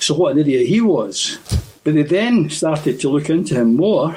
So 0.00 0.14
what 0.14 0.32
an 0.32 0.38
idiot 0.38 0.66
he 0.66 0.80
was. 0.80 1.38
But 1.84 1.94
they 1.94 2.02
then 2.02 2.48
started 2.48 2.98
to 3.00 3.10
look 3.10 3.28
into 3.28 3.54
him 3.54 3.76
more. 3.76 4.14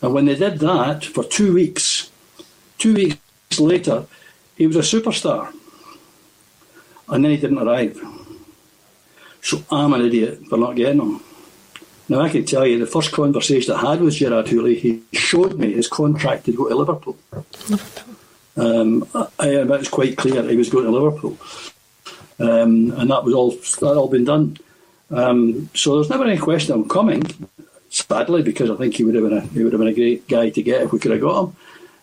And 0.00 0.14
when 0.14 0.26
they 0.26 0.36
did 0.36 0.58
that 0.60 1.04
for 1.04 1.24
two 1.24 1.54
weeks, 1.54 2.10
two 2.78 2.94
weeks 2.94 3.60
later, 3.60 4.06
he 4.56 4.66
was 4.66 4.76
a 4.76 4.80
superstar. 4.80 5.52
And 7.08 7.24
then 7.24 7.32
he 7.32 7.36
didn't 7.36 7.58
arrive. 7.58 8.00
So 9.42 9.62
I'm 9.70 9.92
an 9.94 10.04
idiot 10.04 10.42
for 10.48 10.58
not 10.58 10.76
getting 10.76 11.00
him. 11.00 11.20
Now, 12.08 12.20
I 12.22 12.30
can 12.30 12.44
tell 12.44 12.66
you 12.66 12.78
the 12.78 12.86
first 12.86 13.12
conversation 13.12 13.74
I 13.74 13.90
had 13.90 14.00
with 14.00 14.14
Gerard 14.14 14.46
Houllier, 14.46 14.78
he 14.78 15.02
showed 15.12 15.58
me 15.58 15.72
his 15.72 15.88
contract 15.88 16.46
to 16.46 16.52
go 16.52 16.68
to 16.68 16.74
Liverpool. 16.74 17.16
Liverpool. 17.32 18.14
Um, 18.56 19.06
I, 19.38 19.50
it 19.50 19.68
was 19.68 19.88
quite 19.88 20.16
clear 20.16 20.42
he 20.42 20.56
was 20.56 20.70
going 20.70 20.86
to 20.86 20.90
Liverpool. 20.90 21.38
Um, 22.40 22.92
and 22.92 23.10
that 23.10 23.24
was 23.24 23.34
all 23.34 23.50
that 23.50 23.96
all 23.96 24.08
been 24.08 24.24
done. 24.24 24.56
Um, 25.10 25.68
so 25.74 25.96
there's 25.96 26.10
never 26.10 26.24
any 26.24 26.38
question 26.38 26.74
of 26.74 26.80
him 26.80 26.88
coming, 26.88 27.22
sadly, 28.08 28.42
because 28.42 28.70
I 28.70 28.76
think 28.76 28.94
he 28.94 29.04
would 29.04 29.14
have 29.14 29.24
been 29.24 29.38
a 29.38 29.40
he 29.40 29.62
would 29.62 29.72
have 29.72 29.80
been 29.80 29.88
a 29.88 29.94
great 29.94 30.28
guy 30.28 30.50
to 30.50 30.62
get 30.62 30.82
if 30.82 30.92
we 30.92 30.98
could 30.98 31.12
have 31.12 31.20
got 31.20 31.44
him. 31.44 31.56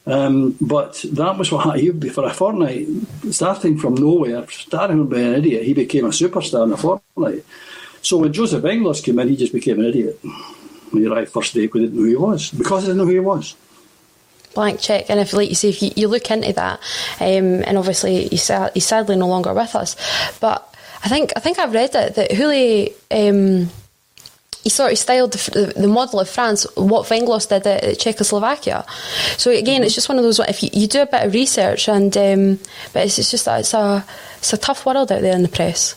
Um, 0.07 0.55
but 0.61 1.03
that 1.13 1.37
was 1.37 1.51
what 1.51 1.79
he 1.79 1.89
would 1.89 1.99
be 1.99 2.09
for 2.09 2.25
a 2.25 2.33
fortnight, 2.33 2.87
starting 3.31 3.77
from 3.77 3.95
nowhere, 3.95 4.47
starting 4.49 4.97
from 4.97 5.09
being 5.09 5.27
an 5.27 5.39
idiot, 5.39 5.63
he 5.63 5.73
became 5.73 6.05
a 6.05 6.09
superstar 6.09 6.65
in 6.65 6.73
a 6.73 6.77
fortnight. 6.77 7.43
So 8.01 8.17
when 8.17 8.33
Joseph 8.33 8.63
Venglos 8.63 9.03
came 9.03 9.17
in, 9.19 9.29
he 9.29 9.35
just 9.35 9.53
became 9.53 9.79
an 9.79 9.85
idiot. 9.85 10.19
When 10.91 11.01
he 11.03 11.09
arrived 11.09 11.31
first 11.31 11.55
day, 11.55 11.67
we 11.67 11.81
didn't 11.81 11.95
know 11.95 12.03
who 12.03 12.09
he 12.09 12.15
was 12.15 12.51
because 12.51 12.83
I 12.83 12.87
didn't 12.87 12.99
know 12.99 13.05
who 13.05 13.11
he 13.11 13.19
was. 13.19 13.55
Blank 14.53 14.79
check, 14.79 15.09
and 15.09 15.19
if, 15.19 15.33
like 15.33 15.49
you 15.49 15.55
say, 15.55 15.69
if 15.69 15.97
you, 15.97 16.07
look 16.07 16.31
into 16.31 16.53
that, 16.53 16.79
um, 17.19 17.63
and 17.65 17.77
obviously 17.77 18.29
he's, 18.29 18.49
he's 18.73 18.85
sadly 18.85 19.17
no 19.17 19.27
longer 19.27 19.53
with 19.53 19.75
us, 19.75 19.97
but 20.39 20.73
I 21.03 21.09
think 21.09 21.33
I 21.35 21.41
think 21.41 21.59
I've 21.59 21.73
read 21.73 21.93
it 21.93 22.15
that 22.15 22.31
Houllier. 22.31 22.93
Um, 23.11 23.69
he 24.65 24.69
sort 24.71 24.91
of 24.91 24.97
styled 24.97 25.32
the, 25.32 25.73
the, 25.78 25.88
model 25.88 26.19
of 26.19 26.28
France, 26.28 26.65
what 26.75 27.06
Venglos 27.06 27.47
did 27.47 27.67
at 27.67 27.99
Czechoslovakia. 27.99 28.84
So 29.38 29.51
again, 29.51 29.84
it's 29.84 29.93
just 29.93 30.10
one 30.10 30.17
of 30.17 30.23
those. 30.23 30.39
If 30.39 30.63
you, 30.63 30.69
you 30.73 30.88
do 30.88 31.04
a 31.04 31.06
bit 31.06 31.23
of 31.23 31.34
research, 31.36 31.88
and 31.88 32.17
um, 32.17 32.60
but 32.91 33.06
it's, 33.06 33.19
it's 33.19 33.30
just 33.30 33.45
that 33.45 33.60
it's 33.60 33.75
a 33.75 34.04
it's 34.39 34.54
a 34.54 34.58
tough 34.58 34.84
world 34.84 35.12
out 35.12 35.21
there 35.21 35.36
in 35.36 35.43
the 35.43 35.49
press. 35.49 35.93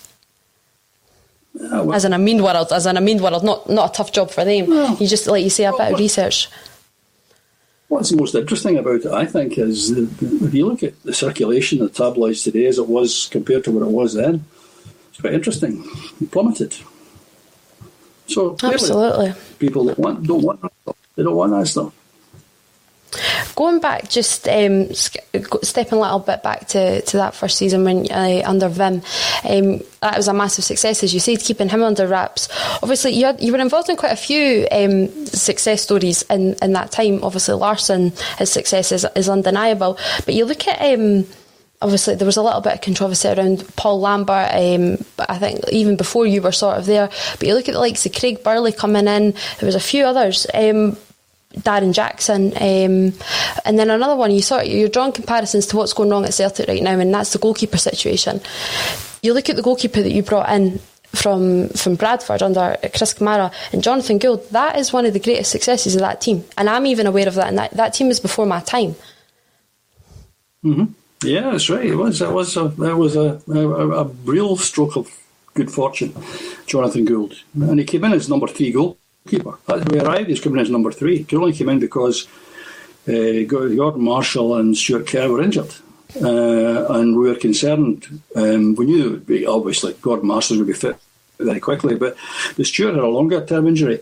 Well, 1.54 1.94
as 1.94 2.04
in 2.04 2.12
a 2.12 2.18
mean 2.18 2.42
world, 2.42 2.70
as 2.70 2.84
in 2.84 2.98
a 2.98 3.00
mean 3.00 3.22
world, 3.22 3.42
not 3.42 3.70
not 3.70 3.90
a 3.90 3.92
tough 3.94 4.12
job 4.12 4.30
for 4.30 4.44
them. 4.44 4.66
Well, 4.66 4.98
you 5.00 5.08
just 5.08 5.26
like 5.26 5.42
you 5.42 5.50
say 5.50 5.64
a 5.64 5.72
bit 5.72 5.94
of 5.94 5.98
research. 5.98 6.50
What's 7.88 8.10
the 8.10 8.18
most 8.18 8.34
interesting 8.34 8.76
about 8.76 9.00
it, 9.00 9.06
I 9.06 9.24
think, 9.24 9.56
is 9.56 9.92
if 9.92 10.52
you 10.52 10.66
look 10.66 10.82
at 10.82 11.02
the 11.04 11.14
circulation 11.14 11.80
of 11.80 11.90
the 11.90 12.04
tabloids 12.04 12.42
today 12.42 12.66
as 12.66 12.76
it 12.76 12.86
was 12.86 13.30
compared 13.32 13.64
to 13.64 13.70
what 13.70 13.82
it 13.82 13.90
was 13.90 14.12
then, 14.12 14.44
it's 15.08 15.22
quite 15.22 15.32
interesting. 15.32 15.82
It 16.20 16.30
plummeted. 16.30 16.76
So 18.28 18.56
absolutely, 18.62 19.32
people 19.58 19.84
that 19.86 19.98
want 19.98 20.26
don't 20.26 20.42
want 20.42 20.60
they 21.16 21.22
don't 21.22 21.34
want 21.34 21.52
that 21.52 21.66
stuff. 21.66 21.92
Going 23.56 23.80
back, 23.80 24.08
just 24.10 24.46
um, 24.48 24.92
stepping 24.92 25.98
a 25.98 26.00
little 26.00 26.18
bit 26.18 26.42
back 26.42 26.68
to, 26.68 27.00
to 27.00 27.16
that 27.16 27.34
first 27.34 27.56
season 27.56 27.82
when 27.82 28.10
uh, 28.10 28.42
under 28.44 28.68
Wim, 28.68 29.02
um, 29.44 29.82
that 30.02 30.16
was 30.16 30.28
a 30.28 30.34
massive 30.34 30.64
success, 30.64 31.02
as 31.02 31.14
you 31.14 31.18
said, 31.18 31.40
keeping 31.40 31.70
him 31.70 31.82
under 31.82 32.06
wraps. 32.06 32.48
Obviously, 32.82 33.12
you, 33.14 33.24
had, 33.24 33.40
you 33.40 33.50
were 33.50 33.58
involved 33.58 33.88
in 33.88 33.96
quite 33.96 34.12
a 34.12 34.16
few 34.16 34.68
um, 34.70 35.08
success 35.26 35.82
stories 35.82 36.22
in, 36.30 36.54
in 36.60 36.74
that 36.74 36.92
time. 36.92 37.24
Obviously, 37.24 37.54
Larsson, 37.54 38.12
his 38.36 38.52
success 38.52 38.92
is, 38.92 39.06
is 39.16 39.28
undeniable. 39.28 39.98
But 40.24 40.34
you 40.34 40.44
look 40.44 40.68
at 40.68 40.80
um, 40.80 41.26
obviously 41.80 42.14
there 42.14 42.26
was 42.26 42.36
a 42.36 42.42
little 42.42 42.60
bit 42.60 42.74
of 42.74 42.80
controversy 42.80 43.28
around 43.28 43.64
Paul 43.76 44.00
Lambert. 44.00 44.50
Um, 44.52 45.04
but 45.16 45.30
I 45.30 45.38
think 45.38 45.60
even 45.70 45.96
before 45.96 46.26
you 46.26 46.42
were 46.42 46.52
sort 46.52 46.78
of 46.78 46.86
there, 46.86 47.08
but 47.38 47.48
you 47.48 47.54
look 47.54 47.68
at 47.68 47.72
the 47.72 47.80
likes 47.80 48.04
of 48.06 48.12
Craig 48.12 48.42
Burley 48.42 48.72
coming 48.72 49.06
in. 49.06 49.32
There 49.32 49.66
was 49.66 49.74
a 49.74 49.80
few 49.80 50.04
others. 50.04 50.46
Um, 50.54 50.96
Darren 51.54 51.94
Jackson, 51.94 52.48
um, 52.56 53.14
and 53.64 53.78
then 53.78 53.88
another 53.88 54.14
one. 54.14 54.30
You 54.30 54.42
sort 54.42 54.66
of, 54.66 54.68
you're 54.68 54.88
drawing 54.88 55.12
comparisons 55.12 55.66
to 55.68 55.78
what's 55.78 55.94
going 55.94 56.10
wrong 56.10 56.26
at 56.26 56.34
Celtic 56.34 56.68
right 56.68 56.82
now, 56.82 56.98
and 56.98 57.12
that's 57.12 57.32
the 57.32 57.38
goalkeeper 57.38 57.78
situation. 57.78 58.42
You 59.22 59.32
look 59.32 59.48
at 59.48 59.56
the 59.56 59.62
goalkeeper 59.62 60.02
that 60.02 60.12
you 60.12 60.22
brought 60.22 60.50
in 60.50 60.78
from 61.06 61.70
from 61.70 61.94
Bradford 61.94 62.42
under 62.42 62.76
Chris 62.94 63.14
Kamara 63.14 63.50
and 63.72 63.82
Jonathan 63.82 64.18
Gould. 64.18 64.48
That 64.50 64.78
is 64.78 64.92
one 64.92 65.06
of 65.06 65.14
the 65.14 65.20
greatest 65.20 65.50
successes 65.50 65.94
of 65.94 66.02
that 66.02 66.20
team, 66.20 66.44
and 66.58 66.68
I'm 66.68 66.84
even 66.84 67.06
aware 67.06 67.26
of 67.26 67.34
that. 67.36 67.48
And 67.48 67.58
that, 67.58 67.70
that 67.72 67.94
team 67.94 68.10
is 68.10 68.20
before 68.20 68.44
my 68.44 68.60
time. 68.60 68.94
Mm-hmm. 70.62 70.84
Yeah, 71.22 71.50
that's 71.50 71.68
right. 71.68 71.86
It 71.86 71.96
was. 71.96 72.22
It 72.22 72.30
was 72.30 72.56
a. 72.56 72.66
It 72.66 72.96
was 72.96 73.16
a, 73.16 73.40
a, 73.48 74.02
a 74.02 74.04
real 74.24 74.56
stroke 74.56 74.96
of 74.96 75.10
good 75.54 75.70
fortune, 75.70 76.14
Jonathan 76.66 77.04
Gould, 77.04 77.34
and 77.54 77.78
he 77.80 77.84
came 77.84 78.04
in 78.04 78.12
as 78.12 78.28
number 78.28 78.46
three 78.46 78.70
goalkeeper. 78.70 79.58
That's 79.66 79.84
when 79.84 79.94
he 79.94 80.06
arrived. 80.06 80.28
He's 80.28 80.40
coming 80.40 80.60
in 80.60 80.66
as 80.66 80.70
number 80.70 80.92
three. 80.92 81.26
Only 81.32 81.52
came 81.52 81.70
in 81.70 81.80
because 81.80 82.28
uh, 83.08 83.42
Gordon 83.48 84.02
Marshall 84.02 84.56
and 84.58 84.76
Stuart 84.76 85.08
Kerr 85.08 85.28
were 85.28 85.42
injured, 85.42 85.74
uh, 86.22 86.86
and 86.94 87.16
we 87.18 87.28
were 87.28 87.34
concerned. 87.34 88.20
Um, 88.36 88.76
we 88.76 88.86
knew 88.86 89.06
it 89.06 89.10
would 89.10 89.26
be 89.26 89.44
obviously 89.44 89.94
Gordon 89.94 90.28
Marshall 90.28 90.58
would 90.58 90.68
be 90.68 90.72
fit 90.72 90.96
very 91.40 91.58
quickly, 91.58 91.96
but 91.96 92.16
the 92.54 92.64
Stuart 92.64 92.94
had 92.94 93.02
a 93.02 93.08
longer 93.08 93.44
term 93.44 93.66
injury. 93.66 94.00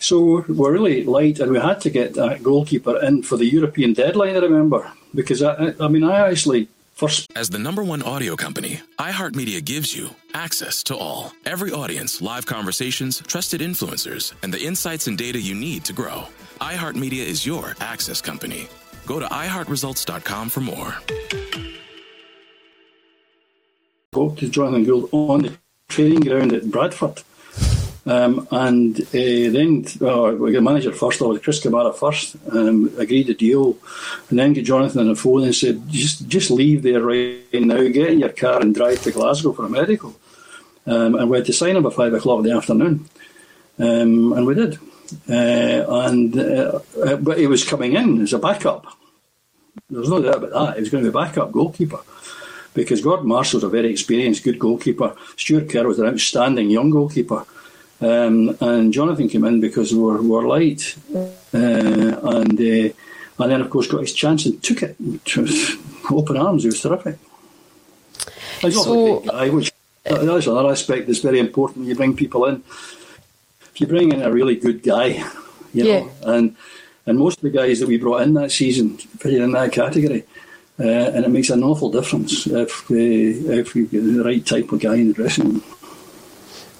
So 0.00 0.44
we're 0.48 0.72
really 0.72 1.04
light, 1.04 1.40
and 1.40 1.50
we 1.50 1.60
had 1.60 1.80
to 1.82 1.90
get 1.90 2.12
that 2.14 2.42
goalkeeper 2.42 3.02
in 3.02 3.22
for 3.22 3.38
the 3.38 3.46
European 3.46 3.94
deadline. 3.94 4.36
I 4.36 4.40
remember 4.40 4.92
because 5.14 5.42
I, 5.42 5.74
I 5.80 5.88
mean, 5.88 6.04
I 6.04 6.28
actually 6.28 6.68
first. 6.94 7.30
As 7.36 7.50
the 7.50 7.58
number 7.58 7.82
one 7.82 8.02
audio 8.02 8.36
company, 8.36 8.80
iHeartMedia 8.98 9.64
gives 9.64 9.94
you 9.94 10.10
access 10.34 10.82
to 10.84 10.96
all, 10.96 11.32
every 11.44 11.72
audience, 11.72 12.20
live 12.20 12.46
conversations, 12.46 13.22
trusted 13.26 13.60
influencers, 13.60 14.32
and 14.42 14.52
the 14.52 14.62
insights 14.62 15.06
and 15.06 15.18
data 15.18 15.40
you 15.40 15.54
need 15.54 15.84
to 15.84 15.92
grow. 15.92 16.24
iHeartMedia 16.60 17.24
is 17.24 17.46
your 17.46 17.74
access 17.80 18.20
company. 18.20 18.68
Go 19.06 19.18
to 19.18 19.26
iHeartResults.com 19.26 20.48
for 20.48 20.60
more. 20.60 20.94
Go 24.14 24.30
to 24.30 24.48
Jonathan 24.48 24.84
Gould 24.84 25.08
on 25.12 25.42
the 25.42 25.56
training 25.88 26.20
ground 26.20 26.52
at 26.52 26.70
Bradford 26.70 27.22
um, 28.04 28.48
and 28.50 29.00
uh, 29.00 29.04
then 29.12 29.84
uh, 30.00 30.32
we 30.32 30.52
got 30.52 30.62
manager 30.62 30.92
first, 30.92 31.22
or 31.22 31.38
Chris 31.38 31.60
Kamara 31.60 31.94
first, 31.94 32.36
um, 32.50 32.90
agreed 32.98 33.30
a 33.30 33.34
deal, 33.34 33.78
and 34.28 34.38
then 34.38 34.52
get 34.52 34.64
Jonathan 34.64 35.02
on 35.02 35.08
the 35.08 35.14
phone 35.14 35.44
and 35.44 35.54
said, 35.54 35.88
just 35.88 36.26
just 36.28 36.50
leave 36.50 36.82
there 36.82 37.00
right 37.00 37.44
now, 37.52 37.76
get 37.76 38.10
in 38.10 38.18
your 38.18 38.30
car 38.30 38.60
and 38.60 38.74
drive 38.74 39.00
to 39.02 39.12
Glasgow 39.12 39.52
for 39.52 39.66
a 39.66 39.70
medical. 39.70 40.16
Um, 40.84 41.14
and 41.14 41.30
we 41.30 41.36
had 41.36 41.46
to 41.46 41.52
sign 41.52 41.76
him 41.76 41.86
at 41.86 41.92
five 41.92 42.12
o'clock 42.12 42.38
in 42.38 42.50
the 42.50 42.56
afternoon, 42.56 43.08
um, 43.78 44.32
and 44.32 44.46
we 44.46 44.54
did. 44.54 44.78
Uh, 45.28 45.84
and 46.06 46.36
uh, 46.36 46.80
uh, 47.04 47.16
but 47.16 47.38
he 47.38 47.46
was 47.46 47.64
coming 47.64 47.94
in 47.94 48.22
as 48.22 48.32
a 48.32 48.38
backup. 48.38 48.86
There's 49.88 50.08
no 50.08 50.22
doubt 50.22 50.42
about 50.42 50.52
that. 50.52 50.74
He 50.74 50.80
was 50.80 50.90
going 50.90 51.04
to 51.04 51.10
be 51.10 51.16
a 51.16 51.20
backup 51.20 51.52
goalkeeper 51.52 52.00
because 52.74 53.00
Gordon 53.00 53.28
Marshall 53.28 53.60
Marshall's 53.60 53.64
a 53.64 53.68
very 53.68 53.90
experienced, 53.90 54.42
good 54.42 54.58
goalkeeper. 54.58 55.14
Stuart 55.36 55.68
Kerr 55.68 55.86
was 55.86 55.98
an 55.98 56.06
outstanding 56.06 56.70
young 56.70 56.90
goalkeeper. 56.90 57.44
Um, 58.02 58.56
and 58.60 58.92
Jonathan 58.92 59.28
came 59.28 59.44
in 59.44 59.60
because 59.60 59.94
we 59.94 60.00
were, 60.00 60.20
we 60.20 60.28
were 60.28 60.46
light, 60.46 60.96
uh, 61.14 61.28
and 61.54 62.60
uh, 62.60 62.92
and 63.38 63.50
then 63.50 63.60
of 63.60 63.70
course 63.70 63.86
got 63.86 64.00
his 64.00 64.12
chance 64.12 64.44
and 64.44 64.60
took 64.62 64.82
it. 64.82 64.96
Open 66.10 66.36
arms, 66.36 66.64
he 66.64 66.68
was 66.68 66.80
terrific. 66.80 67.16
so, 68.84 69.30
I 69.30 69.50
was 69.50 69.70
that's 70.02 70.46
another 70.46 70.70
aspect 70.70 71.06
that's 71.06 71.20
very 71.20 71.38
important 71.38 71.78
when 71.78 71.88
you 71.88 71.94
bring 71.94 72.16
people 72.16 72.46
in. 72.46 72.64
If 73.72 73.80
you 73.80 73.86
bring 73.86 74.12
in 74.12 74.22
a 74.22 74.32
really 74.32 74.56
good 74.56 74.82
guy, 74.82 75.24
you 75.72 75.84
know, 75.84 76.10
and 76.22 76.56
and 77.06 77.18
most 77.18 77.38
of 77.38 77.42
the 77.42 77.50
guys 77.50 77.78
that 77.80 77.88
we 77.88 77.98
brought 77.98 78.22
in 78.22 78.34
that 78.34 78.50
season 78.50 78.96
fit 78.96 79.34
in 79.34 79.52
that 79.52 79.72
category. 79.72 80.24
Uh, 80.80 80.84
and 81.14 81.24
it 81.24 81.28
makes 81.28 81.50
an 81.50 81.62
awful 81.62 81.92
difference 81.92 82.46
if 82.46 82.90
uh, 82.90 82.94
if 82.94 83.74
we 83.74 83.86
get 83.86 84.00
the 84.02 84.24
right 84.24 84.44
type 84.44 84.72
of 84.72 84.80
guy 84.80 84.94
in 84.94 85.08
the 85.08 85.14
dressing 85.14 85.48
room. 85.48 85.62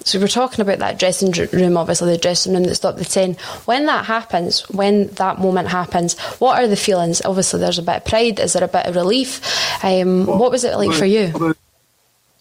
So 0.05 0.19
we're 0.19 0.27
talking 0.27 0.61
about 0.61 0.79
that 0.79 0.99
dressing 0.99 1.31
room, 1.31 1.77
obviously 1.77 2.11
the 2.11 2.17
dressing 2.17 2.53
room 2.53 2.63
that 2.63 2.75
stopped 2.75 2.97
the 2.97 3.05
ten. 3.05 3.35
When 3.65 3.85
that 3.85 4.05
happens, 4.05 4.69
when 4.69 5.07
that 5.15 5.39
moment 5.39 5.69
happens, 5.69 6.19
what 6.39 6.61
are 6.61 6.67
the 6.67 6.75
feelings? 6.75 7.21
Obviously, 7.23 7.59
there's 7.59 7.79
a 7.79 7.83
bit 7.83 7.97
of 7.97 8.05
pride. 8.05 8.39
Is 8.39 8.53
there 8.53 8.63
a 8.63 8.67
bit 8.67 8.85
of 8.85 8.95
relief? 8.95 9.41
Um, 9.83 10.25
what 10.25 10.51
was 10.51 10.63
it 10.65 10.75
like 10.75 10.91
for 10.91 11.05
you? 11.05 11.55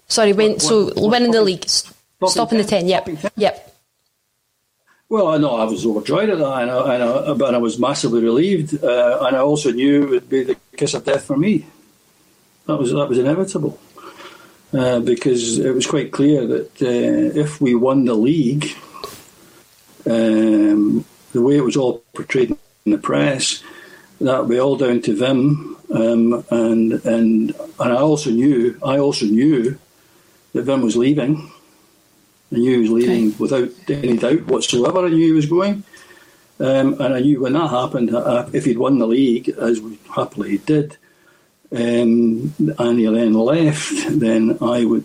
Sorry, 0.08 0.32
when 0.32 0.58
so 0.58 0.92
winning 0.96 1.30
the 1.30 1.42
league, 1.42 1.68
stopping 1.68 2.58
the 2.58 2.64
ten. 2.64 2.88
Yep, 2.88 3.08
yep. 3.36 3.68
Well, 5.08 5.28
I 5.28 5.36
know 5.36 5.56
I 5.56 5.64
was 5.64 5.84
overjoyed 5.86 6.30
at 6.30 6.38
that, 6.38 6.62
and 6.62 6.70
I, 6.70 6.94
and 6.94 7.02
I, 7.02 7.34
but 7.34 7.54
I 7.54 7.58
was 7.58 7.78
massively 7.78 8.22
relieved, 8.22 8.82
uh, 8.82 9.18
and 9.22 9.36
I 9.36 9.40
also 9.40 9.70
knew 9.70 10.04
it 10.04 10.10
would 10.10 10.28
be 10.28 10.42
the 10.42 10.56
kiss 10.76 10.94
of 10.94 11.04
death 11.04 11.24
for 11.24 11.36
me. 11.36 11.66
That 12.66 12.76
was 12.76 12.92
that 12.92 13.08
was 13.08 13.18
inevitable, 13.18 13.78
uh, 14.72 15.00
because 15.00 15.58
it 15.58 15.74
was 15.74 15.86
quite 15.86 16.12
clear 16.12 16.46
that 16.46 16.82
uh, 16.82 17.38
if 17.38 17.60
we 17.60 17.74
won 17.74 18.04
the 18.04 18.14
league, 18.14 18.74
um, 20.06 21.04
the 21.32 21.42
way 21.42 21.56
it 21.56 21.64
was 21.64 21.76
all 21.76 22.02
portrayed 22.14 22.56
in 22.84 22.92
the 22.92 22.98
press, 22.98 23.62
that 24.20 24.40
would 24.40 24.50
be 24.50 24.58
all 24.58 24.76
down 24.76 25.00
to 25.02 25.16
Wim, 25.16 25.76
um, 25.94 26.44
and 26.50 26.92
and 27.04 27.54
and 27.80 27.92
I 27.92 27.96
also 27.96 28.30
knew 28.30 28.78
I 28.82 28.98
also 28.98 29.26
knew 29.26 29.78
that 30.52 30.66
Wim 30.66 30.82
was 30.82 30.96
leaving. 30.96 31.50
I 32.52 32.56
knew 32.56 32.72
he 32.72 32.80
was 32.80 32.90
leaving 32.90 33.38
without 33.38 33.70
any 33.88 34.16
doubt 34.16 34.46
whatsoever. 34.46 35.06
I 35.06 35.08
knew 35.08 35.26
he 35.26 35.32
was 35.32 35.46
going. 35.46 35.84
Um, 36.60 37.00
and 37.00 37.14
I 37.14 37.20
knew 37.20 37.40
when 37.40 37.54
that 37.54 37.70
happened, 37.70 38.14
uh, 38.14 38.48
if 38.52 38.66
he'd 38.66 38.78
won 38.78 38.98
the 38.98 39.06
league, 39.06 39.48
as 39.48 39.80
we 39.80 39.98
happily 40.14 40.58
did, 40.58 40.96
um, 41.74 42.54
and 42.78 42.98
he 42.98 43.06
then 43.06 43.32
left, 43.32 43.92
then 44.20 44.58
I 44.60 44.84
would 44.84 45.04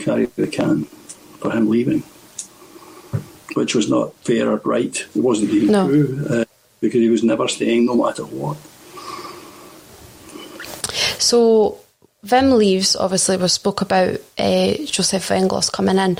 carry 0.00 0.26
the 0.26 0.46
can 0.46 0.84
for 1.38 1.52
him 1.52 1.68
leaving, 1.68 2.02
which 3.54 3.74
was 3.74 3.88
not 3.88 4.14
fair 4.24 4.50
or 4.50 4.56
right. 4.64 4.94
It 5.14 5.22
wasn't 5.22 5.50
even 5.50 5.70
no. 5.70 5.86
true 5.86 6.26
uh, 6.28 6.44
because 6.80 7.00
he 7.00 7.08
was 7.08 7.22
never 7.22 7.46
staying, 7.46 7.86
no 7.86 7.94
matter 7.94 8.24
what. 8.24 8.56
So 11.20 11.81
Wim 12.26 12.56
leaves, 12.56 12.94
obviously, 12.94 13.36
we 13.36 13.48
spoke 13.48 13.80
about 13.80 14.16
uh, 14.38 14.74
Joseph 14.84 15.28
Venglos 15.28 15.72
coming 15.72 15.98
in. 15.98 16.16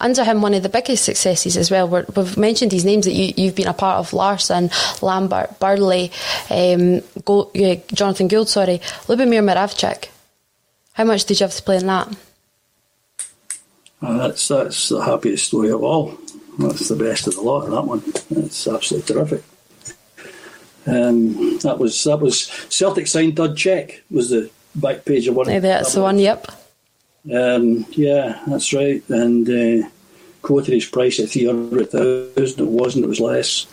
Under 0.00 0.24
him, 0.24 0.40
one 0.40 0.54
of 0.54 0.62
the 0.62 0.70
biggest 0.70 1.04
successes 1.04 1.58
as 1.58 1.70
well, 1.70 1.88
we 1.88 2.02
have 2.16 2.38
mentioned 2.38 2.70
these 2.70 2.86
names 2.86 3.04
that 3.04 3.12
you, 3.12 3.46
have 3.46 3.54
been 3.54 3.68
a 3.68 3.74
part 3.74 3.98
of 3.98 4.14
Larsson, 4.14 4.70
Lambert, 5.02 5.60
Burley, 5.60 6.10
um, 6.48 7.02
uh, 7.26 7.76
Jonathan 7.92 8.28
Gould, 8.28 8.48
sorry, 8.48 8.78
Lubomir 9.08 9.44
Moravcik. 9.44 10.08
How 10.94 11.04
much 11.04 11.26
did 11.26 11.38
you 11.38 11.44
have 11.44 11.54
to 11.54 11.62
play 11.62 11.76
in 11.76 11.86
that? 11.86 12.08
Uh, 14.00 14.16
that's, 14.16 14.48
that's 14.48 14.88
the 14.88 15.00
happiest 15.02 15.48
story 15.48 15.70
of 15.70 15.84
all. 15.84 16.18
That's 16.58 16.88
the 16.88 16.96
best 16.96 17.26
of 17.26 17.34
the 17.34 17.42
lot, 17.42 17.68
that 17.68 17.82
one. 17.82 18.02
It's 18.30 18.66
absolutely 18.66 19.14
terrific. 19.14 19.44
Um, 20.86 21.58
that 21.58 21.78
was 21.78 22.02
that 22.04 22.18
was 22.18 22.46
Celtic 22.68 23.06
signed 23.06 23.36
Dud 23.36 23.56
Check 23.56 24.02
was 24.10 24.30
the 24.30 24.50
back 24.74 25.04
page 25.04 25.28
of 25.28 25.36
one. 25.36 25.46
Maybe 25.46 25.60
that's 25.60 25.92
the 25.94 26.02
one. 26.02 26.18
Yep. 26.18 26.46
Um, 27.32 27.86
yeah, 27.90 28.42
that's 28.46 28.72
right. 28.72 29.02
And 29.08 29.48
uh, 29.48 29.88
quoted 30.42 30.74
his 30.74 30.86
price 30.86 31.20
at 31.20 31.28
three 31.28 31.46
hundred 31.46 31.90
thousand. 31.90 32.64
It 32.66 32.70
wasn't. 32.70 33.04
It 33.04 33.08
was 33.08 33.20
less. 33.20 33.66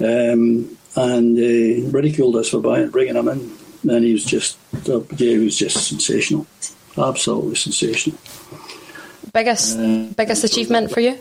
Um, 0.00 0.76
and 0.96 1.38
uh, 1.38 1.90
ridiculed 1.90 2.36
us 2.36 2.50
for 2.50 2.60
buying, 2.60 2.90
bringing 2.90 3.16
him 3.16 3.28
in. 3.28 3.50
And 3.88 4.04
he 4.04 4.12
was 4.12 4.24
just, 4.24 4.58
uh, 4.88 5.00
yeah, 5.16 5.30
he 5.30 5.38
was 5.38 5.58
just 5.58 5.88
sensational, 5.88 6.46
absolutely 6.96 7.56
sensational. 7.56 8.18
Biggest, 9.32 9.78
uh, 9.78 10.06
biggest 10.16 10.44
achievement 10.44 10.92
for 10.92 11.00
you? 11.00 11.18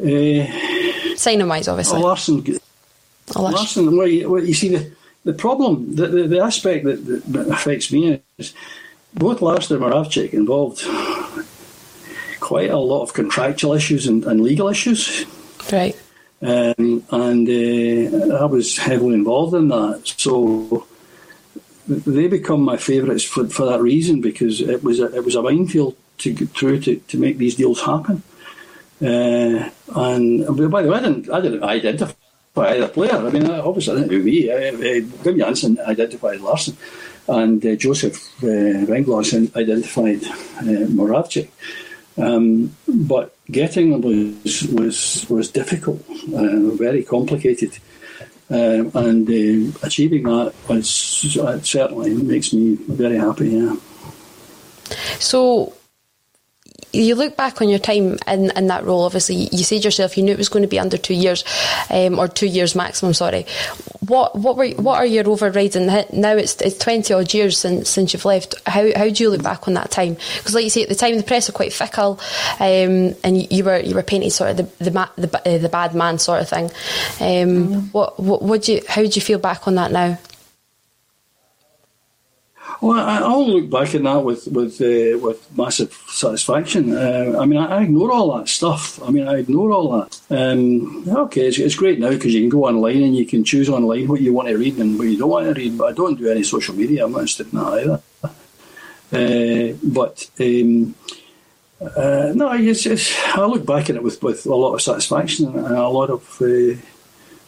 Uh, 0.00 1.16
Signing 1.16 1.46
wise, 1.46 1.68
obviously. 1.68 2.00
Larsson. 2.00 2.42
Oh, 3.36 3.52
Well, 3.96 4.08
you, 4.08 4.30
well, 4.30 4.44
you 4.44 4.54
see 4.54 4.70
the 4.70 4.90
the 5.24 5.32
problem, 5.32 5.94
the, 5.94 6.06
the, 6.06 6.22
the 6.28 6.40
aspect 6.40 6.84
that, 6.84 7.04
that, 7.26 7.48
affects 7.48 7.92
me 7.92 8.22
is 8.38 8.54
both 9.14 9.42
Larsson 9.42 9.76
and 9.76 9.84
Moravcik 9.84 10.32
involved 10.32 10.82
quite 12.40 12.70
a 12.70 12.78
lot 12.78 13.02
of 13.02 13.12
contractual 13.12 13.74
issues 13.74 14.06
and, 14.06 14.24
and 14.24 14.40
legal 14.40 14.68
issues. 14.68 15.26
Right. 15.72 15.96
Um, 16.40 17.04
and 17.10 17.48
uh, 17.48 18.36
I 18.36 18.44
was 18.44 18.76
heavily 18.78 19.14
involved 19.14 19.54
in 19.54 19.68
that. 19.68 20.14
So 20.16 20.86
they 21.88 22.28
become 22.28 22.62
my 22.62 22.76
favourites 22.76 23.24
for, 23.24 23.48
for 23.48 23.66
that 23.66 23.80
reason 23.80 24.20
because 24.20 24.60
it 24.60 24.84
was 24.84 25.00
a, 25.00 25.14
it 25.14 25.24
was 25.24 25.34
a 25.34 25.42
minefield 25.42 25.96
to 26.18 26.32
get 26.32 26.50
through 26.50 26.80
to, 26.80 26.96
to 26.96 27.18
make 27.18 27.38
these 27.38 27.56
deals 27.56 27.80
happen. 27.80 28.22
Uh, 29.00 29.70
and 29.94 30.46
by 30.70 30.82
the 30.82 30.88
way, 30.88 30.98
I 30.98 31.00
didn't, 31.00 31.30
I 31.30 31.40
didn't 31.40 31.62
identify 31.62 32.14
by 32.54 32.78
the 32.78 32.88
player. 32.88 33.14
I 33.14 33.30
mean, 33.30 33.50
obviously, 33.50 34.02
I 34.02 34.06
do 34.06 34.22
me. 34.22 34.50
Uh, 34.50 34.72
Wim 35.24 35.38
Jansen 35.38 35.78
identified 35.80 36.40
Larsson, 36.40 36.76
and 37.28 37.64
uh, 37.64 37.74
Joseph 37.76 38.16
uh, 38.42 38.92
identified 39.56 40.24
uh, 40.24 40.86
Moravcik. 40.88 41.48
Um, 42.16 42.74
but 42.88 43.36
getting 43.46 43.90
them 43.92 44.02
was 44.02 44.64
was 44.64 45.26
was 45.28 45.50
difficult, 45.50 46.02
uh, 46.34 46.70
very 46.74 47.04
complicated, 47.04 47.78
um, 48.50 48.90
and 48.94 49.28
uh, 49.28 49.78
achieving 49.86 50.24
that 50.24 50.52
was 50.68 51.36
uh, 51.40 51.60
certainly 51.60 52.14
makes 52.14 52.52
me 52.52 52.74
very 52.88 53.18
happy. 53.18 53.50
Yeah. 53.50 53.76
So 55.20 55.74
you 56.92 57.14
look 57.14 57.36
back 57.36 57.60
on 57.60 57.68
your 57.68 57.78
time 57.78 58.18
in, 58.26 58.50
in 58.56 58.66
that 58.68 58.84
role, 58.84 59.02
obviously, 59.02 59.48
you 59.52 59.64
said 59.64 59.84
yourself 59.84 60.16
you 60.16 60.22
knew 60.22 60.32
it 60.32 60.38
was 60.38 60.48
going 60.48 60.62
to 60.62 60.68
be 60.68 60.78
under 60.78 60.96
two 60.96 61.14
years, 61.14 61.44
um, 61.90 62.18
or 62.18 62.28
two 62.28 62.46
years 62.46 62.74
maximum, 62.74 63.12
sorry. 63.12 63.46
What 64.06 64.36
what 64.36 64.56
were 64.56 64.68
what 64.68 64.96
are 64.96 65.06
your 65.06 65.28
overrides? 65.28 65.76
And 65.76 65.86
now 66.12 66.32
it's, 66.32 66.60
it's 66.62 66.78
20 66.78 67.12
odd 67.12 67.34
years 67.34 67.58
since 67.58 67.90
since 67.90 68.12
you've 68.12 68.24
left. 68.24 68.54
How, 68.66 68.90
how 68.96 69.08
do 69.08 69.22
you 69.22 69.30
look 69.30 69.42
back 69.42 69.68
on 69.68 69.74
that 69.74 69.90
time? 69.90 70.14
Because, 70.14 70.54
like 70.54 70.64
you 70.64 70.70
say, 70.70 70.82
at 70.82 70.88
the 70.88 70.94
time, 70.94 71.16
the 71.16 71.22
press 71.22 71.48
were 71.48 71.52
quite 71.52 71.72
fickle, 71.72 72.18
um, 72.58 73.14
and 73.22 73.52
you, 73.52 73.64
were 73.64 73.78
you 73.78 73.94
were 73.94 74.02
painted 74.02 74.30
sort 74.30 74.50
of 74.50 74.56
the 74.56 74.84
the, 74.84 74.90
ma- 74.90 75.10
the, 75.16 75.40
uh, 75.46 75.58
the 75.58 75.68
bad 75.68 75.94
man 75.94 76.18
sort 76.18 76.40
of 76.40 76.48
thing. 76.48 76.64
Um, 76.64 77.68
mm. 77.68 77.92
What, 77.92 78.18
what, 78.18 78.42
what 78.42 78.62
do 78.62 78.74
you, 78.74 78.82
how 78.88 79.02
do 79.02 79.08
you 79.08 79.20
feel 79.20 79.38
back 79.38 79.68
on 79.68 79.74
that 79.74 79.92
now? 79.92 80.18
Well, 82.80 83.00
I'll 83.00 83.48
look 83.48 83.70
back 83.70 83.94
at 83.96 84.04
that 84.04 84.22
with 84.22 84.46
with 84.46 84.80
uh, 84.80 85.18
with 85.18 85.40
massive 85.56 85.92
satisfaction. 86.06 86.96
Uh, 86.96 87.36
I 87.40 87.44
mean, 87.44 87.58
I, 87.58 87.78
I, 87.78 87.82
ignore 87.82 88.12
all 88.12 88.38
that 88.38 88.48
stuff. 88.48 89.02
I 89.02 89.10
mean, 89.10 89.26
I 89.26 89.38
ignore 89.38 89.72
all 89.72 89.98
that. 89.98 90.20
Um, 90.30 91.08
okay, 91.08 91.48
it's, 91.48 91.58
it's 91.58 91.74
great 91.74 91.98
now 91.98 92.10
because 92.10 92.32
you 92.32 92.40
can 92.40 92.50
go 92.50 92.66
online 92.66 93.02
and 93.02 93.16
you 93.16 93.26
can 93.26 93.42
choose 93.42 93.68
online 93.68 94.06
what 94.06 94.20
you 94.20 94.32
want 94.32 94.48
to 94.48 94.56
read 94.56 94.78
and 94.78 94.96
what 94.96 95.08
you 95.08 95.18
don't 95.18 95.30
want 95.30 95.46
to 95.46 95.54
read. 95.54 95.76
But 95.76 95.86
I 95.86 95.92
don't 95.92 96.18
do 96.18 96.30
any 96.30 96.44
social 96.44 96.74
media. 96.76 97.04
I'm 97.04 97.12
not 97.12 97.22
interested 97.22 97.52
in 97.52 97.58
that 97.58 97.72
either. 97.72 98.02
Uh, 99.10 99.72
but 99.82 100.30
um, 100.38 100.94
uh, 101.80 102.32
no, 102.34 102.52
it's, 102.52 102.84
it's, 102.84 103.18
I 103.28 103.46
look 103.46 103.64
back 103.64 103.88
at 103.88 103.96
it 103.96 104.02
with, 104.02 104.22
with 104.22 104.44
a 104.44 104.54
lot 104.54 104.74
of 104.74 104.82
satisfaction 104.82 105.46
and 105.46 105.74
a 105.74 105.88
lot 105.88 106.10
of 106.10 106.42
uh, 106.42 106.76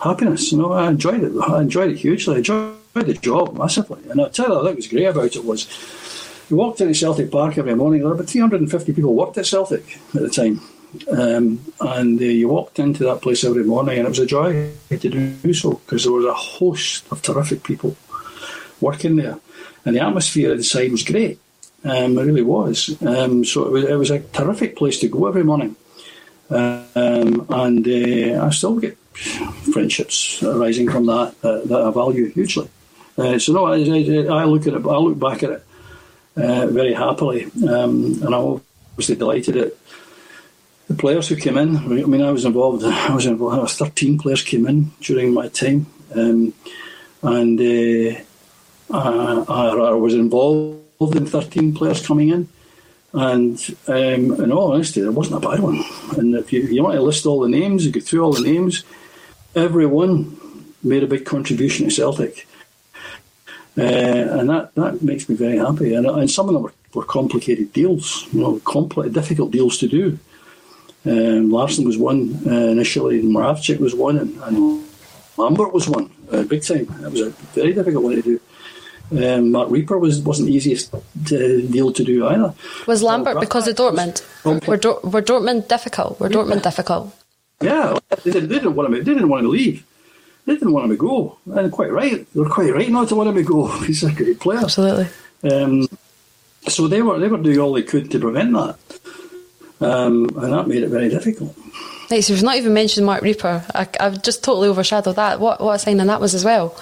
happiness. 0.00 0.52
You 0.52 0.58
know, 0.58 0.72
I 0.72 0.88
enjoyed 0.88 1.22
it. 1.22 1.32
I 1.38 1.60
enjoyed 1.60 1.90
it 1.90 1.98
hugely. 1.98 2.36
I 2.36 2.38
enjoyed 2.38 2.76
the 2.94 3.14
job 3.14 3.56
massively. 3.56 4.00
And 4.10 4.20
I 4.20 4.28
tell 4.28 4.48
you, 4.48 4.54
what 4.54 4.76
was 4.76 4.88
great 4.88 5.04
about 5.04 5.36
it 5.36 5.44
was 5.44 5.68
we 6.50 6.56
walked 6.56 6.80
into 6.80 6.94
Celtic 6.94 7.30
Park 7.30 7.58
every 7.58 7.74
morning. 7.74 8.00
There 8.00 8.08
were 8.08 8.14
about 8.14 8.28
350 8.28 8.92
people 8.92 9.14
worked 9.14 9.38
at 9.38 9.46
Celtic 9.46 9.98
at 10.14 10.22
the 10.22 10.30
time. 10.30 10.60
Um, 11.10 11.60
and 11.80 12.20
uh, 12.20 12.24
you 12.24 12.48
walked 12.48 12.80
into 12.80 13.04
that 13.04 13.22
place 13.22 13.44
every 13.44 13.62
morning, 13.62 13.98
and 13.98 14.06
it 14.06 14.08
was 14.08 14.18
a 14.18 14.26
joy 14.26 14.72
to 14.88 14.96
do 14.98 15.54
so 15.54 15.74
because 15.74 16.02
there 16.02 16.12
was 16.12 16.24
a 16.24 16.34
host 16.34 17.04
of 17.12 17.22
terrific 17.22 17.62
people 17.62 17.96
working 18.80 19.14
there, 19.14 19.38
and 19.84 19.94
the 19.94 20.00
atmosphere 20.00 20.52
inside 20.52 20.90
was 20.90 21.04
great. 21.04 21.38
Um, 21.84 22.18
it 22.18 22.24
really 22.24 22.42
was. 22.42 23.00
Um, 23.02 23.44
so 23.44 23.66
it 23.66 23.70
was, 23.70 23.84
it 23.84 23.94
was 23.94 24.10
a 24.10 24.18
terrific 24.18 24.76
place 24.76 24.98
to 25.00 25.08
go 25.08 25.28
every 25.28 25.44
morning. 25.44 25.76
Um, 26.50 27.46
and 27.48 27.86
uh, 27.86 28.44
I 28.44 28.50
still 28.50 28.80
get 28.80 28.98
friendships 29.14 30.42
arising 30.42 30.90
from 30.90 31.06
that 31.06 31.34
uh, 31.42 31.60
that 31.64 31.82
I 31.82 31.90
value 31.90 32.30
hugely. 32.30 32.68
Uh, 33.18 33.38
so 33.38 33.52
no, 33.52 33.66
I, 33.66 33.76
I, 33.76 34.42
I, 34.42 34.44
look 34.44 34.66
at 34.66 34.74
it. 34.74 34.86
I 34.86 34.96
look 34.96 35.18
back 35.18 35.42
at 35.42 35.50
it 35.50 35.66
uh, 36.36 36.66
very 36.66 36.94
happily, 36.94 37.44
um, 37.68 38.18
and 38.22 38.34
I'm 38.34 38.60
obviously 38.92 39.16
delighted 39.16 39.56
at 39.56 39.72
the 40.88 40.94
players 40.94 41.28
who 41.28 41.36
came 41.36 41.58
in. 41.58 41.76
I 41.76 41.80
mean, 41.80 42.22
I 42.22 42.30
was 42.30 42.44
involved. 42.44 42.84
I 42.84 43.14
was 43.14 43.26
involved. 43.26 43.70
13 43.72 44.18
players 44.18 44.42
came 44.42 44.66
in 44.66 44.92
during 45.00 45.34
my 45.34 45.48
time, 45.48 45.86
um, 46.14 46.54
and 47.22 47.60
uh, 47.60 48.20
I, 48.92 49.44
I, 49.52 49.92
was 49.92 50.14
involved 50.14 51.14
in 51.14 51.26
13 51.26 51.74
players 51.74 52.06
coming 52.06 52.30
in. 52.30 52.48
And 53.12 53.58
um, 53.88 54.40
in 54.40 54.52
all 54.52 54.72
honesty, 54.72 55.00
it 55.00 55.10
wasn't 55.10 55.44
a 55.44 55.48
bad 55.48 55.58
one. 55.60 55.82
And 56.16 56.36
if 56.36 56.52
you, 56.52 56.62
you 56.62 56.82
want 56.84 56.94
to 56.94 57.02
list 57.02 57.26
all 57.26 57.40
the 57.40 57.48
names, 57.48 57.84
you 57.84 57.90
go 57.90 58.00
through 58.00 58.22
all 58.22 58.32
the 58.32 58.40
names, 58.40 58.84
everyone 59.54 60.36
made 60.82 61.02
a 61.02 61.06
big 61.06 61.24
contribution 61.24 61.88
to 61.88 61.94
Celtic. 61.94 62.46
Uh, 63.78 63.82
and 63.82 64.50
that, 64.50 64.74
that 64.74 65.02
makes 65.02 65.28
me 65.28 65.34
very 65.34 65.58
happy. 65.58 65.94
And, 65.94 66.06
and 66.06 66.30
some 66.30 66.48
of 66.48 66.54
them 66.54 66.62
were, 66.62 66.74
were 66.94 67.04
complicated 67.04 67.72
deals, 67.72 68.26
you 68.32 68.40
know, 68.40 68.58
complex, 68.60 69.12
difficult 69.12 69.50
deals 69.50 69.78
to 69.78 69.88
do. 69.88 70.18
Um, 71.06 71.50
Larsson 71.50 71.86
was 71.86 71.96
one 71.96 72.38
uh, 72.46 72.50
initially, 72.50 73.20
and 73.20 73.34
Moravcik 73.34 73.78
was 73.78 73.94
one, 73.94 74.18
and, 74.18 74.36
and 74.42 74.84
Lambert 75.38 75.72
was 75.72 75.88
one, 75.88 76.10
uh, 76.30 76.42
big 76.42 76.62
time. 76.62 76.86
That 77.00 77.12
was 77.12 77.20
a 77.22 77.30
very 77.54 77.72
difficult 77.72 78.04
one 78.04 78.16
to 78.16 78.22
do. 78.22 78.40
Um, 79.12 79.50
Mark 79.50 79.70
Rieper 79.70 79.98
was 79.98 80.20
wasn't 80.20 80.48
the 80.48 80.54
easiest 80.54 80.94
uh, 80.94 80.98
deal 81.26 81.92
to 81.92 82.04
do 82.04 82.28
either. 82.28 82.54
Was 82.86 83.02
Lambert 83.02 83.40
because 83.40 83.66
of 83.66 83.74
Dortmund? 83.76 84.22
Were, 84.68 84.76
Dor- 84.76 85.00
were 85.02 85.22
Dortmund 85.22 85.66
difficult? 85.66 86.20
Were 86.20 86.28
Dortmund 86.28 86.62
difficult? 86.62 87.12
Yeah, 87.60 87.98
they 88.24 88.30
didn't, 88.30 88.48
they 88.48 88.54
didn't 88.56 88.74
want 88.74 88.88
him. 88.88 89.04
They 89.04 89.12
didn't 89.12 89.28
want 89.28 89.40
him 89.40 89.46
to 89.46 89.50
leave. 89.50 89.84
They 90.46 90.54
didn't 90.54 90.72
want 90.72 90.84
him 90.86 90.90
to 90.90 90.96
go, 90.96 91.38
and 91.52 91.70
quite 91.70 91.92
right. 91.92 92.26
They 92.32 92.40
were 92.40 92.48
quite 92.48 92.72
right 92.72 92.88
not 92.88 93.08
to 93.08 93.14
want 93.14 93.28
him 93.28 93.36
to 93.36 93.42
go. 93.42 93.66
He's 93.86 94.02
a 94.02 94.12
great 94.12 94.40
player. 94.40 94.60
Absolutely. 94.60 95.08
Um, 95.50 95.86
so 96.68 96.88
they 96.88 97.02
were 97.02 97.18
they 97.18 97.28
were 97.28 97.38
doing 97.38 97.58
all 97.58 97.72
they 97.72 97.82
could 97.82 98.10
to 98.10 98.18
prevent 98.18 98.52
that, 98.52 98.78
um, 99.80 100.28
and 100.36 100.52
that 100.52 100.68
made 100.68 100.82
it 100.82 100.88
very 100.88 101.08
difficult. 101.08 101.56
Right, 102.10 102.24
so 102.24 102.34
we've 102.34 102.42
not 102.42 102.56
even 102.56 102.74
mentioned 102.74 103.06
Marc 103.06 103.22
Rieper. 103.22 103.64
I, 103.72 104.02
have 104.02 104.22
just 104.22 104.42
totally 104.42 104.68
overshadowed 104.68 105.16
that. 105.16 105.38
What 105.38 105.60
what 105.60 105.74
a 105.74 105.78
signing 105.78 106.06
that 106.06 106.20
was 106.20 106.34
as 106.34 106.44
well. 106.44 106.76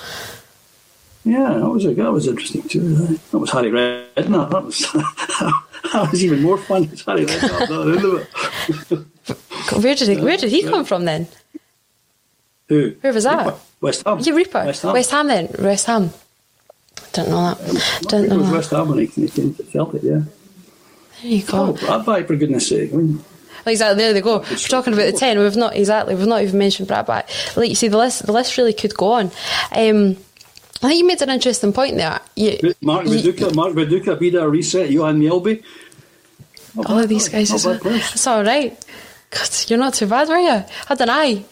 Yeah, 1.25 1.53
that 1.59 1.69
was 1.69 1.85
a, 1.85 1.93
that 1.95 2.13
was 2.13 2.27
interesting 2.27 2.63
too. 2.63 3.19
That 3.31 3.39
was 3.39 3.51
Harry 3.51 3.71
Redknapp. 3.71 4.51
That 4.51 4.65
was 4.65 4.79
that 5.93 6.09
was 6.11 6.25
even 6.25 6.43
more 6.43 6.57
fun. 6.57 6.85
It's 6.85 7.05
Harry 7.05 7.27
Redknapp. 7.27 9.07
where 9.81 9.95
did 9.95 10.09
he, 10.09 10.17
where 10.23 10.37
did 10.37 10.51
he 10.51 10.63
come 10.63 10.85
from 10.85 11.05
then? 11.05 11.27
Who? 12.69 12.95
Where 13.01 13.13
was 13.13 13.25
that? 13.25 13.57
West 13.81 14.05
Ham. 14.05 14.19
Yeah, 14.21 14.33
Rieper. 14.35 14.67
West 14.67 14.83
Ham. 14.83 14.93
West 14.93 15.11
Ham 15.11 15.29
then. 15.29 15.49
West 15.59 15.87
Ham. 15.87 16.11
Don't 17.13 17.29
know 17.31 17.55
that. 17.55 17.61
Um, 17.71 17.77
Don't 18.03 18.29
know 18.29 18.35
it 18.35 18.39
was 18.39 18.47
that. 18.49 18.53
West 18.55 18.71
Ham 18.73 18.89
when 18.89 18.99
he 18.99 19.07
came 19.29 19.55
to 19.55 19.63
Celtic. 19.65 20.03
Yeah. 20.03 20.21
There 21.23 21.31
you 21.33 21.43
go. 21.43 21.69
Oh, 21.69 21.73
Brattbakk, 21.73 22.27
for 22.27 22.37
goodness 22.37 22.69
sake! 22.69 22.93
I 22.93 22.97
mean, 22.97 23.15
Well, 23.65 23.73
exactly. 23.73 24.03
There 24.03 24.13
they 24.13 24.21
go. 24.21 24.39
We're 24.39 24.57
talking 24.57 24.93
about 24.93 25.07
the 25.07 25.19
ten. 25.19 25.39
We've 25.39 25.57
not 25.57 25.75
exactly. 25.75 26.15
We've 26.15 26.27
not 26.27 26.43
even 26.43 26.59
mentioned 26.59 26.89
Brattbakk. 26.89 27.57
Like 27.57 27.69
you 27.71 27.75
see, 27.75 27.89
the 27.89 27.97
list. 27.99 28.27
The 28.27 28.33
list 28.33 28.57
really 28.59 28.73
could 28.73 28.95
go 28.95 29.13
on. 29.13 29.27
Um, 29.73 30.17
I 30.81 30.89
think 30.89 30.99
you 31.01 31.07
made 31.07 31.23
an 31.23 31.31
interesting 31.31 31.73
point 31.73 31.97
there. 31.97 32.21
You, 32.37 32.75
Mark 32.83 33.07
Viduka, 33.07 33.53
Mark 33.55 33.73
Viduka, 33.73 34.17
Vidar 34.19 34.49
Riseth, 34.49 34.91
Johan 34.91 35.21
Mjelby. 35.21 35.65
all 36.87 36.99
of 37.01 37.09
these 37.09 37.29
guys. 37.29 37.51
Not 37.51 37.85
Is, 37.87 38.13
it's 38.13 38.27
all 38.27 38.45
right. 38.45 38.79
God, 39.31 39.51
you're 39.69 39.79
not 39.79 39.95
too 39.95 40.07
bad, 40.07 40.29
were 40.29 40.39
you? 40.39 40.65
Had 40.87 41.01
an 41.01 41.11
eye. 41.11 41.45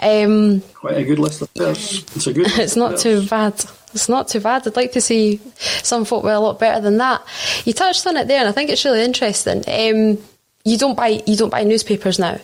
Um, 0.00 0.62
Quite 0.74 0.98
a 0.98 1.04
good 1.04 1.18
list 1.18 1.42
of 1.42 1.52
players. 1.54 2.04
It's 2.14 2.26
a 2.26 2.32
good. 2.32 2.46
it's 2.58 2.76
not 2.76 2.98
too 2.98 3.26
bad. 3.26 3.54
It's 3.92 4.08
not 4.08 4.28
too 4.28 4.40
bad. 4.40 4.66
I'd 4.66 4.76
like 4.76 4.92
to 4.92 5.00
see 5.00 5.40
some 5.82 6.04
folk 6.04 6.24
with 6.24 6.32
a 6.32 6.40
lot 6.40 6.58
better 6.58 6.80
than 6.80 6.98
that. 6.98 7.22
You 7.64 7.72
touched 7.72 8.06
on 8.06 8.16
it 8.16 8.28
there, 8.28 8.40
and 8.40 8.48
I 8.48 8.52
think 8.52 8.70
it's 8.70 8.84
really 8.84 9.02
interesting. 9.02 9.58
Um, 9.66 10.18
you 10.64 10.78
don't 10.78 10.96
buy 10.96 11.22
you 11.26 11.36
don't 11.36 11.50
buy 11.50 11.64
newspapers 11.64 12.18
now. 12.18 12.38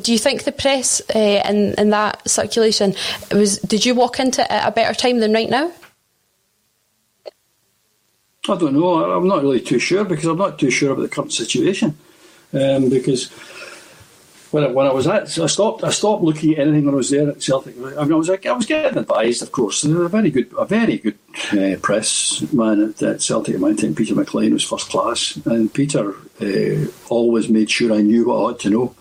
Do 0.00 0.12
you 0.12 0.18
think 0.18 0.44
the 0.44 0.52
press 0.52 1.02
uh, 1.14 1.18
and 1.18 1.78
and 1.78 1.92
that 1.92 2.28
circulation 2.28 2.94
was? 3.32 3.58
Did 3.58 3.84
you 3.84 3.94
walk 3.94 4.20
into 4.20 4.42
it 4.42 4.50
at 4.50 4.68
a 4.68 4.72
better 4.72 4.94
time 4.94 5.18
than 5.18 5.32
right 5.32 5.50
now? 5.50 5.72
I 8.48 8.56
don't 8.56 8.74
know. 8.74 9.10
I'm 9.12 9.28
not 9.28 9.42
really 9.42 9.60
too 9.60 9.78
sure 9.78 10.04
because 10.04 10.26
I'm 10.26 10.38
not 10.38 10.58
too 10.58 10.70
sure 10.70 10.92
about 10.92 11.02
the 11.02 11.08
current 11.08 11.32
situation. 11.32 11.96
Um, 12.52 12.88
because 12.88 13.28
when 14.52 14.64
I, 14.64 14.68
when 14.68 14.86
I 14.86 14.92
was 14.92 15.06
at, 15.06 15.38
I 15.38 15.46
stopped. 15.46 15.82
I 15.84 15.90
stopped 15.90 16.22
looking 16.22 16.52
at 16.54 16.60
anything 16.60 16.84
when 16.86 16.94
I 16.94 16.96
was 16.96 17.10
there 17.10 17.28
at 17.28 17.42
Celtic. 17.42 17.76
I, 17.76 18.04
mean, 18.04 18.12
I 18.12 18.16
was 18.16 18.30
I 18.30 18.52
was 18.52 18.66
getting 18.66 18.98
advised, 18.98 19.42
of 19.42 19.52
course. 19.52 19.84
A 19.84 20.08
very 20.08 20.30
good, 20.30 20.52
a 20.56 20.64
very 20.64 20.98
good 20.98 21.18
uh, 21.52 21.76
press 21.82 22.40
man 22.52 22.80
at, 22.90 23.02
at 23.02 23.22
Celtic 23.22 23.54
at 23.56 23.60
my 23.60 23.74
time. 23.74 23.94
Peter 23.94 24.14
McLean 24.14 24.52
was 24.52 24.64
first 24.64 24.88
class, 24.88 25.36
and 25.44 25.72
Peter 25.74 26.14
uh, 26.40 26.86
always 27.08 27.48
made 27.48 27.70
sure 27.70 27.92
I 27.92 28.00
knew 28.02 28.28
what 28.28 28.36
I 28.36 28.38
ought 28.38 28.60
to 28.60 28.70
know, 28.70 28.94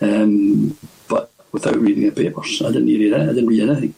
um, 0.00 0.78
but 1.08 1.32
without 1.52 1.76
reading 1.76 2.04
the 2.04 2.10
papers. 2.12 2.62
I 2.62 2.68
didn't 2.68 2.86
read. 2.86 3.02
it- 3.02 3.14
I 3.20 3.26
didn't 3.26 3.46
read 3.46 3.68
anything. 3.68 3.94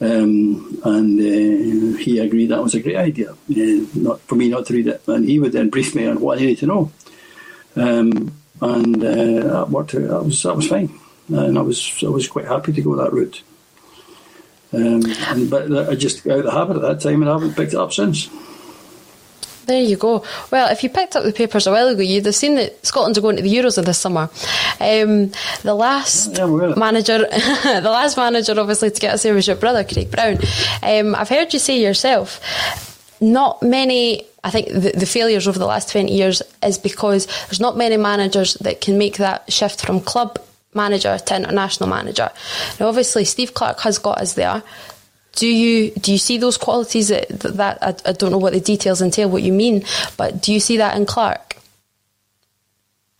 Um, 0.00 0.80
and 0.84 1.20
uh, 1.20 1.98
he 1.98 2.18
agreed 2.18 2.46
that 2.46 2.62
was 2.62 2.74
a 2.74 2.80
great 2.80 2.96
idea, 2.96 3.30
uh, 3.30 3.86
not 3.94 4.20
for 4.22 4.34
me 4.34 4.48
not 4.48 4.66
to 4.66 4.74
read 4.74 4.88
it. 4.88 5.02
And 5.06 5.24
he 5.28 5.38
would 5.38 5.52
then 5.52 5.70
brief 5.70 5.94
me 5.94 6.06
on 6.06 6.20
what 6.20 6.38
I 6.38 6.42
needed 6.42 6.58
to 6.58 6.66
know. 6.66 6.92
Um, 7.76 8.34
and 8.60 8.96
uh, 8.96 9.60
that 9.62 9.70
worked. 9.70 9.92
That 9.92 10.24
was 10.24 10.42
that 10.42 10.56
was 10.56 10.68
fine, 10.68 10.98
and 11.28 11.58
I 11.58 11.62
was 11.62 12.02
I 12.02 12.08
was 12.08 12.28
quite 12.28 12.46
happy 12.46 12.72
to 12.72 12.82
go 12.82 12.96
that 12.96 13.12
route. 13.12 13.42
Um, 14.72 15.02
and, 15.28 15.50
but 15.50 15.88
I 15.88 15.94
just 15.94 16.24
got 16.24 16.32
out 16.32 16.38
of 16.40 16.44
the 16.46 16.50
habit 16.50 16.76
at 16.76 16.82
that 16.82 17.00
time, 17.00 17.22
and 17.22 17.30
I 17.30 17.34
haven't 17.34 17.54
picked 17.54 17.74
it 17.74 17.78
up 17.78 17.92
since. 17.92 18.28
There 19.66 19.80
you 19.82 19.96
go. 19.96 20.24
Well, 20.50 20.70
if 20.70 20.82
you 20.82 20.90
picked 20.90 21.16
up 21.16 21.24
the 21.24 21.32
papers 21.32 21.66
a 21.66 21.70
while 21.72 21.88
ago, 21.88 22.02
you'd 22.02 22.26
have 22.26 22.34
seen 22.34 22.56
that 22.56 22.84
Scotland 22.84 23.16
are 23.16 23.20
going 23.22 23.36
to 23.36 23.42
the 23.42 23.54
Euros 23.54 23.82
this 23.84 23.98
summer. 23.98 24.28
Um, 24.80 25.32
the 25.62 25.74
last 25.74 26.36
Yeah, 26.36 26.44
it. 26.70 26.76
manager, 26.76 27.18
the 27.28 27.80
last 27.84 28.16
manager, 28.16 28.58
obviously, 28.58 28.90
to 28.90 29.00
get 29.00 29.14
us 29.14 29.22
there 29.22 29.34
was 29.34 29.46
your 29.46 29.56
brother, 29.56 29.84
Craig 29.84 30.10
Brown. 30.10 30.38
Um, 30.82 31.14
I've 31.14 31.28
heard 31.30 31.52
you 31.52 31.58
say 31.58 31.80
yourself, 31.80 32.40
not 33.20 33.62
many. 33.62 34.26
I 34.42 34.50
think 34.50 34.68
the, 34.68 34.92
the 34.94 35.06
failures 35.06 35.48
over 35.48 35.58
the 35.58 35.66
last 35.66 35.90
twenty 35.90 36.12
years 36.14 36.42
is 36.62 36.76
because 36.76 37.26
there's 37.46 37.60
not 37.60 37.76
many 37.78 37.96
managers 37.96 38.54
that 38.54 38.82
can 38.82 38.98
make 38.98 39.16
that 39.16 39.50
shift 39.50 39.80
from 39.86 40.00
club 40.02 40.38
manager 40.74 41.16
to 41.16 41.36
international 41.36 41.88
manager. 41.88 42.28
Now, 42.78 42.88
obviously, 42.88 43.24
Steve 43.24 43.54
Clarke 43.54 43.80
has 43.80 43.98
got 43.98 44.18
us 44.18 44.34
there. 44.34 44.62
Do 45.36 45.46
you 45.46 45.90
do 45.92 46.12
you 46.12 46.18
see 46.18 46.38
those 46.38 46.56
qualities 46.56 47.08
that, 47.08 47.28
that 47.40 47.78
I, 47.82 47.94
I 48.08 48.12
don't 48.12 48.30
know 48.30 48.38
what 48.38 48.52
the 48.52 48.60
details 48.60 49.02
entail, 49.02 49.28
what 49.28 49.42
you 49.42 49.52
mean, 49.52 49.84
but 50.16 50.42
do 50.42 50.52
you 50.52 50.60
see 50.60 50.76
that 50.76 50.96
in 50.96 51.06
Clarke? 51.06 51.56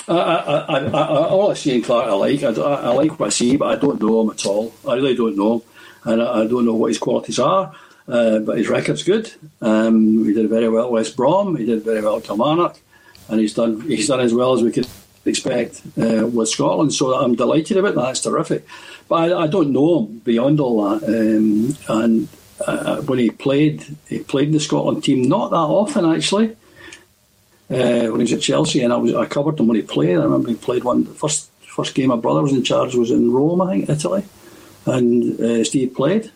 I, 0.07 0.15
I, 0.15 0.79
I, 0.81 1.29
all 1.29 1.51
I 1.51 1.55
see 1.55 1.77
in 1.77 1.83
Clarke, 1.83 2.07
I 2.07 2.13
like. 2.13 2.43
I, 2.43 2.91
like 2.91 3.19
what 3.19 3.27
I 3.27 3.31
see, 3.31 3.57
but 3.57 3.67
I 3.67 3.77
don't 3.77 4.01
know 4.01 4.23
him 4.23 4.31
at 4.31 4.45
all. 4.45 4.75
I 4.87 4.95
really 4.95 5.17
don't 5.17 5.37
know 5.37 5.55
him, 5.55 5.63
and 6.05 6.23
I, 6.23 6.43
I 6.43 6.47
don't 6.47 6.67
know 6.67 6.75
what 6.75 6.89
his 6.89 6.99
qualities 6.99 7.39
are. 7.39 7.75
Uh, 8.07 8.39
but 8.41 8.59
his 8.59 8.69
record's 8.69 9.03
good. 9.03 9.33
Um, 9.63 10.27
he 10.27 10.35
did 10.35 10.51
very 10.51 10.69
well 10.69 10.85
at 10.85 10.91
West 10.91 11.17
Brom. 11.17 11.57
He 11.57 11.65
did 11.65 11.85
very 11.85 12.03
well 12.03 12.19
at 12.19 12.25
Kilmarnock, 12.25 12.79
and 13.29 13.41
he's 13.41 13.55
done 13.55 13.81
he's 13.81 14.09
done 14.09 14.21
as 14.21 14.35
well 14.35 14.53
as 14.53 14.63
we 14.63 14.73
could 14.73 14.87
expect 15.27 15.83
uh, 16.01 16.27
with 16.27 16.49
Scotland. 16.49 16.93
So 16.93 17.15
I'm 17.15 17.35
delighted 17.35 17.77
about 17.77 17.95
that. 17.95 18.03
That's 18.03 18.21
terrific. 18.21 18.67
But 19.09 19.33
I, 19.33 19.43
I 19.45 19.47
don't 19.47 19.73
know 19.73 20.01
him 20.01 20.19
beyond 20.19 20.61
all 20.61 20.89
that. 20.89 21.05
Um, 21.05 21.77
and 21.89 22.29
uh, 22.67 23.03
when 23.03 23.19
he 23.19 23.31
played, 23.31 23.85
he 24.09 24.21
played 24.21 24.49
in 24.49 24.55
the 24.55 24.61
Scotland 24.61 25.05
team 25.05 25.23
not 25.23 25.51
that 25.51 25.57
often 25.57 26.05
actually 26.05 26.57
uh, 27.71 28.09
when 28.09 28.21
he 28.21 28.25
was 28.25 28.33
at 28.33 28.41
Chelsea, 28.41 28.83
and 28.83 28.93
I 28.93 28.97
was 28.97 29.15
I 29.15 29.27
covered 29.27 29.59
him 29.59 29.67
when 29.69 29.77
he 29.77 29.83
played. 29.83 30.17
I 30.17 30.25
remember 30.25 30.49
he 30.49 30.55
played 30.55 30.85
one 30.85 31.05
the 31.05 31.15
first 31.15 31.51
first 31.61 31.95
game 31.95 32.09
my 32.09 32.17
brother 32.17 32.43
was 32.43 32.53
in 32.53 32.63
charge 32.63 32.95
was 32.95 33.11
in 33.11 33.33
Rome, 33.33 33.61
I 33.61 33.73
think, 33.73 33.89
Italy, 33.89 34.25
and 34.87 35.41
uh, 35.41 35.65
Steve 35.65 35.95
played, 35.95 36.31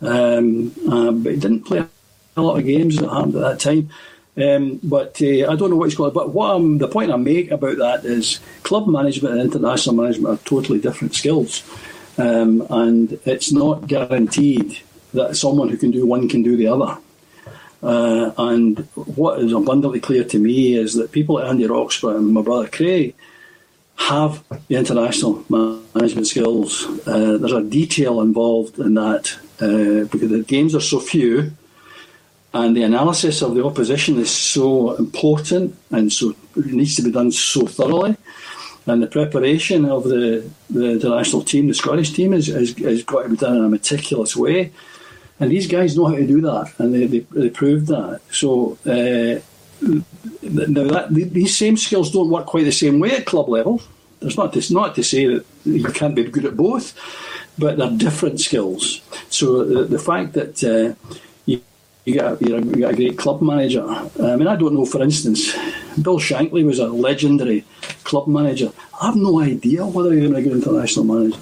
um, 0.00 0.72
uh, 0.90 1.12
but 1.12 1.32
he 1.32 1.38
didn't 1.38 1.66
play 1.66 1.84
a 2.36 2.42
lot 2.42 2.58
of 2.58 2.64
games 2.64 3.00
at 3.00 3.32
that 3.32 3.60
time. 3.60 3.90
Um, 4.40 4.80
but 4.82 5.20
uh, 5.20 5.50
I 5.50 5.56
don't 5.56 5.70
know 5.70 5.76
what 5.76 5.88
he's 5.88 5.96
called. 5.96 6.14
But 6.14 6.32
what 6.32 6.54
I'm, 6.54 6.78
the 6.78 6.88
point 6.88 7.12
I 7.12 7.16
make 7.16 7.50
about 7.50 7.78
that 7.78 8.04
is 8.04 8.40
club 8.62 8.86
management 8.86 9.34
and 9.34 9.42
international 9.42 9.96
management 9.96 10.40
are 10.40 10.44
totally 10.44 10.80
different 10.80 11.14
skills, 11.14 11.62
um, 12.18 12.66
and 12.70 13.18
it's 13.24 13.52
not 13.52 13.86
guaranteed 13.86 14.78
that 15.14 15.36
someone 15.36 15.68
who 15.68 15.76
can 15.76 15.90
do 15.90 16.06
one 16.06 16.28
can 16.28 16.42
do 16.42 16.56
the 16.56 16.68
other. 16.68 16.98
Uh, 17.82 18.32
and 18.36 18.86
what 18.94 19.40
is 19.40 19.52
abundantly 19.52 20.00
clear 20.00 20.22
to 20.22 20.38
me 20.38 20.74
is 20.74 20.94
that 20.94 21.12
people 21.12 21.36
like 21.36 21.48
Andy 21.48 21.66
Roxburgh 21.66 22.16
and 22.16 22.32
my 22.32 22.42
brother 22.42 22.68
Craig 22.68 23.14
have 23.96 24.44
the 24.68 24.76
international 24.76 25.44
management 25.48 26.26
skills. 26.26 26.86
Uh, 27.06 27.36
there's 27.38 27.52
a 27.52 27.62
detail 27.62 28.20
involved 28.20 28.78
in 28.78 28.94
that 28.94 29.36
uh, 29.60 30.04
because 30.10 30.30
the 30.30 30.44
games 30.46 30.74
are 30.74 30.80
so 30.80 31.00
few, 31.00 31.52
and 32.52 32.76
the 32.76 32.82
analysis 32.82 33.42
of 33.42 33.54
the 33.54 33.64
opposition 33.64 34.18
is 34.18 34.30
so 34.30 34.94
important, 34.94 35.76
and 35.90 36.12
so 36.12 36.34
needs 36.56 36.96
to 36.96 37.02
be 37.02 37.10
done 37.10 37.30
so 37.30 37.66
thoroughly. 37.66 38.16
And 38.86 39.02
the 39.02 39.06
preparation 39.06 39.84
of 39.84 40.04
the, 40.04 40.50
the 40.68 40.92
international 40.92 41.42
team, 41.42 41.68
the 41.68 41.74
Scottish 41.74 42.12
team, 42.12 42.32
is, 42.32 42.48
is, 42.48 42.76
is 42.78 43.04
got 43.04 43.22
to 43.22 43.28
be 43.28 43.36
done 43.36 43.56
in 43.56 43.64
a 43.64 43.68
meticulous 43.68 44.34
way. 44.34 44.72
And 45.38 45.50
these 45.50 45.66
guys 45.66 45.96
know 45.96 46.06
how 46.06 46.16
to 46.16 46.26
do 46.26 46.40
that, 46.40 46.72
and 46.78 46.92
they, 46.92 47.06
they, 47.06 47.18
they 47.30 47.50
proved 47.50 47.86
that. 47.86 48.20
So 48.30 48.78
uh, 48.84 49.40
now 50.42 50.84
that 50.88 51.08
these 51.10 51.56
same 51.56 51.76
skills 51.76 52.10
don't 52.10 52.30
work 52.30 52.46
quite 52.46 52.64
the 52.64 52.72
same 52.72 52.98
way 52.98 53.12
at 53.12 53.26
club 53.26 53.48
level. 53.48 53.80
There's 54.20 54.36
not 54.36 54.52
to, 54.54 54.74
not 54.74 54.94
to 54.96 55.02
say 55.02 55.26
that 55.26 55.46
you 55.64 55.84
can't 55.84 56.14
be 56.14 56.24
good 56.24 56.44
at 56.44 56.56
both, 56.56 56.94
but 57.56 57.78
they're 57.78 57.90
different 57.90 58.40
skills. 58.40 59.00
So 59.30 59.64
the, 59.64 59.84
the 59.84 59.98
fact 59.98 60.34
that 60.34 60.62
uh, 60.62 60.94
you, 62.14 62.36
you 62.38 62.46
get 62.46 62.62
a, 62.62 62.64
you 62.64 62.76
get 62.76 62.92
a 62.92 62.96
great 62.96 63.18
club 63.18 63.42
manager. 63.42 63.84
I 63.86 64.36
mean, 64.36 64.46
I 64.46 64.56
don't 64.56 64.74
know. 64.74 64.84
For 64.84 65.02
instance, 65.02 65.52
Bill 66.00 66.18
Shankly 66.18 66.64
was 66.64 66.78
a 66.78 66.88
legendary 66.88 67.64
club 68.04 68.28
manager. 68.28 68.72
I 69.00 69.06
have 69.06 69.16
no 69.16 69.40
idea 69.40 69.86
whether 69.86 70.12
he's 70.12 70.28
going 70.28 70.34
a 70.34 70.42
good 70.42 70.52
international 70.52 71.04
manager. 71.04 71.38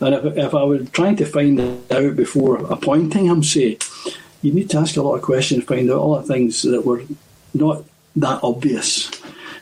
And 0.00 0.14
if, 0.14 0.36
if 0.36 0.54
I 0.54 0.64
were 0.64 0.84
trying 0.84 1.16
to 1.16 1.26
find 1.26 1.60
out 1.92 2.16
before 2.16 2.56
appointing 2.72 3.26
him, 3.26 3.42
say, 3.42 3.78
you 4.42 4.52
need 4.52 4.70
to 4.70 4.78
ask 4.78 4.96
a 4.96 5.02
lot 5.02 5.16
of 5.16 5.22
questions, 5.22 5.64
find 5.64 5.90
out 5.90 5.98
all 5.98 6.20
the 6.20 6.26
things 6.26 6.62
that 6.62 6.84
were 6.84 7.02
not 7.52 7.84
that 8.16 8.40
obvious 8.42 9.10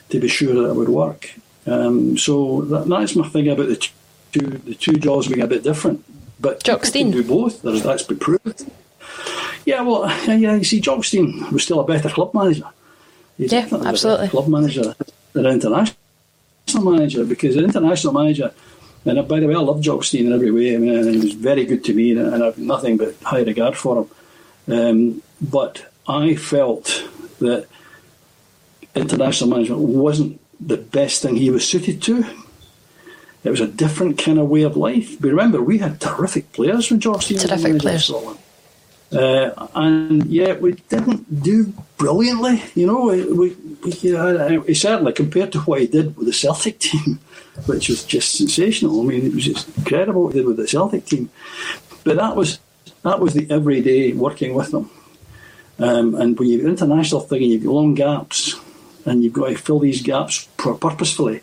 to 0.09 0.19
be 0.19 0.27
sure 0.27 0.53
that 0.53 0.69
it 0.69 0.75
would 0.75 0.89
work. 0.89 1.31
Um, 1.65 2.17
so 2.17 2.61
that, 2.61 2.87
that's 2.87 3.15
my 3.15 3.27
thing 3.27 3.49
about 3.49 3.67
the 3.67 3.75
two 4.31 4.47
the 4.49 4.75
two 4.75 4.93
jobs 4.93 5.27
being 5.27 5.41
a 5.41 5.47
bit 5.47 5.63
different. 5.63 6.03
But 6.39 6.63
Jock 6.63 6.85
Stein 6.85 7.11
do 7.11 7.23
both. 7.23 7.61
There's, 7.61 7.83
that's 7.83 8.03
been 8.03 8.17
proved. 8.17 8.69
Yeah, 9.65 9.81
well, 9.81 10.09
yeah. 10.27 10.55
You 10.55 10.63
see, 10.63 10.79
Jock 10.79 11.03
Stein 11.03 11.51
was 11.51 11.63
still 11.63 11.79
a 11.79 11.85
better 11.85 12.09
club 12.09 12.33
manager. 12.33 12.65
He's 13.37 13.53
yeah, 13.53 13.67
absolutely. 13.71 14.27
club 14.27 14.47
manager 14.47 14.95
than 15.33 15.45
international 15.45 15.95
manager 16.77 17.25
because 17.25 17.55
an 17.55 17.63
international 17.63 18.13
manager. 18.13 18.53
And 19.05 19.27
by 19.27 19.39
the 19.39 19.47
way, 19.47 19.55
I 19.55 19.59
love 19.59 19.81
Jock 19.81 20.03
Stein 20.03 20.27
in 20.27 20.33
every 20.33 20.51
way. 20.51 20.75
I 20.75 20.77
mean, 20.77 21.13
he 21.13 21.19
was 21.19 21.33
very 21.33 21.65
good 21.65 21.83
to 21.85 21.93
me, 21.93 22.11
and 22.11 22.43
I've 22.43 22.57
nothing 22.57 22.97
but 22.97 23.15
high 23.23 23.43
regard 23.43 23.77
for 23.77 24.05
him. 24.67 24.75
Um, 24.75 25.21
but 25.41 25.89
I 26.07 26.35
felt 26.35 27.07
that 27.39 27.67
international 28.93 29.49
management 29.49 29.81
wasn't 29.81 30.41
the 30.59 30.77
best 30.77 31.21
thing 31.21 31.37
he 31.37 31.49
was 31.49 31.67
suited 31.67 32.01
to. 32.03 32.25
It 33.43 33.49
was 33.49 33.61
a 33.61 33.67
different 33.67 34.17
kind 34.17 34.37
of 34.37 34.49
way 34.49 34.63
of 34.63 34.75
life. 34.75 35.19
But 35.19 35.29
remember, 35.29 35.61
we 35.61 35.77
had 35.77 36.01
terrific 36.01 36.51
players 36.51 36.91
when 36.91 36.99
Stevens 36.99 37.45
Terrific 37.45 37.79
players. 37.79 38.11
Uh, 39.11 39.67
and 39.73 40.25
yet 40.27 40.61
we 40.61 40.73
didn't 40.89 41.41
do 41.43 41.73
brilliantly. 41.97 42.61
You 42.75 42.87
know, 42.87 43.05
we, 43.05 43.25
we, 43.25 43.55
we 43.83 44.15
uh, 44.15 44.73
certainly 44.73 45.13
compared 45.13 45.51
to 45.53 45.59
what 45.61 45.81
he 45.81 45.87
did 45.87 46.15
with 46.15 46.27
the 46.27 46.33
Celtic 46.33 46.79
team, 46.89 47.19
which 47.65 47.89
was 47.89 48.03
just 48.03 48.35
sensational. 48.35 49.01
I 49.01 49.03
mean, 49.05 49.25
it 49.25 49.33
was 49.33 49.45
just 49.45 49.77
incredible 49.77 50.23
what 50.23 50.33
he 50.33 50.39
did 50.39 50.47
with 50.47 50.57
the 50.57 50.67
Celtic 50.67 51.05
team. 51.05 51.29
But 52.03 52.17
that 52.17 52.35
was 52.35 52.59
that 53.03 53.19
was 53.19 53.33
the 53.33 53.49
everyday 53.49 54.13
working 54.13 54.53
with 54.53 54.71
them. 54.71 54.89
Um, 55.79 56.15
and 56.15 56.37
when 56.37 56.49
you've 56.49 56.65
international 56.65 57.21
thing 57.21 57.43
and 57.43 57.51
you've 57.51 57.63
got 57.63 57.71
long 57.71 57.93
gaps, 57.93 58.59
and 59.05 59.23
you've 59.23 59.33
got 59.33 59.49
to 59.49 59.55
fill 59.55 59.79
these 59.79 60.01
gaps 60.01 60.47
purposefully. 60.57 61.41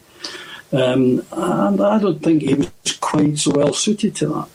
Um, 0.73 1.25
and 1.33 1.81
I 1.81 1.99
don't 1.99 2.23
think 2.23 2.43
he 2.43 2.55
was 2.55 2.71
quite 3.01 3.39
so 3.39 3.53
well 3.53 3.73
suited 3.73 4.15
to 4.17 4.29
that. 4.29 4.49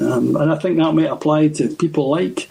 Um, 0.00 0.36
and 0.36 0.52
I 0.52 0.58
think 0.58 0.76
that 0.76 0.92
might 0.92 1.10
apply 1.10 1.48
to 1.48 1.68
people 1.76 2.10
like 2.10 2.48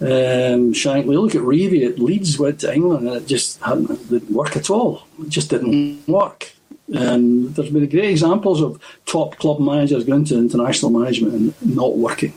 um, 0.00 0.72
Shankly. 0.72 1.20
Look 1.20 1.34
at 1.34 1.42
Revie 1.42 1.88
at 1.88 1.98
Leeds, 1.98 2.38
went 2.38 2.60
to 2.60 2.74
England, 2.74 3.08
and 3.08 3.16
it 3.16 3.26
just 3.26 3.60
didn't 3.62 4.30
work 4.30 4.56
at 4.56 4.70
all. 4.70 5.04
It 5.20 5.28
just 5.28 5.50
didn't 5.50 6.06
work. 6.06 6.52
And 6.92 7.54
there's 7.54 7.70
been 7.70 7.88
great 7.88 8.10
examples 8.10 8.62
of 8.62 8.80
top 9.04 9.36
club 9.36 9.60
managers 9.60 10.04
going 10.04 10.24
to 10.26 10.38
international 10.38 10.90
management 10.90 11.34
and 11.34 11.76
not 11.76 11.96
working. 11.96 12.32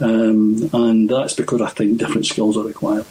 Um, 0.00 0.68
and 0.72 1.08
that's 1.08 1.34
because 1.34 1.60
I 1.60 1.70
think 1.70 1.98
different 1.98 2.26
skills 2.26 2.56
are 2.56 2.64
required. 2.64 3.06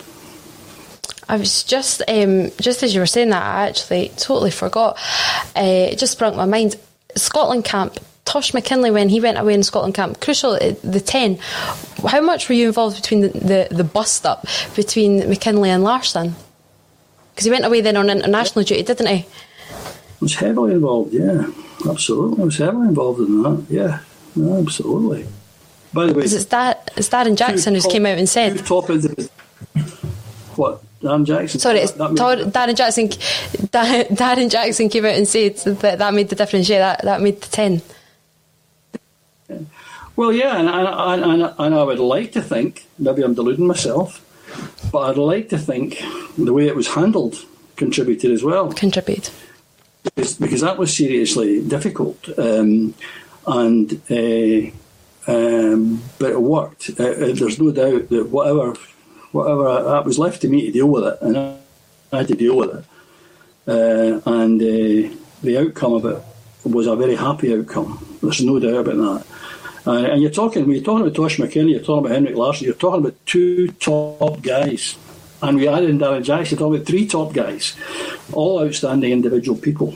I 1.29 1.37
was 1.37 1.63
just, 1.63 2.03
um, 2.07 2.51
just 2.59 2.83
as 2.83 2.93
you 2.93 2.99
were 2.99 3.07
saying 3.07 3.29
that, 3.29 3.41
I 3.41 3.67
actually 3.67 4.11
totally 4.17 4.51
forgot. 4.51 4.97
Uh, 5.55 5.89
it 5.91 5.97
just 5.97 6.13
sprung 6.13 6.33
to 6.33 6.37
my 6.37 6.45
mind. 6.45 6.75
Scotland 7.15 7.63
camp. 7.65 7.97
Tosh 8.25 8.51
McKinlay, 8.53 8.93
when 8.93 9.09
he 9.09 9.19
went 9.19 9.37
away 9.37 9.53
in 9.53 9.63
Scotland 9.63 9.95
camp, 9.95 10.21
crucial 10.21 10.51
uh, 10.51 10.73
the 10.83 11.01
ten. 11.01 11.37
How 12.07 12.21
much 12.21 12.47
were 12.47 12.55
you 12.55 12.67
involved 12.67 12.95
between 12.95 13.21
the, 13.21 13.29
the, 13.29 13.67
the 13.69 13.83
bust 13.83 14.25
up 14.25 14.45
between 14.75 15.21
McKinlay 15.21 15.69
and 15.69 15.83
Larsson? 15.83 16.35
Because 17.31 17.45
he 17.45 17.51
went 17.51 17.65
away 17.65 17.81
then 17.81 17.97
on 17.97 18.09
international 18.09 18.63
duty, 18.63 18.83
didn't 18.83 19.07
he? 19.07 19.25
I 19.25 19.25
was 20.21 20.35
heavily 20.35 20.73
involved, 20.73 21.13
yeah, 21.13 21.47
absolutely. 21.89 22.41
I 22.41 22.45
was 22.45 22.57
heavily 22.57 22.87
involved 22.87 23.19
in 23.19 23.41
that, 23.43 23.65
yeah, 23.69 23.99
no, 24.35 24.59
absolutely. 24.59 25.27
By 25.91 26.07
the 26.07 26.13
way, 26.13 26.23
it's, 26.23 26.45
that, 26.45 26.91
it's 26.95 27.09
Darren 27.09 27.35
Jackson 27.35 27.75
who 27.75 27.81
came 27.89 28.05
out 28.05 28.17
and 28.17 28.29
said. 28.29 28.65
Top 28.65 28.89
what? 30.55 30.81
Darren 31.01 31.25
Jackson. 31.25 31.59
Sorry, 31.59 31.79
it's 31.79 31.91
that, 31.93 32.15
that 32.15 32.53
Darren 32.53 32.75
Jackson. 32.75 33.07
Darren 33.69 34.49
Jackson 34.49 34.89
came 34.89 35.05
out 35.05 35.15
and 35.15 35.27
said 35.27 35.57
that 35.57 35.99
that 35.99 36.13
made 36.13 36.29
the 36.29 36.35
difference. 36.35 36.69
Yeah, 36.69 36.79
that, 36.79 37.03
that 37.03 37.21
made 37.21 37.41
the 37.41 37.49
ten. 37.49 37.81
Well, 40.15 40.31
yeah, 40.31 40.57
and, 40.57 40.69
and, 40.69 41.23
and, 41.23 41.53
and 41.57 41.75
I 41.75 41.83
would 41.83 41.99
like 41.99 42.31
to 42.33 42.41
think, 42.41 42.85
maybe 42.99 43.23
I'm 43.23 43.33
deluding 43.33 43.65
myself, 43.65 44.23
but 44.91 45.09
I'd 45.09 45.17
like 45.17 45.49
to 45.49 45.57
think 45.57 46.03
the 46.37 46.53
way 46.53 46.67
it 46.67 46.75
was 46.75 46.89
handled 46.89 47.45
contributed 47.75 48.31
as 48.31 48.43
well. 48.43 48.71
Contribute. 48.71 49.31
Because, 50.03 50.35
because 50.35 50.61
that 50.61 50.77
was 50.77 50.95
seriously 50.95 51.67
difficult. 51.67 52.27
Um, 52.37 52.93
and 53.47 54.01
uh, 54.11 54.71
um, 55.27 56.03
but 56.19 56.31
it 56.31 56.41
worked. 56.41 56.91
Uh, 56.99 57.03
uh 57.03 57.33
there's 57.33 57.59
no 57.59 57.71
doubt 57.71 58.09
that 58.09 58.29
whatever 58.29 58.73
whatever 59.31 59.83
that 59.83 60.05
was 60.05 60.19
left 60.19 60.41
to 60.41 60.47
me 60.47 60.65
to 60.65 60.71
deal 60.71 60.87
with 60.87 61.05
it, 61.05 61.17
and 61.21 61.37
I 61.37 62.17
had 62.17 62.27
to 62.27 62.35
deal 62.35 62.57
with 62.57 62.75
it. 62.75 62.85
Uh, 63.65 64.21
and 64.25 64.61
uh, 64.61 65.15
the 65.41 65.57
outcome 65.57 65.93
of 65.93 66.05
it 66.05 66.21
was 66.65 66.87
a 66.87 66.95
very 66.95 67.15
happy 67.15 67.53
outcome. 67.53 68.17
There's 68.21 68.43
no 68.43 68.59
doubt 68.59 68.87
about 68.87 68.95
that. 68.95 69.25
Uh, 69.85 69.91
and 69.91 70.21
you're 70.21 70.31
talking 70.31 70.65
when 70.65 70.75
you're 70.75 70.83
talking 70.83 71.01
about 71.01 71.15
Tosh 71.15 71.37
McKinlay, 71.37 71.71
you're 71.71 71.79
talking 71.79 72.05
about 72.05 72.11
Henrik 72.11 72.35
Larsson, 72.35 72.65
you're 72.65 72.75
talking 72.75 73.01
about 73.01 73.25
two 73.25 73.67
top 73.73 74.41
guys. 74.41 74.97
And 75.41 75.57
we 75.57 75.67
added 75.67 75.89
in 75.89 75.99
Darren 75.99 76.23
Jackson, 76.23 76.57
you're 76.57 76.65
talking 76.65 76.75
about 76.75 76.87
three 76.87 77.05
top 77.05 77.33
guys, 77.33 77.75
all 78.31 78.63
outstanding 78.63 79.11
individual 79.11 79.57
people. 79.57 79.95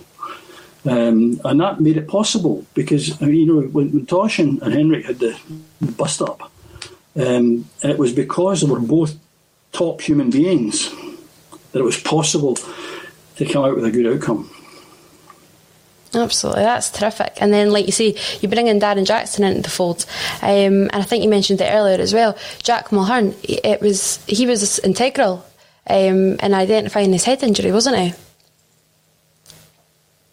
Um, 0.85 1.39
and 1.43 1.59
that 1.59 1.79
made 1.79 1.97
it 1.97 2.07
possible 2.07 2.65
because, 2.73 3.19
you 3.21 3.45
know, 3.45 3.61
when, 3.61 3.91
when 3.91 4.05
Tosh 4.05 4.39
and, 4.39 4.61
and 4.61 4.73
Henrik 4.73 5.05
had 5.05 5.19
the 5.19 5.37
bust 5.81 6.21
up, 6.21 6.51
um, 7.15 7.69
it 7.81 7.97
was 7.97 8.13
because 8.13 8.61
they 8.61 8.67
were 8.67 8.79
both 8.79 9.15
top 9.71 10.01
human 10.01 10.29
beings 10.29 10.89
that 11.71 11.79
it 11.79 11.83
was 11.83 11.99
possible 11.99 12.57
to 13.35 13.45
come 13.45 13.65
out 13.65 13.75
with 13.75 13.85
a 13.85 13.91
good 13.91 14.05
outcome. 14.05 14.49
Absolutely, 16.13 16.63
that's 16.63 16.89
terrific. 16.89 17.33
And 17.41 17.51
then, 17.53 17.71
like 17.71 17.85
you 17.85 17.91
say, 17.91 18.15
you 18.41 18.47
bring 18.47 18.67
in 18.67 18.79
Darren 18.79 19.05
Jackson 19.05 19.43
into 19.43 19.61
the 19.61 19.69
fold, 19.69 20.05
um, 20.41 20.89
and 20.89 20.95
I 20.95 21.03
think 21.03 21.23
you 21.23 21.29
mentioned 21.29 21.61
it 21.61 21.69
earlier 21.71 21.99
as 21.99 22.13
well. 22.13 22.37
Jack 22.63 22.89
Mulhearn, 22.89 23.35
it 23.43 23.81
was 23.81 24.23
he 24.25 24.45
was 24.45 24.79
integral 24.79 25.45
um, 25.89 26.37
in 26.39 26.53
identifying 26.53 27.11
his 27.11 27.25
head 27.25 27.43
injury, 27.43 27.71
wasn't 27.71 27.97
he? 27.97 28.13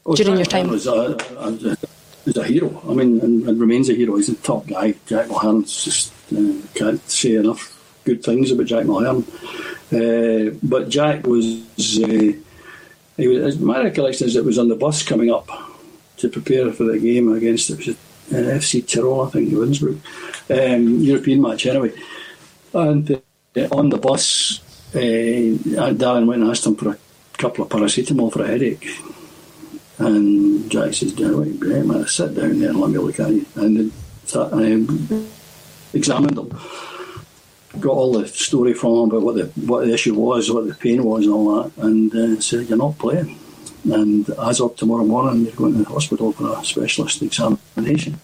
Well, 0.05 0.17
During 0.17 0.37
Jack 0.37 0.53
your 0.53 0.63
time, 0.65 0.71
was 0.71 0.87
a, 0.87 0.93
a, 0.93 1.77
a, 2.37 2.41
a, 2.41 2.45
hero. 2.45 2.83
I 2.89 2.95
mean, 2.95 3.21
and, 3.21 3.49
and, 3.49 3.61
remains 3.61 3.89
a 3.89 3.95
hero. 3.95 4.17
He's 4.17 4.29
a 4.29 4.35
top 4.37 4.67
guy. 4.67 4.95
Jack 5.07 5.29
Mulhearn 5.29 5.63
just 5.63 6.13
uh, 6.33 6.79
can't 6.79 7.11
say 7.11 7.37
enough 7.37 7.71
good 8.05 8.23
things 8.23 8.51
about 8.51 8.67
Jack 8.67 8.85
Mulhearn. 8.85 9.25
Uh, 9.93 10.55
but 10.63 10.89
Jack 10.91 11.27
was, 11.27 11.63
uh, 12.03 12.33
he 13.17 13.29
was, 13.29 13.59
my 13.59 13.83
recollection 13.83 14.27
is 14.27 14.37
it 14.37 14.45
was 14.45 14.59
on 14.59 14.69
the 14.69 14.77
bus 14.77 15.03
coming 15.03 15.31
up 15.31 15.49
to 16.17 16.29
prepare 16.29 16.73
for 16.73 16.85
the 16.85 16.99
game 16.99 17.33
against 17.33 17.71
it 17.71 17.79
was 17.79 17.89
uh, 17.89 18.57
FC 18.59 18.83
Tirol, 18.83 19.27
I 19.27 19.31
think, 19.31 19.53
in 19.53 19.63
Innsbruck, 19.63 19.97
um, 20.51 20.99
European 21.01 21.43
match 21.43 21.67
anyway. 21.67 21.93
And 22.73 23.11
uh, 23.11 23.69
on 23.71 23.91
the 23.91 23.99
bus, 23.99 24.61
uh, 24.95 24.99
Darren 24.99 26.27
went 26.27 26.43
and 26.43 26.51
asked 26.51 26.67
him 26.67 26.77
for 26.77 26.91
a 26.91 26.99
couple 27.37 27.65
of 27.65 27.71
paracetamol 27.71 28.33
for 28.33 28.43
a 28.43 28.47
headache. 28.47 28.89
And 29.99 30.71
Jack 30.71 30.95
says, 30.95 31.15
"Right, 31.21 31.61
great 31.61 31.85
man, 31.85 32.07
sit 32.07 32.35
down 32.35 32.59
there 32.59 32.71
and 32.71 32.81
let 32.81 32.91
me 32.91 32.99
look 32.99 33.21
at 33.21 33.31
you." 33.31 33.47
And 33.55 33.93
um, 34.35 35.29
examined 35.93 36.39
him 36.39 36.51
got 37.81 37.93
all 37.93 38.13
the 38.13 38.27
story 38.27 38.75
from 38.75 38.93
him 38.93 39.11
about 39.11 39.23
what 39.23 39.35
the 39.37 39.47
what 39.67 39.87
the 39.87 39.95
issue 39.95 40.15
was, 40.15 40.51
what 40.51 40.67
the 40.67 40.75
pain 40.75 41.05
was, 41.05 41.25
and 41.25 41.35
all 41.35 41.63
that, 41.63 41.77
and 41.79 42.15
uh, 42.15 42.41
said 42.41 42.69
you're 42.69 42.79
not 42.79 42.99
playing. 42.99 43.39
And 43.85 44.29
as 44.31 44.61
of 44.61 44.77
tomorrow 44.77 45.05
morning, 45.05 45.45
you're 45.45 45.55
going 45.55 45.75
to 45.75 45.79
the 45.81 45.85
hospital 45.85 46.33
for 46.33 46.59
a 46.59 46.65
specialist 46.65 47.23
examination. 47.23 48.19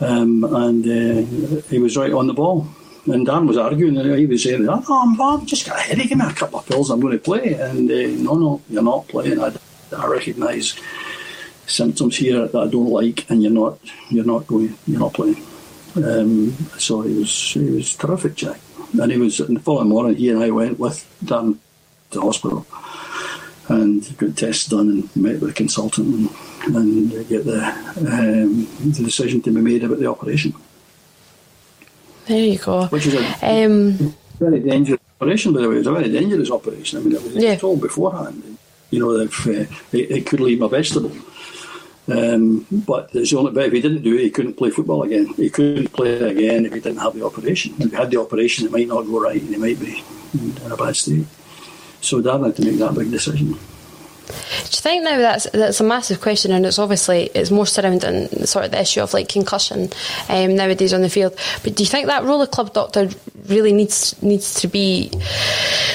Um, 0.00 0.42
and 0.44 0.84
uh, 0.84 1.62
he 1.68 1.78
was 1.78 1.96
right 1.96 2.12
on 2.12 2.26
the 2.26 2.34
ball. 2.34 2.66
And 3.06 3.26
Dan 3.26 3.46
was 3.46 3.58
arguing, 3.58 3.98
and 3.98 4.18
he 4.18 4.26
was 4.26 4.42
saying, 4.42 4.66
"Oh, 4.68 4.82
I'm, 4.88 5.20
I've 5.20 5.46
just 5.46 5.66
got 5.66 5.78
a 5.78 5.82
headache. 5.82 6.08
Give 6.08 6.18
me 6.18 6.24
a 6.26 6.32
couple 6.32 6.58
of 6.58 6.66
pills. 6.66 6.90
I'm 6.90 7.00
going 7.00 7.12
to 7.12 7.18
play." 7.18 7.52
And 7.52 7.90
uh, 7.90 8.22
no, 8.22 8.34
no, 8.34 8.62
you're 8.68 8.82
not 8.82 9.06
playing. 9.08 9.40
I, 9.40 9.52
I 9.96 10.06
recognise 10.06 10.74
symptoms 11.66 12.16
here 12.16 12.46
that 12.46 12.58
I 12.58 12.66
don't 12.66 12.88
like, 12.88 13.28
and 13.30 13.42
you're 13.42 13.52
not, 13.52 13.78
you're 14.10 14.24
not 14.24 14.46
going, 14.46 14.76
you're 14.86 15.00
not 15.00 15.14
playing. 15.14 15.42
Um, 15.96 16.52
so 16.78 17.02
he 17.02 17.14
was 17.14 17.52
he 17.52 17.70
was 17.70 17.94
terrific, 17.96 18.34
Jack. 18.34 18.60
And 19.00 19.10
he 19.10 19.18
was 19.18 19.40
in 19.40 19.54
the 19.54 19.60
following 19.60 19.88
morning. 19.88 20.16
He 20.16 20.30
and 20.30 20.42
I 20.42 20.50
went 20.50 20.78
with 20.78 21.04
Dan 21.24 21.58
to 22.10 22.20
hospital 22.20 22.66
and 23.68 24.16
got 24.18 24.36
tests 24.36 24.66
done 24.66 24.90
and 24.90 25.16
met 25.16 25.40
with 25.40 25.50
a 25.50 25.54
consultant 25.54 26.30
and, 26.66 26.76
and 26.76 27.28
get 27.28 27.44
the 27.44 27.64
um, 27.98 28.66
the 28.92 29.02
decision 29.04 29.40
to 29.42 29.50
be 29.50 29.60
made 29.60 29.84
about 29.84 29.98
the 29.98 30.06
operation. 30.06 30.54
There 32.26 32.38
you 32.38 32.58
go. 32.58 32.86
Which 32.86 33.06
is 33.06 33.14
a 33.14 33.64
um, 33.64 34.14
very 34.38 34.60
dangerous 34.60 35.00
operation, 35.20 35.52
by 35.52 35.62
the 35.62 35.68
way. 35.68 35.76
It 35.76 35.78
was 35.78 35.86
a 35.86 35.92
very 35.92 36.10
dangerous 36.10 36.50
operation. 36.50 36.98
I 36.98 37.02
mean, 37.02 37.16
it 37.16 37.22
was, 37.22 37.36
yeah. 37.36 37.56
told 37.56 37.80
beforehand, 37.80 38.58
you 38.90 39.00
know, 39.00 39.10
if 39.20 39.46
uh, 39.46 39.50
it, 39.50 40.10
it, 40.10 40.26
could 40.26 40.40
leave 40.40 40.62
a 40.62 40.68
vegetable. 40.68 41.12
Um, 42.06 42.66
but 42.70 43.10
it's 43.14 43.32
only, 43.32 43.52
but 43.52 43.66
if 43.66 43.72
he 43.72 43.80
didn't 43.80 44.02
do 44.02 44.14
it, 44.14 44.22
he 44.22 44.30
couldn't 44.30 44.54
play 44.54 44.70
football 44.70 45.02
again. 45.04 45.26
He 45.34 45.48
couldn't 45.48 45.92
play 45.92 46.20
again 46.20 46.66
if 46.66 46.74
he 46.74 46.80
didn't 46.80 46.98
have 46.98 47.14
the 47.14 47.24
operation. 47.24 47.74
If 47.78 47.90
he 47.90 47.96
had 47.96 48.10
the 48.10 48.20
operation, 48.20 48.66
it 48.66 48.72
might 48.72 48.88
not 48.88 49.02
go 49.02 49.20
right, 49.20 49.40
and 49.40 49.50
he 49.50 49.56
might 49.56 49.80
be 49.80 50.04
in 50.34 50.70
a 50.70 50.76
bad 50.76 50.96
state. 50.96 51.26
So 52.02 52.20
Dad 52.20 52.42
had 52.42 52.56
to 52.56 52.64
make 52.64 52.76
that 52.78 52.94
big 52.94 53.10
decision. 53.10 53.58
Do 54.26 54.32
you 54.32 54.80
think 54.80 55.04
now 55.04 55.18
that's 55.18 55.48
that's 55.50 55.80
a 55.80 55.84
massive 55.84 56.20
question, 56.20 56.50
and 56.52 56.64
it's 56.64 56.78
obviously 56.78 57.24
it's 57.34 57.50
more 57.50 57.66
surrounding 57.66 58.28
sort 58.46 58.64
of 58.64 58.70
the 58.70 58.80
issue 58.80 59.00
of 59.00 59.12
like 59.12 59.28
concussion 59.28 59.90
um, 60.28 60.56
nowadays 60.56 60.94
on 60.94 61.02
the 61.02 61.10
field. 61.10 61.36
But 61.62 61.74
do 61.74 61.82
you 61.82 61.88
think 61.88 62.06
that 62.06 62.24
role 62.24 62.40
of 62.40 62.50
club 62.50 62.72
doctor 62.72 63.10
really 63.46 63.72
needs 63.72 64.20
needs 64.22 64.54
to 64.60 64.68
be 64.68 65.10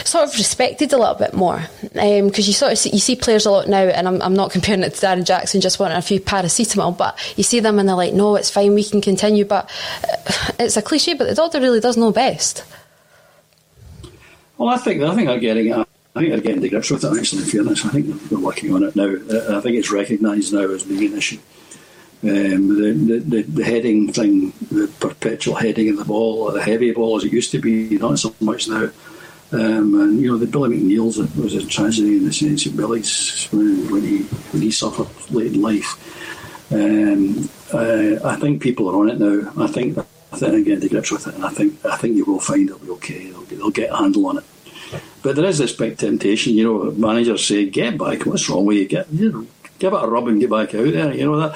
sort 0.05 0.27
of 0.27 0.33
respected 0.35 0.93
a 0.93 0.97
little 0.97 1.15
bit 1.15 1.33
more? 1.33 1.63
Because 1.81 2.19
um, 2.19 2.31
you 2.31 2.53
sort 2.53 2.71
of 2.71 2.77
see, 2.77 2.91
you 2.91 2.99
see 2.99 3.15
players 3.15 3.45
a 3.45 3.51
lot 3.51 3.67
now, 3.67 3.83
and 3.83 4.07
I'm, 4.07 4.21
I'm 4.21 4.35
not 4.35 4.51
comparing 4.51 4.83
it 4.83 4.93
to 4.93 5.05
Darren 5.05 5.25
Jackson 5.25 5.61
just 5.61 5.79
wanting 5.79 5.97
a 5.97 6.01
few 6.01 6.19
paracetamol, 6.19 6.97
but 6.97 7.17
you 7.37 7.43
see 7.43 7.59
them 7.59 7.79
and 7.79 7.89
they're 7.89 7.95
like, 7.95 8.13
no, 8.13 8.35
it's 8.35 8.51
fine, 8.51 8.75
we 8.75 8.83
can 8.83 9.01
continue. 9.01 9.45
But 9.45 9.69
uh, 10.03 10.51
it's 10.59 10.77
a 10.77 10.81
cliche, 10.81 11.15
but 11.15 11.27
the 11.27 11.35
doctor 11.35 11.59
really 11.59 11.79
does 11.79 11.97
know 11.97 12.11
best. 12.11 12.63
Well, 14.57 14.69
I 14.69 14.77
think 14.77 15.01
I 15.01 15.15
think 15.15 15.29
I'm 15.29 15.39
getting 15.39 15.71
at 15.71 15.87
I 16.19 16.23
think 16.23 16.33
they're 16.33 16.41
getting 16.41 16.61
to 16.63 16.69
grips 16.69 16.91
with 16.91 17.05
it, 17.05 17.17
actually, 17.17 17.43
in 17.43 17.47
fairness. 17.47 17.85
I 17.85 17.89
think 17.89 18.29
they're 18.29 18.37
working 18.37 18.75
on 18.75 18.83
it 18.83 18.93
now. 18.93 19.07
I 19.07 19.61
think 19.61 19.77
it's 19.77 19.89
recognised 19.89 20.51
now 20.51 20.69
as 20.69 20.83
being 20.83 21.13
an 21.13 21.17
issue. 21.17 21.39
Um, 22.23 23.07
the, 23.07 23.19
the, 23.19 23.41
the, 23.43 23.63
heading 23.63 24.11
thing, 24.11 24.51
the 24.69 24.91
perpetual 24.99 25.55
heading 25.55 25.87
of 25.91 25.97
the 25.97 26.03
ball, 26.03 26.51
the 26.51 26.61
heavy 26.61 26.91
ball 26.91 27.15
as 27.15 27.23
it 27.23 27.31
used 27.31 27.51
to 27.51 27.61
be, 27.61 27.97
not 27.97 28.19
so 28.19 28.35
much 28.41 28.67
now. 28.67 28.89
Um, 29.53 30.01
and 30.01 30.19
you 30.19 30.29
know, 30.29 30.37
the 30.37 30.45
Billy 30.45 30.77
McNeill's 30.77 31.19
was 31.37 31.53
a 31.53 31.65
tragedy 31.65 32.17
in 32.17 32.25
the 32.25 32.33
sense 32.33 32.65
of 32.65 32.75
Billy's 32.75 33.47
when, 33.51 33.89
when 33.89 34.01
he 34.01 34.23
when 34.23 34.61
he 34.61 34.71
suffered 34.71 35.07
late 35.31 35.53
in 35.53 35.61
life. 35.61 35.95
Um, 36.73 37.49
uh, 37.73 38.27
I 38.27 38.35
think 38.35 38.61
people 38.61 38.89
are 38.89 38.99
on 38.99 39.09
it 39.09 39.19
now. 39.19 39.53
I 39.57 39.67
think 39.67 39.97
I 39.97 40.37
think 40.37 40.51
they're 40.51 40.63
getting 40.63 40.81
to 40.81 40.89
grips 40.89 41.11
with 41.11 41.27
it, 41.27 41.35
and 41.35 41.45
I 41.45 41.49
think 41.49 41.85
I 41.85 41.95
think 41.95 42.17
you 42.17 42.25
will 42.25 42.41
find 42.41 42.69
it'll 42.69 42.79
be 42.79 42.89
okay. 42.89 43.29
They'll 43.29 43.71
get 43.71 43.91
a 43.91 43.95
handle 43.95 44.27
on 44.27 44.39
it. 44.39 44.43
But 45.21 45.35
there 45.35 45.45
is 45.45 45.57
this 45.57 45.73
big 45.73 45.97
temptation, 45.97 46.53
you 46.53 46.63
know, 46.63 46.91
managers 46.91 47.45
say, 47.45 47.69
get 47.69 47.97
back, 47.97 48.25
what's 48.25 48.49
wrong 48.49 48.65
with 48.65 48.77
you? 48.77 48.87
Get, 48.87 49.11
you 49.11 49.31
know, 49.31 49.47
give 49.79 49.93
it 49.93 50.03
a 50.03 50.07
rub 50.07 50.27
and 50.27 50.39
get 50.39 50.49
back 50.49 50.73
out 50.75 50.91
there. 50.91 51.13
You 51.13 51.25
know, 51.25 51.39
that 51.39 51.55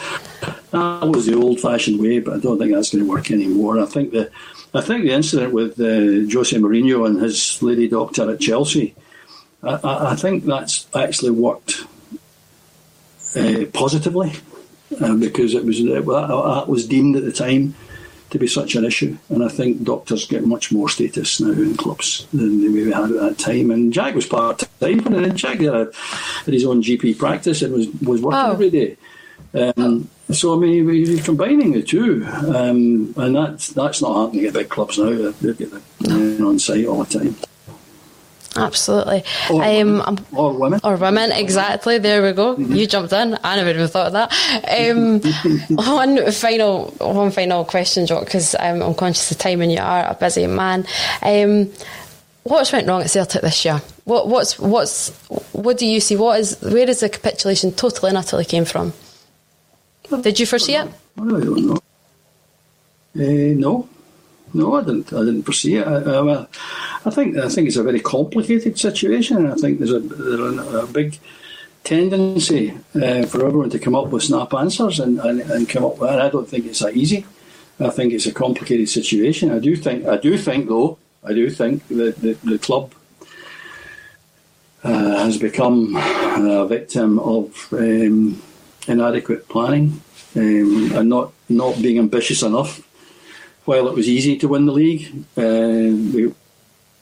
that 0.72 1.08
was 1.08 1.26
the 1.26 1.36
old 1.36 1.60
fashioned 1.60 2.00
way, 2.00 2.20
but 2.20 2.36
I 2.36 2.40
don't 2.40 2.58
think 2.58 2.74
that's 2.74 2.92
going 2.92 3.06
to 3.06 3.10
work 3.10 3.32
anymore. 3.32 3.80
I 3.80 3.86
think 3.86 4.12
the 4.12 4.32
I 4.74 4.82
think 4.82 5.04
the 5.04 5.12
incident 5.12 5.54
with 5.54 5.80
uh, 5.80 6.32
Jose 6.34 6.58
Mourinho 6.58 7.06
and 7.06 7.22
his 7.22 7.62
lady 7.62 7.88
doctor 7.88 8.32
at 8.32 8.40
Chelsea, 8.40 8.96
I, 9.62 9.80
I 9.84 10.16
think 10.16 10.46
that's 10.46 10.88
actually 10.96 11.32
worked 11.32 11.86
uh, 13.36 13.66
positively 13.72 14.34
uh, 15.00 15.16
because 15.16 15.54
it 15.54 15.64
was 15.64 15.78
that 15.78 16.66
was 16.68 16.88
deemed 16.88 17.16
at 17.16 17.24
the 17.24 17.32
time 17.32 17.76
to 18.34 18.40
be 18.40 18.48
such 18.48 18.76
an 18.76 18.84
issue. 18.84 19.18
And 19.30 19.44
I 19.44 19.48
think 19.48 19.84
doctors 19.84 20.28
get 20.28 20.46
much 20.46 20.72
more 20.72 20.90
status 20.90 21.40
now 21.40 21.52
in 21.52 21.78
clubs 21.78 22.28
than 22.34 22.62
they 22.62 22.68
maybe 22.68 22.92
had 22.92 23.12
at 23.12 23.20
that 23.20 23.38
time. 23.38 23.72
And 23.72 23.94
Jack 23.94 24.16
was 24.16 24.26
part 24.26 24.64
time, 24.80 25.08
and 25.08 25.38
Jack 25.38 25.60
had, 25.62 25.94
his 26.46 26.66
own 26.66 26.84
GP 26.84 27.18
practice 27.18 27.62
and 27.62 27.74
was 27.74 27.88
was 28.02 28.22
working 28.22 28.40
oh. 28.40 28.52
every 28.52 28.70
day. 28.70 28.98
Um, 29.54 30.10
so 30.32 30.56
I 30.56 30.58
mean, 30.58 30.86
we're 30.86 31.22
combining 31.22 31.74
the 31.74 31.84
two, 31.84 32.26
um, 32.26 33.14
and 33.18 33.36
that's 33.36 33.70
that's 33.70 34.02
not 34.02 34.26
happening 34.26 34.46
at 34.46 34.54
big 34.54 34.70
clubs 34.70 34.98
now. 34.98 35.32
They've 35.32 35.58
got 35.58 35.82
the 36.00 36.44
on 36.44 36.60
site 36.60 36.86
all 36.86 37.04
the 37.04 37.20
time. 37.20 37.36
Absolutely. 38.56 39.24
Or, 39.50 39.64
um, 39.64 39.98
women. 39.98 40.26
or 40.36 40.54
women. 40.54 40.80
Or 40.84 40.96
women, 40.96 41.32
exactly. 41.32 41.98
There 41.98 42.22
we 42.22 42.34
go. 42.34 42.56
Mm-hmm. 42.56 42.74
You 42.74 42.88
jumped 42.88 43.14
in. 43.14 43.38
I 43.44 43.56
never 43.56 43.72
even 43.72 43.88
thought 43.88 44.08
of 44.08 44.14
that. 44.14 44.92
Um, 44.92 45.22
one 45.70 46.32
final 46.32 46.86
one 47.00 47.32
final 47.32 47.66
question, 47.66 48.06
Jock, 48.06 48.26
because 48.26 48.56
um, 48.60 48.82
I'm 48.82 48.94
conscious 48.94 49.32
of 49.32 49.38
time 49.38 49.62
and 49.62 49.72
you 49.72 49.80
are 49.80 50.06
a 50.06 50.16
busy 50.20 50.46
man. 50.48 50.86
Um, 51.22 51.72
what's 52.44 52.72
went 52.72 52.88
wrong 52.88 53.02
at 53.02 53.10
Celtic 53.10 53.42
this 53.42 53.66
year? 53.66 53.82
What, 54.06 54.28
what's 54.28 54.60
what's 54.60 55.10
what 55.54 55.78
do 55.78 55.88
you 55.88 56.00
see? 56.00 56.16
What 56.16 56.40
is 56.40 56.60
where 56.62 56.90
is 56.90 57.00
the 57.00 57.10
capitulation 57.10 57.72
totally 57.72 58.10
and 58.10 58.18
utterly 58.18 58.46
came 58.46 58.66
from? 58.66 58.94
Did 60.22 60.40
you 60.40 60.46
foresee 60.46 60.76
it? 60.76 60.88
I 61.18 61.22
don't 61.22 61.66
know. 61.66 61.78
Uh, 63.16 63.54
no, 63.56 63.88
no, 64.54 64.76
I 64.76 64.84
didn't. 64.84 65.12
I 65.12 65.20
didn't 65.20 65.44
foresee 65.44 65.76
it. 65.76 65.88
I, 65.88 65.98
I, 65.98 66.48
I, 67.06 67.10
think 67.10 67.38
I 67.38 67.50
think 67.50 67.68
it's 67.68 67.78
a 67.78 67.84
very 67.84 68.00
complicated 68.00 68.78
situation, 68.78 69.38
and 69.38 69.52
I 69.52 69.56
think 69.56 69.80
there's 69.80 69.92
a, 69.92 70.00
there's 70.00 70.74
a, 70.74 70.88
big 70.88 71.20
tendency 71.84 72.72
uh, 72.96 73.26
for 73.26 73.46
everyone 73.46 73.70
to 73.72 73.80
come 73.80 73.96
up 73.96 74.08
with 74.08 74.24
snap 74.24 74.54
answers 74.54 75.00
and, 75.00 75.20
and, 75.20 75.42
and 75.42 75.68
come 75.68 75.84
up 75.84 75.98
with. 75.98 76.10
And 76.12 76.22
I 76.22 76.30
don't 76.30 76.48
think 76.48 76.66
it's 76.66 76.80
that 76.80 76.96
easy. 76.96 77.26
I 77.80 77.90
think 77.90 78.14
it's 78.14 78.28
a 78.28 78.32
complicated 78.32 78.88
situation. 78.90 79.52
I 79.52 79.60
do 79.60 79.76
think. 79.76 80.06
I 80.06 80.18
do 80.18 80.38
think, 80.38 80.68
though. 80.68 80.98
I 81.24 81.34
do 81.34 81.50
think 81.50 81.88
that 81.88 82.18
the, 82.18 82.34
the 82.44 82.60
club 82.60 82.94
uh, 84.84 85.24
has 85.24 85.38
become 85.38 85.96
a 85.96 86.68
victim 86.68 87.18
of 87.20 87.70
um, 87.72 88.42
inadequate 88.88 89.48
planning 89.48 90.02
um, 90.36 90.92
and 90.94 91.10
not 91.10 91.32
not 91.50 91.82
being 91.82 92.00
ambitious 92.00 92.42
enough 92.44 92.83
while 93.66 93.88
it 93.88 93.94
was 93.94 94.08
easy 94.08 94.38
to 94.38 94.48
win 94.48 94.66
the 94.66 94.72
league, 94.72 95.08
uh, 95.38 95.42
we, 95.42 96.34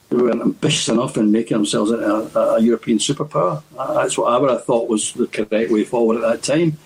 we 0.10 0.22
weren't 0.22 0.42
ambitious 0.42 0.90
enough 0.90 1.18
in 1.18 1.32
making 1.32 1.58
ourselves 1.58 1.92
a, 1.92 1.98
a, 1.98 2.56
a, 2.56 2.62
European 2.62 2.98
superpower. 2.98 3.64
That's 3.76 4.18
what 4.18 4.52
I 4.52 4.58
thought 4.58 4.90
was 4.90 5.14
the 5.14 5.28
correct 5.28 5.72
way 5.72 5.84
forward 5.84 6.24
at 6.24 6.30
that 6.30 6.44
time. 6.44 6.78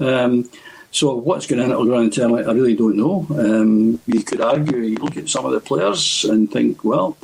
Um, 0.00 0.50
so 0.90 1.14
what's 1.14 1.46
going 1.46 1.60
at 1.60 1.76
ground 1.76 2.04
internally, 2.04 2.44
I 2.44 2.52
really 2.52 2.74
don't 2.74 2.96
know. 2.96 3.26
Um, 3.30 4.00
you 4.06 4.22
could 4.22 4.40
argue, 4.40 4.78
you 4.78 4.96
look 4.96 5.16
at 5.16 5.28
some 5.28 5.44
of 5.44 5.52
the 5.52 5.60
players 5.60 6.24
and 6.24 6.50
think, 6.50 6.84
well, 6.84 7.16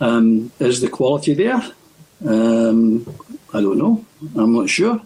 um, 0.00 0.50
is 0.58 0.80
the 0.80 0.88
quality 0.88 1.34
there? 1.34 1.62
Um, 2.26 3.06
I 3.52 3.60
don't 3.60 3.78
know. 3.78 4.04
I'm 4.36 4.54
not 4.54 4.68
sure. 4.68 5.00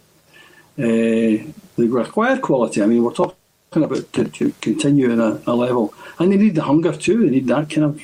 Uh, 0.79 1.53
they 1.77 1.87
require 1.87 2.39
quality. 2.39 2.83
I 2.83 2.87
mean, 2.87 3.03
we're 3.03 3.13
talking 3.13 3.35
about 3.75 4.13
to, 4.13 4.25
to 4.25 4.55
continue 4.61 5.11
in 5.11 5.21
a, 5.21 5.41
a, 5.47 5.55
level. 5.55 5.95
And 6.19 6.33
they 6.33 6.37
need 6.37 6.55
the 6.55 6.63
hunger 6.63 6.93
too. 6.93 7.25
They 7.25 7.31
need 7.31 7.47
that 7.49 7.71
kind 7.71 7.85
of. 7.85 8.03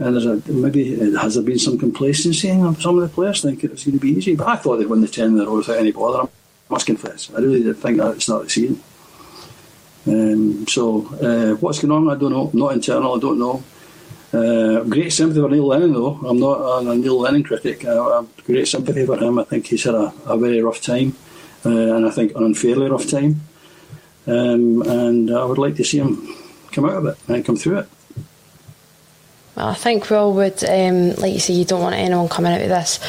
Uh, 0.00 0.10
there's 0.10 0.24
a 0.24 0.42
maybe 0.50 0.98
has 1.16 1.34
there 1.34 1.44
been 1.44 1.58
some 1.58 1.78
complacency 1.78 2.48
in 2.48 2.74
some 2.76 2.98
of 2.98 3.02
the 3.02 3.14
players 3.14 3.42
think 3.42 3.62
it 3.62 3.70
was 3.70 3.84
going 3.84 3.98
to 3.98 4.00
be 4.00 4.12
easy. 4.12 4.34
But 4.34 4.48
I 4.48 4.56
thought 4.56 4.76
they'd 4.76 4.86
win 4.86 5.02
the 5.02 5.08
ten 5.08 5.28
in 5.28 5.40
a 5.40 5.44
row 5.44 5.56
without 5.56 5.78
any 5.78 5.92
bother. 5.92 6.22
I 6.22 6.28
must 6.72 6.86
confess, 6.86 7.30
I 7.34 7.40
really 7.40 7.62
did 7.62 7.76
think 7.76 7.98
that 7.98 8.16
at 8.16 8.28
of 8.28 8.44
the 8.44 8.50
season. 8.50 8.82
Um, 10.06 10.66
so 10.66 11.06
uh, 11.20 11.56
what's 11.56 11.80
going 11.80 11.92
on? 11.92 12.14
I 12.14 12.18
don't 12.18 12.32
know. 12.32 12.50
Not 12.54 12.72
internal. 12.72 13.16
I 13.16 13.18
don't 13.18 13.38
know. 13.38 13.62
Uh, 14.32 14.84
great 14.84 15.12
sympathy 15.12 15.40
for 15.40 15.50
Neil 15.50 15.66
Lennon, 15.66 15.92
though. 15.92 16.14
I'm 16.26 16.38
not 16.38 16.86
a 16.86 16.96
Neil 16.96 17.18
Lennon 17.18 17.42
critic. 17.42 17.84
I, 17.84 18.24
great 18.44 18.68
sympathy 18.68 19.04
for 19.04 19.18
him. 19.18 19.38
I 19.38 19.44
think 19.44 19.66
he's 19.66 19.84
had 19.84 19.94
a, 19.94 20.14
a 20.26 20.38
very 20.38 20.62
rough 20.62 20.80
time, 20.80 21.16
uh, 21.66 21.68
and 21.68 22.06
I 22.06 22.10
think 22.10 22.34
an 22.36 22.44
unfairly 22.44 22.88
rough 22.88 23.10
time 23.10 23.42
um, 24.26 24.82
and 24.82 25.30
I 25.30 25.44
would 25.44 25.58
like 25.58 25.76
to 25.76 25.84
see 25.84 25.98
him 25.98 26.34
come 26.72 26.84
out 26.84 26.96
of 26.96 27.06
it 27.06 27.18
and 27.28 27.44
come 27.44 27.56
through 27.56 27.78
it. 27.80 27.88
Well, 29.56 29.68
I 29.68 29.74
think 29.74 30.08
we 30.08 30.16
all 30.16 30.32
would, 30.34 30.62
um, 30.64 31.14
like 31.16 31.32
you 31.32 31.40
say, 31.40 31.54
you 31.54 31.64
don't 31.64 31.82
want 31.82 31.96
anyone 31.96 32.28
coming 32.28 32.52
out 32.52 32.62
of 32.62 32.68
this 32.68 33.00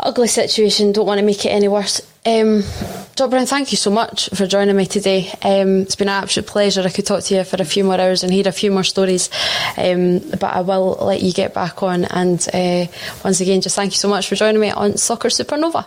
ugly 0.00 0.28
situation, 0.28 0.92
don't 0.92 1.06
want 1.06 1.18
to 1.18 1.26
make 1.26 1.44
it 1.44 1.50
any 1.50 1.68
worse. 1.68 2.00
Um, 2.24 2.62
Jock 3.14 3.30
Brown, 3.30 3.46
thank 3.46 3.72
you 3.72 3.76
so 3.76 3.90
much 3.90 4.28
for 4.30 4.46
joining 4.46 4.76
me 4.76 4.86
today. 4.86 5.30
Um, 5.42 5.82
it's 5.82 5.96
been 5.96 6.08
an 6.08 6.22
absolute 6.22 6.46
pleasure. 6.46 6.82
I 6.82 6.90
could 6.90 7.06
talk 7.06 7.22
to 7.24 7.34
you 7.34 7.44
for 7.44 7.60
a 7.60 7.64
few 7.64 7.84
more 7.84 8.00
hours 8.00 8.22
and 8.22 8.32
hear 8.32 8.46
a 8.46 8.52
few 8.52 8.70
more 8.70 8.84
stories, 8.84 9.30
um, 9.76 10.18
but 10.30 10.44
I 10.44 10.60
will 10.60 10.98
let 11.00 11.22
you 11.22 11.32
get 11.32 11.54
back 11.54 11.82
on. 11.82 12.04
And 12.04 12.46
uh, 12.52 12.86
once 13.24 13.40
again, 13.40 13.60
just 13.60 13.76
thank 13.76 13.92
you 13.92 13.98
so 13.98 14.08
much 14.08 14.28
for 14.28 14.34
joining 14.34 14.60
me 14.60 14.70
on 14.70 14.96
Soccer 14.96 15.28
Supernova. 15.28 15.86